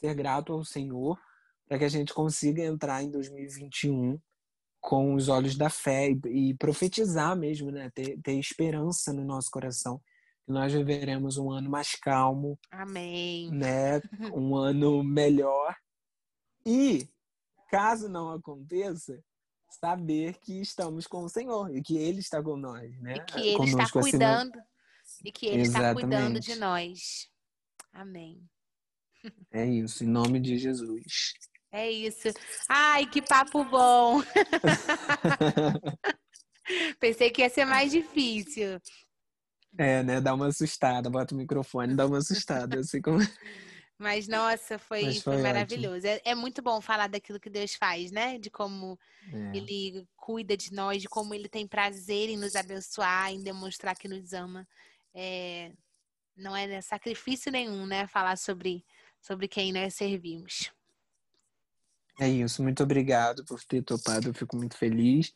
ser 0.00 0.14
grato 0.14 0.52
ao 0.52 0.64
Senhor 0.64 1.18
para 1.68 1.78
que 1.78 1.84
a 1.84 1.88
gente 1.88 2.12
consiga 2.14 2.64
entrar 2.64 3.02
em 3.02 3.10
2021 3.10 4.18
com 4.80 5.14
os 5.14 5.28
olhos 5.28 5.56
da 5.56 5.70
fé 5.70 6.10
e, 6.10 6.50
e 6.50 6.54
profetizar 6.54 7.36
mesmo, 7.36 7.70
né? 7.70 7.90
ter, 7.94 8.18
ter 8.20 8.38
esperança 8.38 9.12
no 9.12 9.24
nosso 9.24 9.50
coração 9.50 10.00
que 10.44 10.52
nós 10.52 10.72
viveremos 10.72 11.38
um 11.38 11.50
ano 11.50 11.70
mais 11.70 11.94
calmo. 11.94 12.58
Amém. 12.70 13.50
Né? 13.50 14.00
Um 14.34 14.56
ano 14.56 15.02
melhor. 15.02 15.74
E 16.64 17.08
caso 17.70 18.08
não 18.08 18.30
aconteça, 18.30 19.22
saber 19.80 20.38
que 20.38 20.60
estamos 20.60 21.06
com 21.06 21.24
o 21.24 21.28
Senhor 21.28 21.74
e 21.74 21.82
que 21.82 21.96
Ele 21.96 22.20
está 22.20 22.42
com 22.42 22.56
nós, 22.56 22.98
né? 23.00 23.14
E 23.14 23.24
que 23.24 23.40
Ele 23.40 23.56
Conosco, 23.56 23.80
está 23.80 24.00
cuidando 24.00 24.58
assim, 24.58 25.22
e 25.24 25.32
que 25.32 25.46
Ele 25.46 25.62
Exatamente. 25.62 26.04
está 26.04 26.08
cuidando 26.08 26.40
de 26.40 26.56
nós. 26.56 27.28
Amém. 27.92 28.42
É 29.52 29.64
isso, 29.64 30.02
em 30.02 30.08
nome 30.08 30.40
de 30.40 30.58
Jesus. 30.58 31.34
É 31.70 31.88
isso. 31.88 32.28
Ai, 32.68 33.06
que 33.06 33.22
papo 33.22 33.64
bom! 33.64 34.20
Pensei 36.98 37.30
que 37.30 37.42
ia 37.42 37.48
ser 37.48 37.64
mais 37.64 37.92
difícil. 37.92 38.80
É, 39.78 40.02
né? 40.02 40.20
Dá 40.20 40.34
uma 40.34 40.48
assustada, 40.48 41.08
bota 41.08 41.34
o 41.34 41.38
microfone, 41.38 41.94
dá 41.94 42.06
uma 42.06 42.18
assustada, 42.18 42.80
assim 42.80 43.00
como. 43.00 43.18
Mas, 43.98 44.26
nossa, 44.26 44.80
foi, 44.80 45.04
Mas 45.04 45.22
foi, 45.22 45.34
foi 45.34 45.42
maravilhoso. 45.42 46.04
É, 46.04 46.20
é, 46.24 46.34
muito 46.34 46.60
bom 46.60 46.80
falar 46.80 47.06
daquilo 47.06 47.38
que 47.38 47.48
Deus 47.48 47.74
faz, 47.74 48.10
né? 48.10 48.36
De 48.36 48.50
como 48.50 48.98
é. 49.32 49.56
Ele 49.56 50.04
cuida 50.16 50.56
de 50.56 50.72
nós, 50.72 51.00
de 51.00 51.08
como 51.08 51.32
Ele 51.32 51.48
tem 51.48 51.68
prazer 51.68 52.28
em 52.28 52.36
nos 52.36 52.56
abençoar, 52.56 53.30
em 53.30 53.42
demonstrar 53.42 53.96
que 53.96 54.08
nos 54.08 54.32
ama. 54.32 54.66
É, 55.14 55.70
não 56.36 56.56
é 56.56 56.80
sacrifício 56.80 57.52
nenhum, 57.52 57.86
né? 57.86 58.08
Falar 58.08 58.36
sobre, 58.36 58.84
sobre 59.20 59.46
quem 59.46 59.72
nós 59.72 59.94
servimos. 59.94 60.72
É 62.20 62.28
isso. 62.28 62.60
Muito 62.60 62.82
obrigado 62.82 63.44
por 63.44 63.62
ter 63.62 63.82
topado. 63.82 64.30
Eu 64.30 64.34
fico 64.34 64.56
muito 64.56 64.76
feliz 64.76 65.26
de 65.26 65.34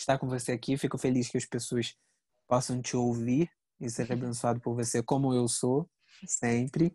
estar 0.00 0.18
com 0.18 0.28
você 0.28 0.52
aqui. 0.52 0.76
Fico 0.76 0.98
feliz 0.98 1.28
que 1.28 1.38
as 1.38 1.46
pessoas 1.46 1.96
possam 2.48 2.82
te 2.82 2.96
ouvir 2.96 3.48
e 3.80 3.88
ser 3.90 4.12
abençoado 4.12 4.60
por 4.60 4.74
você, 4.74 5.02
como 5.02 5.32
eu 5.32 5.48
sou, 5.48 5.88
sempre. 6.26 6.94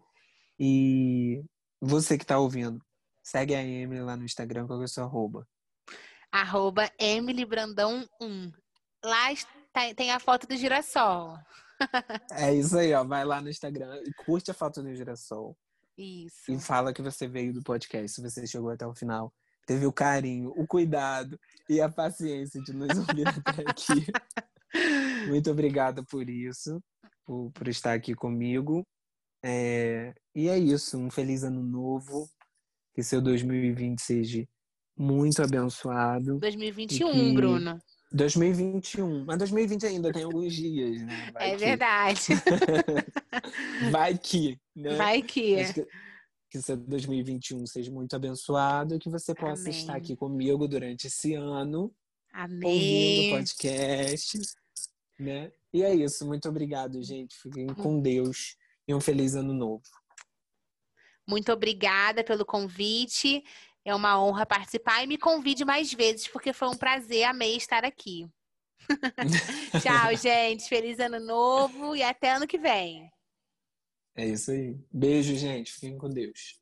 E 0.59 1.43
você 1.81 2.17
que 2.17 2.23
está 2.23 2.37
ouvindo, 2.37 2.83
segue 3.23 3.55
a 3.55 3.63
Emily 3.63 4.01
lá 4.01 4.15
no 4.15 4.25
Instagram, 4.25 4.67
qual 4.67 4.81
é 4.81 4.85
o 4.85 4.87
seu 4.87 5.03
arroba? 5.03 5.47
Arroba 6.31 6.91
Emily 6.99 7.45
Brandão 7.45 8.07
1. 8.21 8.51
Lá 9.05 9.27
tem 9.95 10.11
a 10.11 10.19
foto 10.19 10.47
do 10.47 10.55
girassol. 10.55 11.37
É 12.31 12.53
isso 12.53 12.77
aí, 12.77 12.93
ó. 12.93 13.03
Vai 13.03 13.25
lá 13.25 13.41
no 13.41 13.49
Instagram 13.49 14.01
e 14.05 14.13
curte 14.13 14.49
a 14.49 14.53
foto 14.53 14.81
do 14.81 14.95
girassol. 14.95 15.57
Isso. 15.97 16.49
E 16.49 16.57
fala 16.57 16.93
que 16.93 17.01
você 17.01 17.27
veio 17.27 17.53
do 17.53 17.61
podcast, 17.61 18.15
se 18.15 18.21
você 18.21 18.47
chegou 18.47 18.69
até 18.69 18.87
o 18.87 18.95
final. 18.95 19.33
Teve 19.65 19.85
o 19.85 19.91
carinho, 19.91 20.53
o 20.55 20.65
cuidado 20.65 21.37
e 21.69 21.81
a 21.81 21.89
paciência 21.89 22.61
de 22.61 22.73
nos 22.73 22.97
ouvir 22.97 23.27
até 23.45 23.63
aqui. 23.69 24.05
Muito 25.27 25.51
obrigada 25.51 26.03
por 26.03 26.29
isso, 26.29 26.79
por, 27.25 27.51
por 27.51 27.67
estar 27.67 27.93
aqui 27.93 28.15
comigo. 28.15 28.85
É, 29.43 30.13
e 30.33 30.47
é 30.47 30.57
isso, 30.57 30.97
um 30.97 31.09
feliz 31.09 31.43
ano 31.43 31.61
novo, 31.61 32.29
que 32.93 33.03
seu 33.03 33.21
2020 33.21 33.99
seja 33.99 34.47
muito 34.97 35.41
abençoado. 35.41 36.39
2021, 36.39 37.11
que... 37.11 37.33
Bruno. 37.33 37.79
2021, 38.13 39.25
mas 39.25 39.37
2020 39.39 39.85
ainda 39.87 40.13
tem 40.13 40.23
alguns 40.23 40.53
dias, 40.53 41.01
né? 41.01 41.31
Vai 41.33 41.49
é 41.49 41.55
que... 41.55 41.65
verdade. 41.65 42.21
Vai 43.91 44.17
que, 44.17 44.59
né? 44.75 44.95
Vai 44.95 45.21
que. 45.21 45.73
que. 45.73 45.87
Que 46.51 46.61
seu 46.61 46.77
2021 46.77 47.65
seja 47.65 47.91
muito 47.91 48.15
abençoado, 48.15 48.99
que 48.99 49.09
você 49.09 49.33
possa 49.33 49.63
Amém. 49.63 49.79
estar 49.79 49.95
aqui 49.95 50.15
comigo 50.15 50.67
durante 50.67 51.07
esse 51.07 51.33
ano, 51.33 51.91
Amém. 52.31 52.61
ouvindo 52.63 53.27
o 53.27 53.37
podcast, 53.39 54.37
né? 55.19 55.51
E 55.73 55.83
é 55.83 55.93
isso, 55.93 56.25
muito 56.25 56.47
obrigado, 56.47 57.01
gente. 57.03 57.35
Fiquem 57.35 57.67
com 57.67 57.99
Deus 57.99 58.55
e 58.87 58.93
um 58.93 59.01
feliz 59.01 59.35
ano 59.35 59.53
novo. 59.53 59.83
Muito 61.27 61.51
obrigada 61.51 62.23
pelo 62.23 62.45
convite. 62.45 63.43
É 63.85 63.93
uma 63.93 64.21
honra 64.21 64.45
participar 64.45 65.03
e 65.03 65.07
me 65.07 65.17
convide 65.17 65.65
mais 65.65 65.93
vezes, 65.93 66.27
porque 66.27 66.53
foi 66.53 66.69
um 66.69 66.77
prazer, 66.77 67.23
amei 67.23 67.57
estar 67.57 67.83
aqui. 67.83 68.29
Tchau, 69.81 70.15
gente. 70.15 70.67
Feliz 70.67 70.99
ano 70.99 71.19
novo 71.19 71.95
e 71.95 72.03
até 72.03 72.33
ano 72.33 72.47
que 72.47 72.57
vem. 72.57 73.09
É 74.15 74.25
isso 74.27 74.51
aí. 74.51 74.77
Beijo, 74.91 75.35
gente. 75.35 75.71
Fiquem 75.73 75.97
com 75.97 76.09
Deus. 76.09 76.61